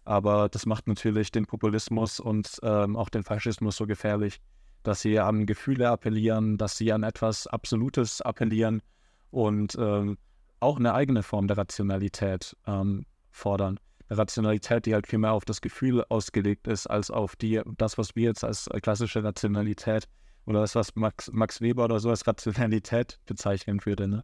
Aber 0.03 0.49
das 0.49 0.65
macht 0.65 0.87
natürlich 0.87 1.31
den 1.31 1.45
Populismus 1.45 2.19
und 2.19 2.59
ähm, 2.63 2.95
auch 2.95 3.09
den 3.09 3.23
Faschismus 3.23 3.75
so 3.75 3.85
gefährlich, 3.85 4.41
dass 4.83 5.01
sie 5.01 5.19
an 5.19 5.45
Gefühle 5.45 5.89
appellieren, 5.89 6.57
dass 6.57 6.77
sie 6.77 6.91
an 6.91 7.03
etwas 7.03 7.47
Absolutes 7.47 8.21
appellieren 8.21 8.81
und 9.29 9.75
ähm, 9.79 10.17
auch 10.59 10.77
eine 10.77 10.93
eigene 10.93 11.23
Form 11.23 11.47
der 11.47 11.57
Rationalität 11.57 12.55
ähm, 12.65 13.05
fordern. 13.31 13.79
Rationalität, 14.09 14.85
die 14.85 14.93
halt 14.93 15.07
viel 15.07 15.19
mehr 15.19 15.31
auf 15.31 15.45
das 15.45 15.61
Gefühl 15.61 16.03
ausgelegt 16.09 16.67
ist, 16.67 16.87
als 16.87 17.09
auf 17.09 17.35
die, 17.35 17.61
das, 17.77 17.97
was 17.97 18.15
wir 18.15 18.25
jetzt 18.25 18.43
als 18.43 18.69
klassische 18.81 19.23
Rationalität 19.23 20.07
oder 20.45 20.61
das, 20.61 20.75
was 20.75 20.95
Max, 20.95 21.31
Max 21.31 21.61
Weber 21.61 21.85
oder 21.85 21.99
so 21.99 22.09
als 22.09 22.27
Rationalität 22.27 23.19
bezeichnen 23.25 23.83
würde. 23.85 24.07
Ne? 24.07 24.23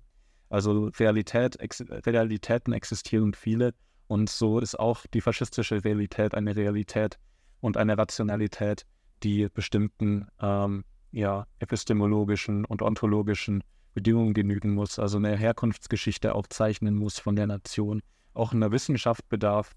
Also 0.49 0.89
Realität, 0.99 1.59
ex, 1.59 1.83
Realitäten 1.89 2.73
existieren 2.73 3.33
viele 3.33 3.73
und 4.07 4.29
so 4.29 4.59
ist 4.59 4.79
auch 4.79 5.05
die 5.13 5.21
faschistische 5.21 5.83
Realität 5.83 6.33
eine 6.33 6.55
Realität 6.55 7.17
und 7.59 7.77
eine 7.77 7.97
Rationalität, 7.97 8.85
die 9.23 9.47
bestimmten 9.49 10.27
ähm, 10.41 10.83
ja, 11.11 11.47
epistemologischen 11.59 12.65
und 12.65 12.81
ontologischen 12.81 13.63
Bedingungen 13.93 14.33
genügen 14.33 14.75
muss, 14.75 14.99
also 14.99 15.17
eine 15.17 15.35
Herkunftsgeschichte 15.35 16.35
aufzeichnen 16.35 16.95
muss 16.95 17.19
von 17.19 17.35
der 17.35 17.47
Nation 17.47 18.01
auch 18.33 18.53
in 18.53 18.61
Wissenschaft 18.71 19.27
bedarf, 19.29 19.71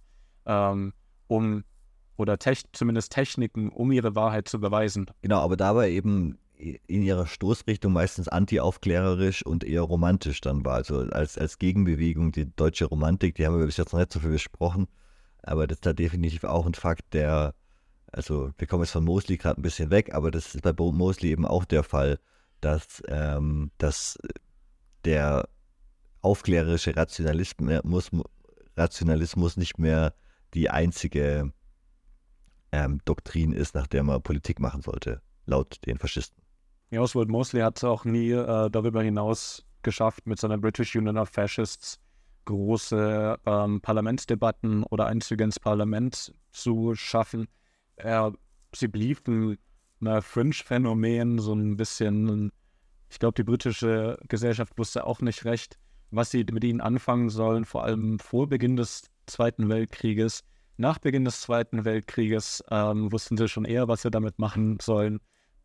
ähm, 0.45 0.93
um 1.26 1.64
oder 2.16 2.39
tech, 2.39 2.64
zumindest 2.72 3.12
Techniken, 3.12 3.70
um 3.70 3.91
ihre 3.93 4.14
Wahrheit 4.14 4.47
zu 4.47 4.61
beweisen. 4.61 5.07
Genau, 5.22 5.41
aber 5.41 5.57
dabei 5.57 5.91
eben 5.91 6.39
in 6.61 7.02
ihrer 7.02 7.26
Stoßrichtung 7.26 7.92
meistens 7.92 8.28
antiaufklärerisch 8.28 9.44
und 9.44 9.64
eher 9.64 9.82
romantisch 9.82 10.40
dann 10.40 10.64
war. 10.64 10.74
Also 10.74 11.00
als, 11.00 11.38
als 11.38 11.58
Gegenbewegung 11.58 12.32
die 12.32 12.54
deutsche 12.54 12.84
Romantik, 12.84 13.34
die 13.34 13.46
haben 13.46 13.58
wir 13.58 13.66
bis 13.66 13.78
jetzt 13.78 13.92
noch 13.92 14.00
nicht 14.00 14.12
so 14.12 14.20
viel 14.20 14.30
besprochen, 14.30 14.86
aber 15.42 15.66
das 15.66 15.76
ist 15.76 15.86
da 15.86 15.92
definitiv 15.92 16.44
auch 16.44 16.66
ein 16.66 16.74
Fakt, 16.74 17.14
der, 17.14 17.54
also 18.12 18.50
wir 18.58 18.66
kommen 18.66 18.82
jetzt 18.82 18.92
von 18.92 19.04
Mosley 19.04 19.38
gerade 19.38 19.61
ein 19.61 19.62
bisschen 19.62 19.90
weg, 19.90 20.14
aber 20.14 20.30
das 20.30 20.54
ist 20.54 20.62
bei 20.62 20.72
Mosley 20.72 21.30
eben 21.30 21.46
auch 21.46 21.64
der 21.64 21.82
Fall, 21.82 22.18
dass, 22.61 23.02
ähm, 23.08 23.70
dass 23.78 24.18
der 25.04 25.48
aufklärerische 26.20 26.94
Rationalismus 26.94 28.11
Rationalismus 28.76 29.56
nicht 29.56 29.78
mehr 29.78 30.14
die 30.54 30.70
einzige 30.70 31.52
ähm, 32.72 33.00
Doktrin 33.04 33.52
ist, 33.52 33.74
nach 33.74 33.86
der 33.86 34.02
man 34.02 34.22
Politik 34.22 34.61
machen 34.61 34.82
sollte, 34.82 35.22
laut 35.46 35.80
den 35.86 35.98
Faschisten. 35.98 36.42
Ja, 36.91 37.01
Oswald 37.03 37.28
Mosley 37.28 37.62
hat 37.62 37.76
es 37.76 37.84
auch 37.84 38.05
nie 38.05 38.32
äh, 38.32 38.68
darüber 38.68 39.03
hinaus 39.03 39.64
geschafft, 39.82 40.26
mit 40.26 40.41
seiner 40.41 40.59
British 40.59 40.97
Union 40.97 41.18
of 41.18 41.28
Fascists 41.28 42.01
große 42.47 43.38
ähm, 43.47 43.80
Parlamentsdebatten 43.80 44.82
oder 44.84 45.07
Einzüge 45.07 45.45
ins 45.45 45.61
Parlament 45.61 46.34
zu 46.51 46.97
schaffen. 46.97 47.47
Er, 47.95 48.32
sie 48.74 48.88
bliefen 48.88 49.57
ein 50.01 50.20
Fringe-Phänomen, 50.20 51.38
so 51.38 51.53
ein 51.53 51.76
bisschen, 51.76 52.51
ich 53.09 53.20
glaube, 53.20 53.34
die 53.34 53.45
britische 53.45 54.18
Gesellschaft 54.26 54.76
wusste 54.76 55.07
auch 55.07 55.20
nicht 55.20 55.45
recht, 55.45 55.78
was 56.11 56.32
sie 56.32 56.45
mit 56.51 56.64
ihnen 56.64 56.80
anfangen 56.80 57.28
sollen, 57.28 57.64
vor 57.64 57.84
allem 57.84 58.18
vor 58.18 58.49
Beginn 58.49 58.76
des 58.76 59.05
Zweiten 59.26 59.68
Weltkrieges. 59.68 60.43
Nach 60.76 60.99
Beginn 60.99 61.24
des 61.24 61.43
Zweiten 61.43 61.84
Weltkrieges 61.84 62.64
ähm, 62.70 63.12
wussten 63.12 63.36
sie 63.36 63.47
schon 63.47 63.64
eher, 63.64 63.86
was 63.86 64.03
sie 64.03 64.11
damit 64.11 64.41
machen 64.41 64.78
sollen. 64.80 65.20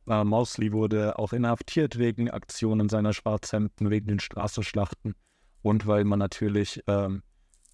Äh, 0.08 0.24
Mosley 0.24 0.72
wurde 0.72 1.18
auch 1.20 1.34
inhaftiert 1.34 1.98
wegen 1.98 2.30
Aktionen 2.30 2.90
seiner 2.90 3.14
Schwarzhemden, 3.14 3.90
wegen 3.90 4.08
den 4.08 4.20
Straßenschlachten 4.20 5.16
und 5.62 5.88
weil 5.88 6.04
man 6.04 6.20
natürlich 6.20 6.82
ähm, 6.88 7.24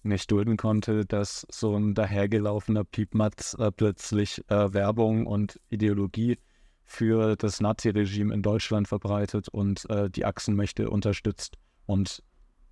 nicht 0.02 0.30
dulden 0.30 0.56
konnte, 0.56 1.04
dass 1.04 1.46
so 1.50 1.76
ein 1.76 1.94
dahergelaufener 1.94 2.84
Piepmatz 2.84 3.54
äh, 3.58 3.70
plötzlich 3.70 4.42
äh, 4.48 4.72
Werbung 4.72 5.26
und 5.26 5.60
Ideologie 5.68 6.38
für 6.84 7.36
das 7.36 7.60
Naziregime 7.60 8.34
in 8.34 8.42
Deutschland 8.42 8.88
verbreitet 8.88 9.48
und 9.48 9.88
äh, 9.90 10.10
die 10.10 10.24
Achsenmächte 10.24 10.90
unterstützt. 10.90 11.56
Und 11.86 12.22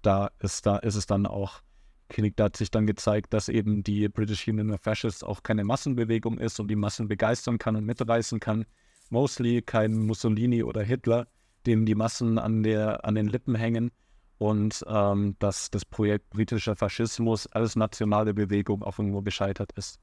da 0.02 0.30
ist, 0.40 0.66
da 0.66 0.78
ist 0.78 0.94
es 0.94 1.06
dann 1.06 1.26
auch, 1.26 1.60
da 2.08 2.44
hat 2.44 2.56
sich 2.56 2.70
dann 2.70 2.86
gezeigt, 2.86 3.32
dass 3.32 3.48
eben 3.48 3.82
die 3.84 4.08
British 4.08 4.48
Union 4.48 4.72
of 4.72 4.80
Fascists 4.80 5.22
auch 5.22 5.42
keine 5.42 5.64
Massenbewegung 5.64 6.38
ist 6.38 6.58
und 6.58 6.68
die 6.68 6.76
Massen 6.76 7.06
begeistern 7.06 7.58
kann 7.58 7.76
und 7.76 7.84
mitreißen 7.84 8.40
kann. 8.40 8.66
Mostly 9.10 9.62
kein 9.62 10.06
Mussolini 10.06 10.62
oder 10.62 10.82
Hitler, 10.82 11.26
dem 11.66 11.84
die 11.84 11.94
Massen 11.94 12.38
an, 12.38 12.62
der, 12.62 13.04
an 13.04 13.14
den 13.14 13.28
Lippen 13.28 13.54
hängen 13.54 13.90
und 14.38 14.84
ähm, 14.88 15.36
dass 15.38 15.70
das 15.70 15.84
Projekt 15.84 16.30
britischer 16.30 16.74
Faschismus 16.74 17.46
als 17.48 17.76
nationale 17.76 18.32
Bewegung 18.32 18.82
auch 18.82 18.98
irgendwo 18.98 19.20
gescheitert 19.20 19.72
ist. 19.72 20.00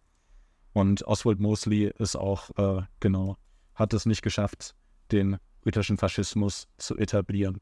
Und 0.73 1.03
Oswald 1.07 1.39
Mosley 1.39 1.91
ist 1.97 2.15
auch, 2.15 2.51
äh, 2.57 2.83
genau, 2.99 3.37
hat 3.73 3.93
es 3.93 4.05
nicht 4.05 4.21
geschafft, 4.21 4.75
den 5.11 5.37
britischen 5.61 5.97
Faschismus 5.97 6.67
zu 6.77 6.95
etablieren. 6.97 7.59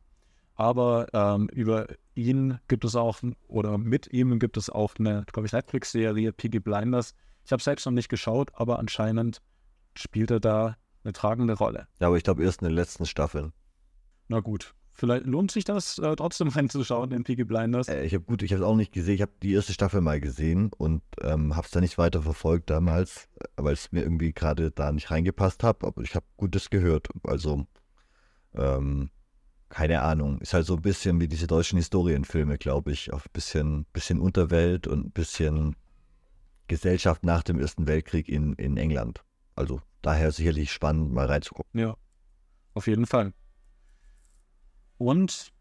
Aber 0.55 1.07
ähm, 1.13 1.47
über 1.53 1.87
ihn 2.13 2.59
gibt 2.67 2.85
es 2.85 2.95
auch, 2.95 3.19
oder 3.47 3.77
mit 3.77 4.11
ihm 4.11 4.39
gibt 4.39 4.57
es 4.57 4.69
auch 4.69 4.95
eine, 4.99 5.23
glaube 5.31 5.47
ich, 5.47 5.53
Netflix-Serie, 5.53 6.33
Piggy 6.33 6.59
Blinders. 6.59 7.13
Ich 7.45 7.51
habe 7.51 7.63
selbst 7.63 7.85
noch 7.85 7.93
nicht 7.93 8.09
geschaut, 8.09 8.51
aber 8.53 8.79
anscheinend 8.79 9.41
spielt 9.95 10.31
er 10.31 10.39
da 10.39 10.77
eine 11.05 11.13
tragende 11.13 11.53
Rolle. 11.53 11.87
Ja, 11.99 12.07
aber 12.07 12.17
ich 12.17 12.23
glaube 12.23 12.43
erst 12.43 12.61
in 12.61 12.67
den 12.67 12.75
letzten 12.75 13.05
Staffeln. 13.05 13.53
Na 14.27 14.39
gut, 14.39 14.73
vielleicht 14.91 15.25
lohnt 15.25 15.51
sich 15.51 15.63
das 15.63 15.99
äh, 15.99 16.15
trotzdem 16.15 16.47
reinzuschauen 16.49 17.11
in 17.11 17.23
Peaky 17.23 17.43
Blinders. 17.43 17.87
Äh, 17.87 18.03
ich 18.03 18.13
habe 18.13 18.23
gut, 18.25 18.41
ich 18.41 18.51
habe 18.51 18.63
es 18.63 18.67
auch 18.67 18.75
nicht 18.75 18.91
gesehen. 18.91 19.15
Ich 19.15 19.21
habe 19.21 19.33
die 19.41 19.53
erste 19.53 19.73
Staffel 19.73 20.01
mal 20.01 20.19
gesehen 20.19 20.71
und 20.77 21.03
ähm, 21.21 21.55
habe 21.55 21.65
es 21.65 21.71
dann 21.71 21.83
nicht 21.83 21.97
weiter 21.97 22.21
verfolgt 22.21 22.69
damals, 22.69 23.29
äh, 23.39 23.45
weil 23.57 23.73
es 23.73 23.91
mir 23.91 24.01
irgendwie 24.01 24.33
gerade 24.33 24.71
da 24.71 24.91
nicht 24.91 25.11
reingepasst 25.11 25.63
hat. 25.63 25.83
Aber 25.83 26.01
ich 26.01 26.15
habe 26.15 26.25
Gutes 26.37 26.69
gehört. 26.69 27.07
Also 27.23 27.65
ähm, 28.55 29.09
keine 29.69 30.01
Ahnung. 30.01 30.39
Ist 30.39 30.53
halt 30.53 30.65
so 30.65 30.75
ein 30.75 30.81
bisschen 30.81 31.19
wie 31.19 31.27
diese 31.27 31.47
deutschen 31.47 31.77
Historienfilme, 31.77 32.57
glaube 32.57 32.91
ich. 32.91 33.13
Auf 33.13 33.25
ein 33.27 33.33
bisschen, 33.33 33.85
bisschen 33.93 34.19
Unterwelt 34.19 34.87
und 34.87 35.07
ein 35.07 35.11
bisschen 35.11 35.75
Gesellschaft 36.67 37.23
nach 37.23 37.43
dem 37.43 37.59
Ersten 37.59 37.85
Weltkrieg 37.87 38.27
in, 38.27 38.53
in 38.53 38.77
England. 38.77 39.23
Also 39.55 39.81
daher 40.01 40.31
sicherlich 40.31 40.71
spannend, 40.71 41.13
mal 41.13 41.25
reinzugucken. 41.25 41.79
Ja, 41.79 41.95
auf 42.73 42.87
jeden 42.87 43.05
Fall. 43.05 43.33
Und 44.97 45.51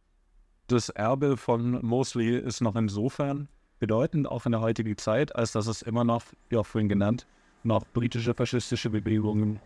das 0.67 0.89
Erbe 0.89 1.37
von 1.37 1.85
Mosley 1.85 2.39
ist 2.39 2.61
noch 2.61 2.77
insofern 2.77 3.49
bedeutend, 3.79 4.29
auch 4.29 4.47
in 4.47 4.53
der 4.53 4.61
heutigen 4.61 4.97
Zeit, 4.97 5.35
als 5.37 5.53
dass 5.53 5.67
es 5.67 5.83
immer 5.83 6.05
noch, 6.05 6.25
wie 6.49 6.57
auch 6.57 6.67
vorhin 6.67 6.89
genannt, 6.89 7.27
noch 7.65 7.85
britische 7.93 8.35
faschistische 8.35 8.91
Bewegungen 8.91 9.61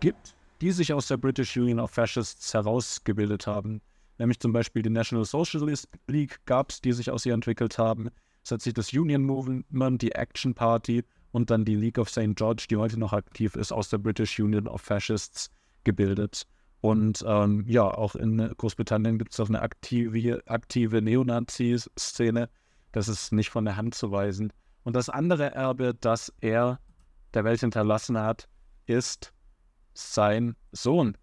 gibt, 0.00 0.36
die 0.60 0.70
sich 0.70 0.92
aus 0.92 1.08
der 1.08 1.16
British 1.16 1.56
Union 1.56 1.80
of 1.80 1.90
Fascists 1.90 2.52
herausgebildet 2.54 3.46
haben. 3.46 3.80
Nämlich 4.18 4.38
zum 4.38 4.52
Beispiel 4.52 4.82
die 4.82 4.90
National 4.90 5.24
Socialist 5.24 5.88
League 6.06 6.40
gab 6.46 6.70
es, 6.70 6.80
die 6.80 6.92
sich 6.92 7.10
aus 7.10 7.26
ihr 7.26 7.34
entwickelt 7.34 7.78
haben. 7.78 8.10
Es 8.44 8.50
hat 8.50 8.62
sich 8.62 8.74
das 8.74 8.92
Union 8.92 9.22
Movement, 9.22 10.02
die 10.02 10.12
Action 10.12 10.54
Party 10.54 11.04
und 11.34 11.50
dann 11.50 11.64
die 11.64 11.74
League 11.74 11.98
of 11.98 12.08
St. 12.08 12.36
George, 12.36 12.66
die 12.70 12.76
heute 12.76 12.96
noch 12.96 13.12
aktiv 13.12 13.56
ist, 13.56 13.72
aus 13.72 13.88
der 13.88 13.98
British 13.98 14.38
Union 14.38 14.68
of 14.68 14.80
Fascists 14.80 15.50
gebildet. 15.82 16.46
Und 16.80 17.24
ähm, 17.26 17.64
ja, 17.66 17.82
auch 17.82 18.14
in 18.14 18.38
Großbritannien 18.56 19.18
gibt 19.18 19.32
es 19.32 19.40
auch 19.40 19.48
eine 19.48 19.60
aktive, 19.60 20.40
aktive 20.46 21.02
Neonazi-Szene. 21.02 22.48
Das 22.92 23.08
ist 23.08 23.32
nicht 23.32 23.50
von 23.50 23.64
der 23.64 23.76
Hand 23.76 23.96
zu 23.96 24.12
weisen. 24.12 24.52
Und 24.84 24.94
das 24.94 25.08
andere 25.08 25.52
Erbe, 25.52 25.94
das 26.00 26.32
er 26.40 26.78
der 27.34 27.42
Welt 27.42 27.58
hinterlassen 27.58 28.16
hat, 28.16 28.48
ist 28.86 29.32
sein 29.92 30.54
Sohn. 30.70 31.16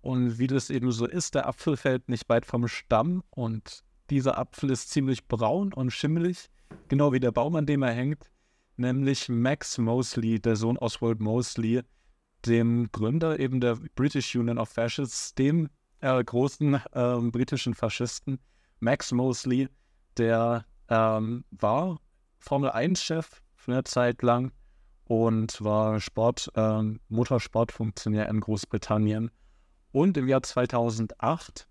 Und 0.00 0.38
wie 0.38 0.46
das 0.46 0.70
eben 0.70 0.92
so 0.92 1.06
ist, 1.06 1.34
der 1.34 1.48
Apfel 1.48 1.76
fällt 1.76 2.08
nicht 2.08 2.28
weit 2.28 2.46
vom 2.46 2.68
Stamm 2.68 3.24
und 3.30 3.82
dieser 4.10 4.38
Apfel 4.38 4.70
ist 4.70 4.90
ziemlich 4.90 5.26
braun 5.26 5.72
und 5.72 5.90
schimmelig, 5.90 6.50
genau 6.86 7.12
wie 7.12 7.20
der 7.20 7.32
Baum, 7.32 7.56
an 7.56 7.66
dem 7.66 7.82
er 7.82 7.92
hängt, 7.92 8.30
nämlich 8.80 9.28
Max 9.28 9.78
Mosley, 9.78 10.40
der 10.40 10.56
Sohn 10.56 10.78
Oswald 10.78 11.20
Mosley, 11.20 11.82
dem 12.46 12.90
Gründer 12.90 13.38
eben 13.38 13.60
der 13.60 13.76
British 13.94 14.34
Union 14.34 14.58
of 14.58 14.70
Fascists, 14.70 15.34
dem 15.34 15.68
äh, 16.00 16.24
großen 16.24 16.74
äh, 16.92 17.16
britischen 17.30 17.74
Faschisten, 17.74 18.40
Max 18.80 19.12
Mosley, 19.12 19.68
der 20.16 20.64
ähm, 20.88 21.44
war 21.50 22.00
Formel-1-Chef 22.38 23.42
für 23.54 23.72
eine 23.72 23.84
Zeit 23.84 24.22
lang 24.22 24.52
und 25.04 25.62
war 25.62 26.00
Sport, 26.00 26.50
äh, 26.54 26.82
Motorsportfunktionär 27.08 28.28
in 28.28 28.40
Großbritannien. 28.40 29.30
Und 29.92 30.16
im 30.16 30.28
Jahr 30.28 30.42
2008 30.42 31.68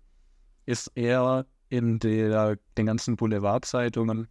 ist 0.66 0.92
er 0.94 1.46
in 1.68 1.98
der, 1.98 2.58
den 2.76 2.86
ganzen 2.86 3.16
Boulevardzeitungen 3.16 4.28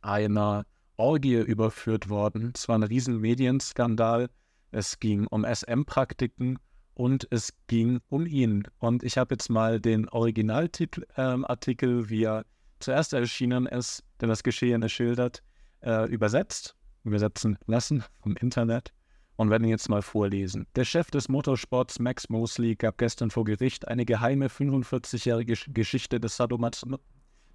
einer 0.00 0.64
Orgie 0.98 1.36
überführt 1.36 2.08
worden. 2.10 2.52
Es 2.54 2.68
war 2.68 2.76
ein 2.76 2.82
riesen 2.82 3.18
Medienskandal 3.20 4.28
es 4.70 5.00
ging 5.00 5.26
um 5.26 5.44
SM-Praktiken 5.44 6.58
und 6.94 7.26
es 7.30 7.54
ging 7.68 8.00
um 8.08 8.26
ihn. 8.26 8.64
Und 8.78 9.02
ich 9.02 9.16
habe 9.16 9.34
jetzt 9.34 9.48
mal 9.48 9.80
den 9.80 10.08
Originalartikel, 10.08 11.04
äh, 11.16 12.10
wie 12.10 12.24
er 12.24 12.44
zuerst 12.80 13.12
erschienen 13.12 13.66
ist, 13.66 14.04
der 14.20 14.28
das 14.28 14.42
Geschehene 14.42 14.88
schildert, 14.88 15.42
äh, 15.80 16.08
übersetzt, 16.10 16.76
übersetzen 17.04 17.56
lassen 17.66 18.04
vom 18.20 18.36
Internet 18.36 18.92
und 19.36 19.50
werde 19.50 19.64
ihn 19.64 19.70
jetzt 19.70 19.88
mal 19.88 20.02
vorlesen. 20.02 20.66
Der 20.76 20.84
Chef 20.84 21.10
des 21.10 21.28
Motorsports 21.28 21.98
Max 21.98 22.28
Mosley 22.28 22.74
gab 22.74 22.98
gestern 22.98 23.30
vor 23.30 23.44
Gericht 23.44 23.88
eine 23.88 24.04
geheime 24.04 24.48
45-jährige 24.48 25.54
Geschichte 25.72 26.20
des, 26.20 26.36
Sadomas 26.36 26.84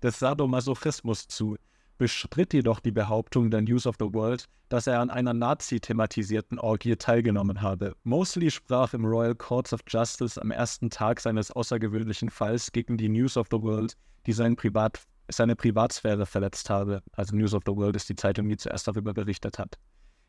des 0.01 0.19
Sadomasochismus 0.19 1.27
zu, 1.27 1.57
bestritt 1.97 2.53
jedoch 2.53 2.79
die 2.79 2.91
Behauptung 2.91 3.51
der 3.51 3.61
News 3.61 3.87
of 3.87 3.95
the 3.99 4.13
World, 4.13 4.45
dass 4.69 4.87
er 4.87 4.99
an 4.99 5.09
einer 5.09 5.33
Nazi-thematisierten 5.33 6.59
Orgie 6.59 6.95
teilgenommen 6.95 7.61
habe. 7.61 7.95
Mosley 8.03 8.49
sprach 8.49 8.93
im 8.93 9.05
Royal 9.05 9.35
Courts 9.35 9.73
of 9.73 9.81
Justice 9.87 10.41
am 10.41 10.51
ersten 10.51 10.89
Tag 10.89 11.19
seines 11.19 11.51
außergewöhnlichen 11.51 12.29
Falls 12.29 12.71
gegen 12.71 12.97
die 12.97 13.09
News 13.09 13.37
of 13.37 13.47
the 13.51 13.61
World, 13.61 13.95
die 14.25 14.33
sein 14.33 14.55
Privat, 14.55 15.01
seine 15.29 15.55
Privatsphäre 15.55 16.25
verletzt 16.25 16.69
habe. 16.69 17.01
Also 17.13 17.35
News 17.35 17.53
of 17.53 17.63
the 17.65 17.75
World 17.75 17.95
ist 17.95 18.09
die 18.09 18.15
Zeitung, 18.15 18.49
die 18.49 18.57
zuerst 18.57 18.87
darüber 18.87 19.13
berichtet 19.13 19.59
hat. 19.59 19.77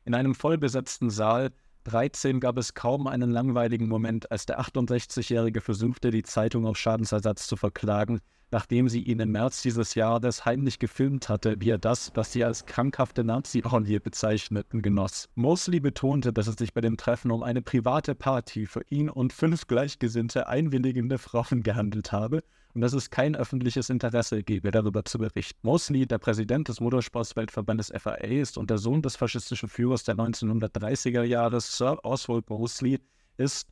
In 0.04 0.14
einem 0.14 0.34
vollbesetzten 0.34 1.08
Saal 1.08 1.50
13 1.84 2.40
gab 2.40 2.56
es 2.56 2.74
kaum 2.74 3.06
einen 3.06 3.30
langweiligen 3.30 3.88
Moment, 3.88 4.30
als 4.30 4.46
der 4.46 4.60
68-Jährige 4.60 5.60
versuchte, 5.60 6.10
die 6.10 6.22
Zeitung 6.22 6.66
auf 6.66 6.78
Schadensersatz 6.78 7.46
zu 7.46 7.56
verklagen, 7.56 8.20
nachdem 8.54 8.88
sie 8.88 9.02
ihn 9.02 9.18
im 9.18 9.32
März 9.32 9.62
dieses 9.62 9.96
Jahres 9.96 10.44
heimlich 10.44 10.78
gefilmt 10.78 11.28
hatte, 11.28 11.56
wie 11.58 11.70
er 11.70 11.78
das, 11.78 12.12
was 12.14 12.30
sie 12.30 12.44
als 12.44 12.66
krankhafte 12.66 13.24
Nazi-Orgie 13.24 13.98
bezeichneten, 13.98 14.80
genoss. 14.80 15.28
Mosley 15.34 15.80
betonte, 15.80 16.32
dass 16.32 16.46
es 16.46 16.54
sich 16.54 16.72
bei 16.72 16.80
dem 16.80 16.96
Treffen 16.96 17.32
um 17.32 17.42
eine 17.42 17.62
private 17.62 18.14
Party 18.14 18.66
für 18.66 18.82
ihn 18.90 19.10
und 19.10 19.32
fünf 19.32 19.66
gleichgesinnte, 19.66 20.46
einwilligende 20.46 21.18
Frauen 21.18 21.64
gehandelt 21.64 22.12
habe 22.12 22.44
und 22.74 22.80
dass 22.80 22.92
es 22.92 23.10
kein 23.10 23.34
öffentliches 23.34 23.90
Interesse 23.90 24.44
gebe, 24.44 24.70
darüber 24.70 25.04
zu 25.04 25.18
berichten. 25.18 25.58
Mosley, 25.62 26.06
der 26.06 26.18
Präsident 26.18 26.68
des 26.68 26.78
Motorsportsweltverbandes 26.78 27.92
FAA 27.98 28.18
ist 28.18 28.56
und 28.56 28.70
der 28.70 28.78
Sohn 28.78 29.02
des 29.02 29.16
faschistischen 29.16 29.68
Führers 29.68 30.04
der 30.04 30.14
1930er 30.14 31.24
Jahre, 31.24 31.60
Sir 31.60 31.98
Oswald 32.04 32.48
Mosley, 32.48 33.00
ist 33.36 33.66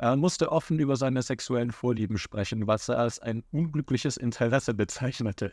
er 0.00 0.16
musste 0.16 0.50
offen 0.50 0.78
über 0.78 0.96
seine 0.96 1.20
sexuellen 1.20 1.72
Vorlieben 1.72 2.16
sprechen, 2.16 2.66
was 2.66 2.88
er 2.88 2.98
als 2.98 3.18
ein 3.18 3.44
unglückliches 3.52 4.16
Interesse 4.16 4.72
bezeichnete. 4.72 5.52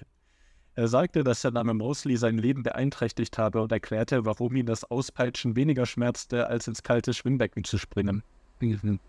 Er 0.75 0.87
sagte, 0.87 1.25
dass 1.25 1.41
der 1.41 1.51
Name 1.51 1.73
Mosley 1.73 2.15
sein 2.15 2.37
Leben 2.37 2.63
beeinträchtigt 2.63 3.37
habe 3.37 3.61
und 3.61 3.73
erklärte, 3.73 4.25
warum 4.25 4.55
ihn 4.55 4.65
das 4.65 4.85
Auspeitschen 4.85 5.57
weniger 5.57 5.85
schmerzte, 5.85 6.47
als 6.47 6.65
ins 6.67 6.81
kalte 6.81 7.13
Schwimmbecken 7.13 7.65
zu 7.65 7.77
springen. 7.77 8.23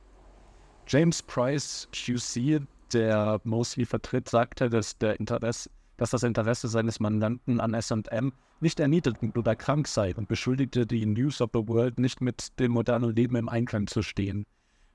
James 0.89 1.23
Price, 1.23 1.89
QC, 1.93 2.63
der 2.93 3.41
Mosley 3.45 3.87
vertritt, 3.87 4.29
sagte, 4.29 4.69
dass, 4.69 4.97
Interesse, 5.19 5.71
dass 5.99 6.11
das 6.11 6.25
Interesse 6.25 6.67
seines 6.67 6.99
Mandanten 6.99 7.61
an 7.61 7.81
SM 7.81 8.33
nicht 8.59 8.81
erniedrigend 8.81 9.39
oder 9.39 9.55
krank 9.55 9.87
sei 9.87 10.17
und 10.17 10.27
beschuldigte 10.27 10.85
die 10.85 11.07
News 11.07 11.41
of 11.41 11.51
the 11.53 11.69
World 11.69 12.01
nicht 12.01 12.21
mit 12.21 12.59
dem 12.59 12.73
modernen 12.73 13.15
Leben 13.15 13.37
im 13.37 13.49
Einklang 13.49 13.87
zu 13.87 14.03
stehen. 14.03 14.45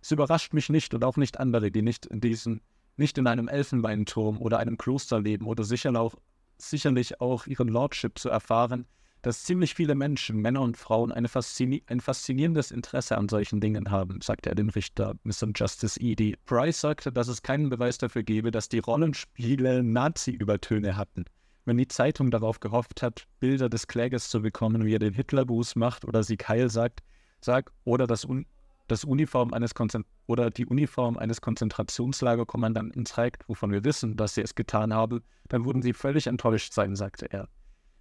Es 0.03 0.11
überrascht 0.11 0.51
mich 0.51 0.67
nicht 0.67 0.93
und 0.93 1.05
auch 1.05 1.15
nicht 1.15 1.39
andere, 1.39 1.71
die 1.71 1.81
nicht 1.81 2.05
in 2.07 2.19
diesen, 2.19 2.59
nicht 2.97 3.17
in 3.17 3.25
einem 3.25 3.47
Elfenbeinturm 3.47 4.37
oder 4.37 4.59
einem 4.59 4.77
Kloster 4.77 5.21
leben 5.21 5.45
oder 5.45 5.63
sicher 5.63 5.97
auch, 5.97 6.15
sicherlich 6.57 7.21
auch 7.21 7.47
ihren 7.47 7.69
Lordship 7.69 8.19
zu 8.19 8.27
erfahren, 8.27 8.85
dass 9.21 9.45
ziemlich 9.45 9.75
viele 9.75 9.95
Menschen, 9.95 10.41
Männer 10.41 10.59
und 10.59 10.75
Frauen, 10.75 11.13
Faszini 11.29 11.83
ein 11.87 12.01
faszinierendes 12.01 12.71
Interesse 12.71 13.17
an 13.17 13.29
solchen 13.29 13.61
Dingen 13.61 13.91
haben, 13.91 14.19
sagte 14.19 14.49
er 14.49 14.55
dem 14.55 14.67
Richter 14.67 15.15
Mr. 15.23 15.51
Justice 15.55 15.97
Edie. 15.97 16.35
Price 16.45 16.81
sagte, 16.81 17.13
dass 17.13 17.29
es 17.29 17.41
keinen 17.41 17.69
Beweis 17.69 17.97
dafür 17.97 18.23
gebe, 18.23 18.51
dass 18.51 18.67
die 18.67 18.79
Rollenspiele 18.79 19.83
Nazi-Übertöne 19.83 20.97
hatten. 20.97 21.23
Wenn 21.63 21.77
die 21.77 21.87
Zeitung 21.87 22.29
darauf 22.29 22.59
gehofft 22.59 23.01
hat, 23.01 23.25
Bilder 23.39 23.69
des 23.69 23.87
Klägers 23.87 24.29
zu 24.29 24.41
bekommen, 24.41 24.83
wie 24.83 24.95
er 24.95 24.99
den 24.99 25.13
Hitlergruß 25.13 25.77
macht 25.77 26.03
oder 26.03 26.23
sie 26.23 26.35
Keil 26.35 26.69
sagt, 26.69 27.03
sag, 27.39 27.71
oder 27.85 28.05
das 28.05 28.25
un 28.25 28.45
das 28.87 29.03
Uniform 29.03 29.53
eines 29.53 29.73
Konzent 29.73 30.05
oder 30.27 30.49
die 30.49 30.65
Uniform 30.65 31.17
eines 31.17 31.41
Konzentrationslagerkommandanten 31.41 33.05
zeigt, 33.05 33.47
wovon 33.47 33.71
wir 33.71 33.83
wissen, 33.83 34.17
dass 34.17 34.35
sie 34.35 34.41
es 34.41 34.55
getan 34.55 34.93
haben, 34.93 35.21
dann 35.47 35.65
würden 35.65 35.81
sie 35.81 35.93
völlig 35.93 36.27
enttäuscht 36.27 36.73
sein, 36.73 36.95
sagte 36.95 37.31
er. 37.31 37.47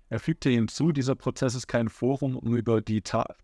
Er 0.08 0.20
fügte 0.20 0.50
hinzu, 0.50 0.92
dieser 0.92 1.14
Prozess 1.14 1.54
ist 1.54 1.68
kein 1.68 1.88
Forum, 1.88 2.36
um 2.36 2.56
über 2.56 2.82
die, 2.82 3.00
Ta 3.00 3.34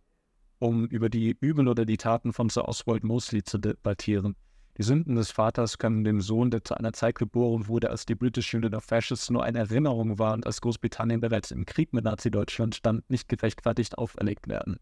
um 0.58 0.86
über 0.86 1.08
die 1.08 1.36
Übel 1.40 1.68
oder 1.68 1.86
die 1.86 1.96
Taten 1.96 2.32
von 2.32 2.48
Sir 2.48 2.68
Oswald 2.68 3.04
Mosley 3.04 3.42
zu 3.42 3.58
debattieren. 3.58 4.36
Die 4.76 4.84
Sünden 4.84 5.16
des 5.16 5.32
Vaters 5.32 5.78
können 5.78 6.04
dem 6.04 6.20
Sohn, 6.20 6.50
der 6.50 6.62
zu 6.62 6.74
einer 6.74 6.92
Zeit 6.92 7.16
geboren 7.18 7.66
wurde, 7.66 7.90
als 7.90 8.06
die 8.06 8.14
British 8.14 8.54
Union 8.54 8.74
of 8.74 8.84
Fascists 8.84 9.28
nur 9.28 9.42
eine 9.42 9.58
Erinnerung 9.58 10.18
war 10.20 10.34
und 10.34 10.46
als 10.46 10.60
Großbritannien 10.60 11.20
bereits 11.20 11.50
im 11.50 11.66
Krieg 11.66 11.92
mit 11.92 12.04
Nazi-Deutschland 12.04 12.76
stand, 12.76 13.08
nicht 13.10 13.28
gerechtfertigt 13.28 13.98
auferlegt 13.98 14.46
werden. 14.46 14.78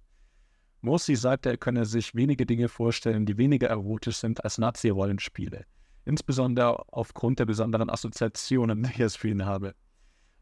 Mosley 0.80 1.16
sagte, 1.16 1.50
er 1.50 1.56
könne 1.56 1.84
sich 1.84 2.14
wenige 2.14 2.46
Dinge 2.46 2.68
vorstellen, 2.68 3.26
die 3.26 3.38
weniger 3.38 3.68
erotisch 3.68 4.16
sind 4.16 4.44
als 4.44 4.58
Nazi-Rollenspiele. 4.58 5.64
Insbesondere 6.04 6.84
aufgrund 6.92 7.38
der 7.38 7.46
besonderen 7.46 7.90
Assoziationen, 7.90 8.90
die 8.96 9.02
es 9.02 9.16
für 9.16 9.28
ihn 9.28 9.44
habe. 9.44 9.74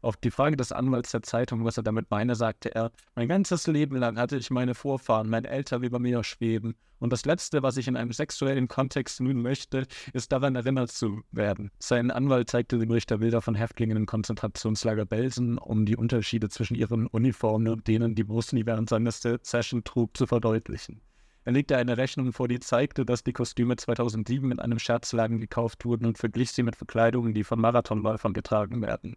Auf 0.05 0.17
die 0.17 0.29
Frage 0.29 0.55
des 0.55 0.71
Anwalts 0.71 1.09
der 1.09 1.23
Zeitung, 1.23 1.65
was 1.65 1.77
er 1.77 1.83
damit 1.83 2.11
meine, 2.11 2.35
sagte 2.35 2.75
er, 2.75 2.91
mein 3.15 3.27
ganzes 3.27 3.65
Leben 3.65 3.95
lang 3.97 4.19
hatte 4.19 4.37
ich 4.37 4.51
meine 4.51 4.75
Vorfahren, 4.75 5.27
meine 5.27 5.49
Eltern 5.49 5.81
über 5.81 5.97
mir 5.97 6.23
schweben. 6.23 6.75
Und 6.99 7.11
das 7.11 7.25
Letzte, 7.25 7.63
was 7.63 7.75
ich 7.75 7.87
in 7.87 7.97
einem 7.97 8.11
sexuellen 8.11 8.67
Kontext 8.67 9.19
nun 9.19 9.41
möchte, 9.41 9.87
ist 10.13 10.31
daran 10.31 10.55
erinnert 10.55 10.91
zu 10.91 11.23
werden. 11.31 11.71
Sein 11.79 12.11
Anwalt 12.11 12.51
zeigte 12.51 12.77
dem 12.77 12.91
Richter 12.91 13.17
Bilder 13.17 13.41
von 13.41 13.55
Häftlingen 13.55 13.97
im 13.97 14.05
Konzentrationslager 14.05 15.07
Belsen, 15.07 15.57
um 15.57 15.87
die 15.87 15.97
Unterschiede 15.97 16.49
zwischen 16.49 16.75
ihren 16.75 17.07
Uniformen 17.07 17.69
und 17.69 17.87
denen, 17.87 18.13
die 18.13 18.25
Musni 18.25 18.67
während 18.67 18.89
seiner 18.89 19.11
Session 19.11 19.83
trug, 19.85 20.15
zu 20.15 20.27
verdeutlichen. 20.27 21.01
Er 21.45 21.53
legte 21.53 21.77
eine 21.77 21.97
Rechnung 21.97 22.31
vor, 22.31 22.47
die 22.47 22.59
zeigte, 22.59 23.07
dass 23.07 23.23
die 23.23 23.33
Kostüme 23.33 23.75
2007 23.75 24.51
in 24.51 24.59
einem 24.59 24.77
Scherzladen 24.77 25.39
gekauft 25.39 25.83
wurden 25.83 26.05
und 26.05 26.19
verglich 26.19 26.51
sie 26.51 26.61
mit 26.61 26.75
Verkleidungen, 26.75 27.33
die 27.33 27.43
von 27.43 27.59
Marathonläufern 27.59 28.33
getragen 28.33 28.83
werden. 28.83 29.15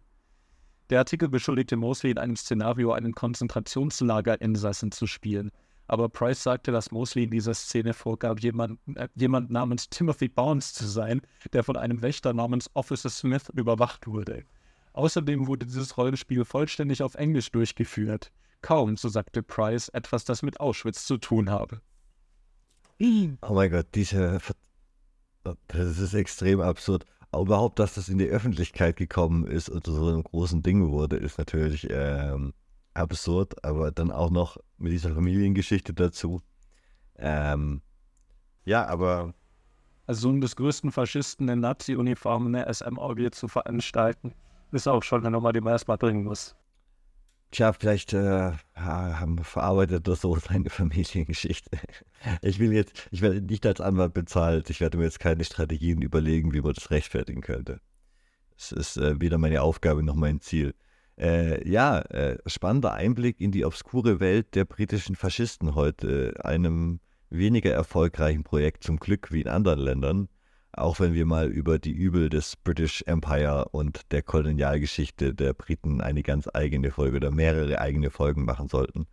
Der 0.89 0.99
Artikel 0.99 1.29
beschuldigte 1.29 1.77
Mosley 1.77 2.11
in 2.11 2.17
einem 2.17 2.35
Szenario 2.35 2.91
einen 2.93 3.13
Konzentrationslagerinsassen 3.13 4.91
zu 4.91 5.05
spielen. 5.05 5.51
Aber 5.87 6.09
Price 6.09 6.43
sagte, 6.43 6.71
dass 6.71 6.91
Mosley 6.91 7.23
in 7.23 7.31
dieser 7.31 7.53
Szene 7.53 7.93
vorgab, 7.93 8.39
jemand, 8.41 8.79
äh, 8.95 9.07
jemand 9.15 9.49
namens 9.49 9.89
Timothy 9.89 10.27
Barnes 10.27 10.73
zu 10.73 10.85
sein, 10.85 11.21
der 11.53 11.63
von 11.63 11.77
einem 11.77 12.01
Wächter 12.01 12.33
namens 12.33 12.69
Officer 12.75 13.09
Smith 13.09 13.49
überwacht 13.55 14.05
wurde. 14.07 14.43
Außerdem 14.93 15.47
wurde 15.47 15.65
dieses 15.65 15.97
Rollenspiel 15.97 16.45
vollständig 16.45 17.01
auf 17.01 17.15
Englisch 17.15 17.51
durchgeführt. 17.51 18.31
Kaum, 18.61 18.97
so 18.97 19.09
sagte 19.09 19.41
Price, 19.41 19.89
etwas, 19.89 20.25
das 20.25 20.41
mit 20.43 20.59
Auschwitz 20.59 21.05
zu 21.05 21.17
tun 21.17 21.49
habe. 21.49 21.81
Oh 23.41 23.53
mein 23.53 23.71
Gott, 23.71 23.87
diese. 23.95 24.39
Das 25.43 25.97
ist 25.97 26.13
extrem 26.13 26.59
absurd. 26.59 27.05
Überhaupt, 27.33 27.79
dass 27.79 27.93
das 27.93 28.09
in 28.09 28.17
die 28.17 28.27
Öffentlichkeit 28.27 28.95
gekommen 28.95 29.45
ist 29.45 29.69
und 29.69 29.85
so 29.85 30.07
einem 30.07 30.23
großen 30.23 30.63
Ding 30.63 30.89
wurde, 30.89 31.17
ist 31.17 31.37
natürlich 31.37 31.87
ähm, 31.91 32.53
absurd, 32.95 33.63
aber 33.63 33.91
dann 33.91 34.11
auch 34.11 34.31
noch 34.31 34.57
mit 34.77 34.91
dieser 34.91 35.13
Familiengeschichte 35.13 35.93
dazu. 35.93 36.41
Ähm, 37.17 37.81
ja, 38.65 38.85
aber. 38.87 39.33
Also 40.07 40.21
Sohn 40.21 40.41
des 40.41 40.55
größten 40.55 40.91
Faschisten 40.91 41.47
in 41.49 41.59
Nazi-Uniform 41.59 42.47
eine 42.47 42.71
SM-Orgie 42.73 43.29
zu 43.29 43.47
veranstalten, 43.47 44.33
ist 44.71 44.87
auch 44.87 45.03
schon 45.03 45.21
eine 45.21 45.31
Nummer, 45.31 45.53
die 45.53 45.61
man 45.61 45.73
erstmal 45.73 45.97
bringen 45.97 46.23
muss. 46.23 46.55
Tja, 47.51 47.73
vielleicht 47.73 48.13
äh, 48.13 48.51
haben 48.75 49.43
verarbeitet 49.43 50.07
das 50.07 50.21
so 50.21 50.35
seine 50.39 50.69
Familiengeschichte. 50.69 51.71
Ich 52.41 52.59
will 52.59 52.73
jetzt, 52.73 53.07
ich 53.11 53.21
werde 53.21 53.41
nicht 53.41 53.65
als 53.65 53.81
Anwalt 53.81 54.13
bezahlt. 54.13 54.69
Ich 54.69 54.79
werde 54.81 54.97
mir 54.97 55.05
jetzt 55.05 55.19
keine 55.19 55.43
Strategien 55.43 56.01
überlegen, 56.01 56.53
wie 56.53 56.61
man 56.61 56.73
das 56.73 56.91
rechtfertigen 56.91 57.41
könnte. 57.41 57.81
Es 58.57 58.71
ist 58.71 58.97
äh, 58.97 59.19
weder 59.19 59.37
meine 59.37 59.61
Aufgabe 59.61 60.03
noch 60.03 60.15
mein 60.15 60.41
Ziel. 60.41 60.75
Äh, 61.17 61.67
ja, 61.67 61.99
äh, 61.99 62.37
spannender 62.45 62.93
Einblick 62.93 63.41
in 63.41 63.51
die 63.51 63.65
obskure 63.65 64.19
Welt 64.19 64.55
der 64.55 64.65
britischen 64.65 65.15
Faschisten 65.15 65.75
heute, 65.75 66.33
einem 66.43 66.99
weniger 67.29 67.71
erfolgreichen 67.71 68.43
Projekt 68.43 68.83
zum 68.83 68.97
Glück 68.97 69.31
wie 69.31 69.41
in 69.41 69.47
anderen 69.47 69.79
Ländern 69.79 70.29
auch 70.71 70.99
wenn 70.99 71.13
wir 71.13 71.25
mal 71.25 71.47
über 71.47 71.79
die 71.79 71.91
Übel 71.91 72.29
des 72.29 72.55
British 72.55 73.03
Empire 73.03 73.69
und 73.71 74.11
der 74.11 74.21
Kolonialgeschichte 74.21 75.33
der 75.33 75.53
Briten 75.53 76.01
eine 76.01 76.23
ganz 76.23 76.47
eigene 76.53 76.91
Folge 76.91 77.17
oder 77.17 77.31
mehrere 77.31 77.79
eigene 77.79 78.11
Folgen 78.11 78.45
machen 78.45 78.67
sollten. 78.67 79.07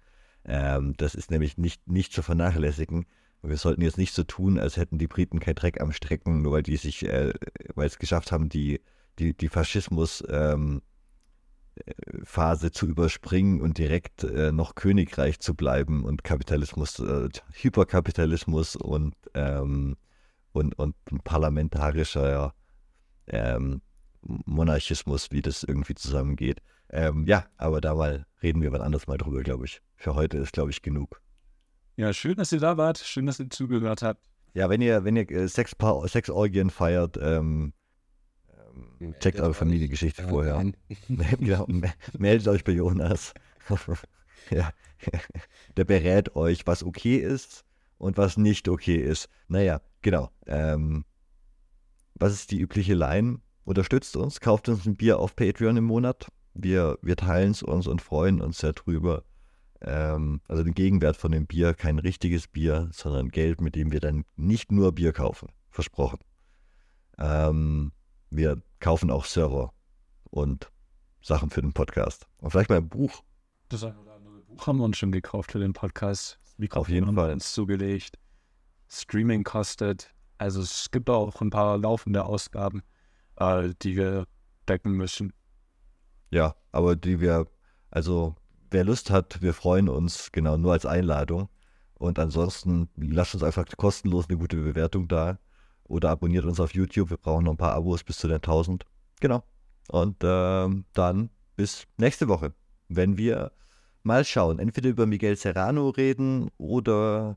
Ähm, 0.45 0.95
das 0.97 1.15
ist 1.15 1.31
nämlich 1.31 1.59
nicht, 1.59 1.89
nicht 1.89 2.13
zu 2.13 2.23
vernachlässigen. 2.23 3.07
Wir 3.43 3.57
sollten 3.57 3.83
jetzt 3.83 3.99
nicht 3.99 4.15
so 4.15 4.25
tun, 4.25 4.59
als 4.59 4.77
hätten 4.77 4.99
die 4.99 5.09
Briten 5.09 5.41
kein 5.41 5.55
Dreck 5.55 5.81
am 5.81 5.93
Strecken, 5.93 6.43
nur 6.43 6.53
weil 6.53 6.63
die 6.63 6.77
sich, 6.77 7.07
äh, 7.07 7.33
weil 7.75 7.87
es 7.87 7.99
geschafft 7.99 8.33
haben, 8.33 8.49
die, 8.49 8.81
die, 9.19 9.35
die 9.35 9.49
Faschismus 9.49 10.25
ähm, 10.29 10.83
Phase 12.25 12.71
zu 12.71 12.87
überspringen 12.87 13.61
und 13.61 13.79
direkt 13.79 14.25
äh, 14.25 14.53
noch 14.53 14.75
Königreich 14.75 15.41
zu 15.41 15.55
bleiben 15.55 16.05
und 16.05 16.25
Kapitalismus, 16.25 16.99
äh, 17.01 17.29
Hyperkapitalismus 17.53 18.77
und 18.77 19.15
ähm, 19.35 19.97
und, 20.57 20.79
und 20.79 20.95
parlamentarischer 21.25 22.55
ähm, 23.29 23.83
Monarchismus, 24.23 25.31
wie 25.31 25.43
das 25.43 25.63
irgendwie 25.63 25.95
zusammengeht. 25.95 26.61
Ähm, 26.91 27.25
ja, 27.27 27.47
aber 27.57 27.81
da 27.81 27.95
mal 27.95 28.27
reden 28.43 28.63
wir 28.63 28.73
wann 28.73 28.81
anders 28.81 29.07
mal 29.07 29.19
drüber, 29.19 29.43
glaube 29.43 29.67
ich. 29.67 29.81
Für 29.97 30.15
heute 30.15 30.39
ist, 30.39 30.53
glaube 30.53 30.71
ich, 30.71 30.83
genug. 30.83 31.21
Ja, 31.97 32.13
schön, 32.13 32.37
dass 32.37 32.53
ihr 32.53 32.61
da 32.61 32.77
wart. 32.77 32.99
Schön, 32.99 33.27
dass 33.27 33.41
ihr 33.41 33.51
zugehört 33.51 34.03
habt. 34.03 34.25
Ja, 34.55 34.69
wenn 34.69 34.81
ihr, 34.81 35.05
wenn 35.05 35.17
ihr 35.17 35.31
äh, 35.31 35.49
Sexpa 35.49 36.07
Sexorgien 36.09 36.71
feiert, 36.71 37.19
ähm, 37.21 37.73
ähm, 39.01 39.15
checkt 39.21 39.41
eure 39.41 39.55
Familiengeschichte 39.55 40.23
ja, 40.23 40.29
vorher. 40.29 40.73
genau, 41.09 41.67
meldet 42.19 42.49
euch 42.49 42.65
bei 42.65 42.73
Jonas. 42.73 43.35
ja. 44.51 44.71
Der 45.77 45.85
berät 45.85 46.37
euch, 46.37 46.67
was 46.67 46.83
okay 46.83 47.17
ist 47.17 47.66
und 47.99 48.17
was 48.17 48.37
nicht 48.37 48.69
okay 48.69 48.97
ist. 48.97 49.29
Naja, 49.49 49.81
genau. 50.03 50.31
Ähm, 50.47 51.05
was 52.15 52.33
ist 52.33 52.51
die 52.51 52.61
übliche 52.61 52.95
Line? 52.95 53.41
Unterstützt 53.65 54.17
uns, 54.17 54.41
kauft 54.41 54.69
uns 54.69 54.87
ein 54.87 54.97
Bier 54.97 55.19
auf 55.19 55.35
Patreon 55.35 55.77
im 55.77 55.85
Monat. 55.85 56.29
Wir, 56.55 56.99
wir 57.03 57.17
teilen 57.17 57.51
es 57.51 57.63
uns 57.63 57.87
und 57.87 58.01
freuen 58.01 58.41
uns 58.41 58.59
sehr 58.59 58.73
drüber. 58.73 59.25
Ähm, 59.81 60.41
also 60.49 60.63
den 60.63 60.75
Gegenwert 60.75 61.17
von 61.17 61.33
dem 61.33 61.47
Bier, 61.47 61.75
kein 61.75 61.99
richtiges 61.99 62.49
Bier, 62.49 62.89
sondern 62.93 63.29
Geld, 63.29 63.61
mit 63.61 63.75
dem 63.75 63.93
wir 63.93 64.01
dann 64.01 64.25
nicht 64.37 64.73
nur 64.73 64.93
Bier 64.93 65.13
kaufen. 65.13 65.49
Versprochen. 65.71 66.21
Ähm, 67.19 67.93
wir 68.31 68.63
kaufen 68.81 69.11
auch 69.11 69.25
Server 69.25 69.73
und 70.31 70.71
Sachen 71.21 71.51
für 71.51 71.61
den 71.61 71.73
Podcast. 71.73 72.27
Und 72.39 72.51
vielleicht 72.51 72.71
mal 72.71 72.77
ein 72.77 72.89
Buch. 72.89 73.23
Das 73.69 73.83
eine 73.85 73.99
oder 73.99 74.15
andere 74.15 74.41
Buch 74.43 74.67
haben 74.67 74.79
wir 74.79 74.85
uns 74.85 74.97
schon 74.97 75.13
gekauft 75.13 75.53
für 75.53 75.59
den 75.59 75.73
Podcast. 75.73 76.39
Mikrofon 76.57 76.83
Auf 76.83 76.89
jeden 76.89 77.15
Fall. 77.15 77.33
uns 77.33 77.53
zugelegt. 77.53 78.19
Streaming 78.89 79.45
kostet. 79.45 80.15
Also 80.39 80.61
es 80.61 80.91
gibt 80.91 81.09
auch 81.11 81.41
ein 81.41 81.51
paar 81.51 81.79
laufende 81.79 82.25
Ausgaben, 82.25 82.83
äh, 83.37 83.71
die 83.83 83.97
wir 83.97 84.27
decken 84.69 84.93
müssen. 84.93 85.33
Ja, 86.31 86.55
aber 86.73 86.97
die 86.97 87.21
wir, 87.21 87.47
also 87.91 88.35
wer 88.71 88.85
Lust 88.85 89.11
hat, 89.11 89.41
wir 89.43 89.55
freuen 89.55 89.89
uns, 89.89 90.31
genau, 90.33 90.57
nur 90.57 90.73
als 90.73 90.87
Einladung. 90.87 91.49
Und 91.95 92.19
ansonsten 92.19 92.91
lasst 92.97 93.35
uns 93.35 93.43
einfach 93.43 93.65
kostenlos 93.77 94.29
eine 94.29 94.39
gute 94.39 94.57
Bewertung 94.57 95.09
da. 95.09 95.39
Oder 95.85 96.11
abonniert 96.11 96.45
uns 96.45 96.61
auf 96.61 96.75
YouTube. 96.75 97.11
Wir 97.11 97.17
brauchen 97.17 97.45
noch 97.45 97.53
ein 97.53 97.57
paar 97.57 97.75
Abos 97.75 98.05
bis 98.05 98.19
zu 98.19 98.29
den 98.29 98.37
1000. 98.37 98.85
Genau. 99.21 99.43
Und 99.89 100.17
ähm, 100.23 100.85
dann 100.93 101.31
bis 101.55 101.87
nächste 101.97 102.29
Woche, 102.29 102.53
wenn 102.89 103.17
wir 103.17 103.53
mal 104.07 104.25
schauen. 104.25 104.59
Entweder 104.59 104.89
über 104.89 105.05
Miguel 105.05 105.37
Serrano 105.37 105.91
reden 105.91 106.51
oder 106.57 107.37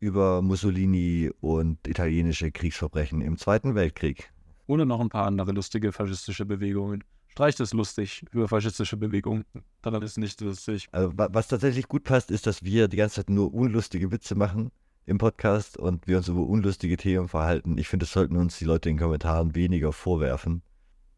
über 0.00 0.42
Mussolini 0.42 1.30
und 1.40 1.86
italienische 1.86 2.50
Kriegsverbrechen 2.50 3.22
im 3.22 3.38
Zweiten 3.38 3.74
Weltkrieg. 3.74 4.30
Oder 4.66 4.84
noch 4.84 5.00
ein 5.00 5.08
paar 5.08 5.26
andere 5.26 5.52
lustige 5.52 5.92
faschistische 5.92 6.44
Bewegungen. 6.44 7.04
Streicht 7.28 7.60
es 7.60 7.72
lustig 7.72 8.26
über 8.32 8.48
faschistische 8.48 8.96
Bewegungen. 8.96 9.44
Dann 9.80 9.94
ist 10.02 10.10
es 10.12 10.16
nicht 10.18 10.40
lustig. 10.42 10.88
Also, 10.92 11.12
was 11.14 11.48
tatsächlich 11.48 11.88
gut 11.88 12.04
passt, 12.04 12.30
ist, 12.30 12.46
dass 12.46 12.62
wir 12.62 12.88
die 12.88 12.98
ganze 12.98 13.16
Zeit 13.16 13.30
nur 13.30 13.54
unlustige 13.54 14.10
Witze 14.10 14.34
machen 14.34 14.70
im 15.06 15.18
Podcast 15.18 15.78
und 15.78 16.06
wir 16.06 16.18
uns 16.18 16.28
über 16.28 16.42
unlustige 16.42 16.96
Themen 16.96 17.28
verhalten. 17.28 17.78
Ich 17.78 17.88
finde, 17.88 18.04
das 18.04 18.12
sollten 18.12 18.36
uns 18.36 18.58
die 18.58 18.64
Leute 18.64 18.90
in 18.90 18.96
den 18.96 19.02
Kommentaren 19.02 19.54
weniger 19.54 19.92
vorwerfen. 19.92 20.62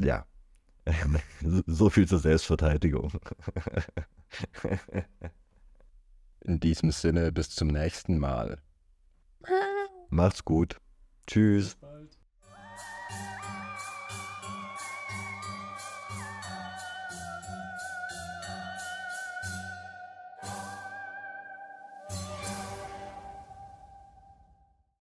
Ja. 0.01 0.27
so 1.67 1.91
viel 1.91 2.07
zur 2.07 2.19
Selbstverteidigung. 2.19 3.13
In 6.41 6.61
diesem 6.61 6.91
Sinne, 6.91 7.33
bis 7.33 7.51
zum 7.51 7.69
nächsten 7.69 8.19
Mal. 8.19 8.59
Macht's 10.11 10.45
gut. 10.45 10.81
Tschüss. 11.27 11.79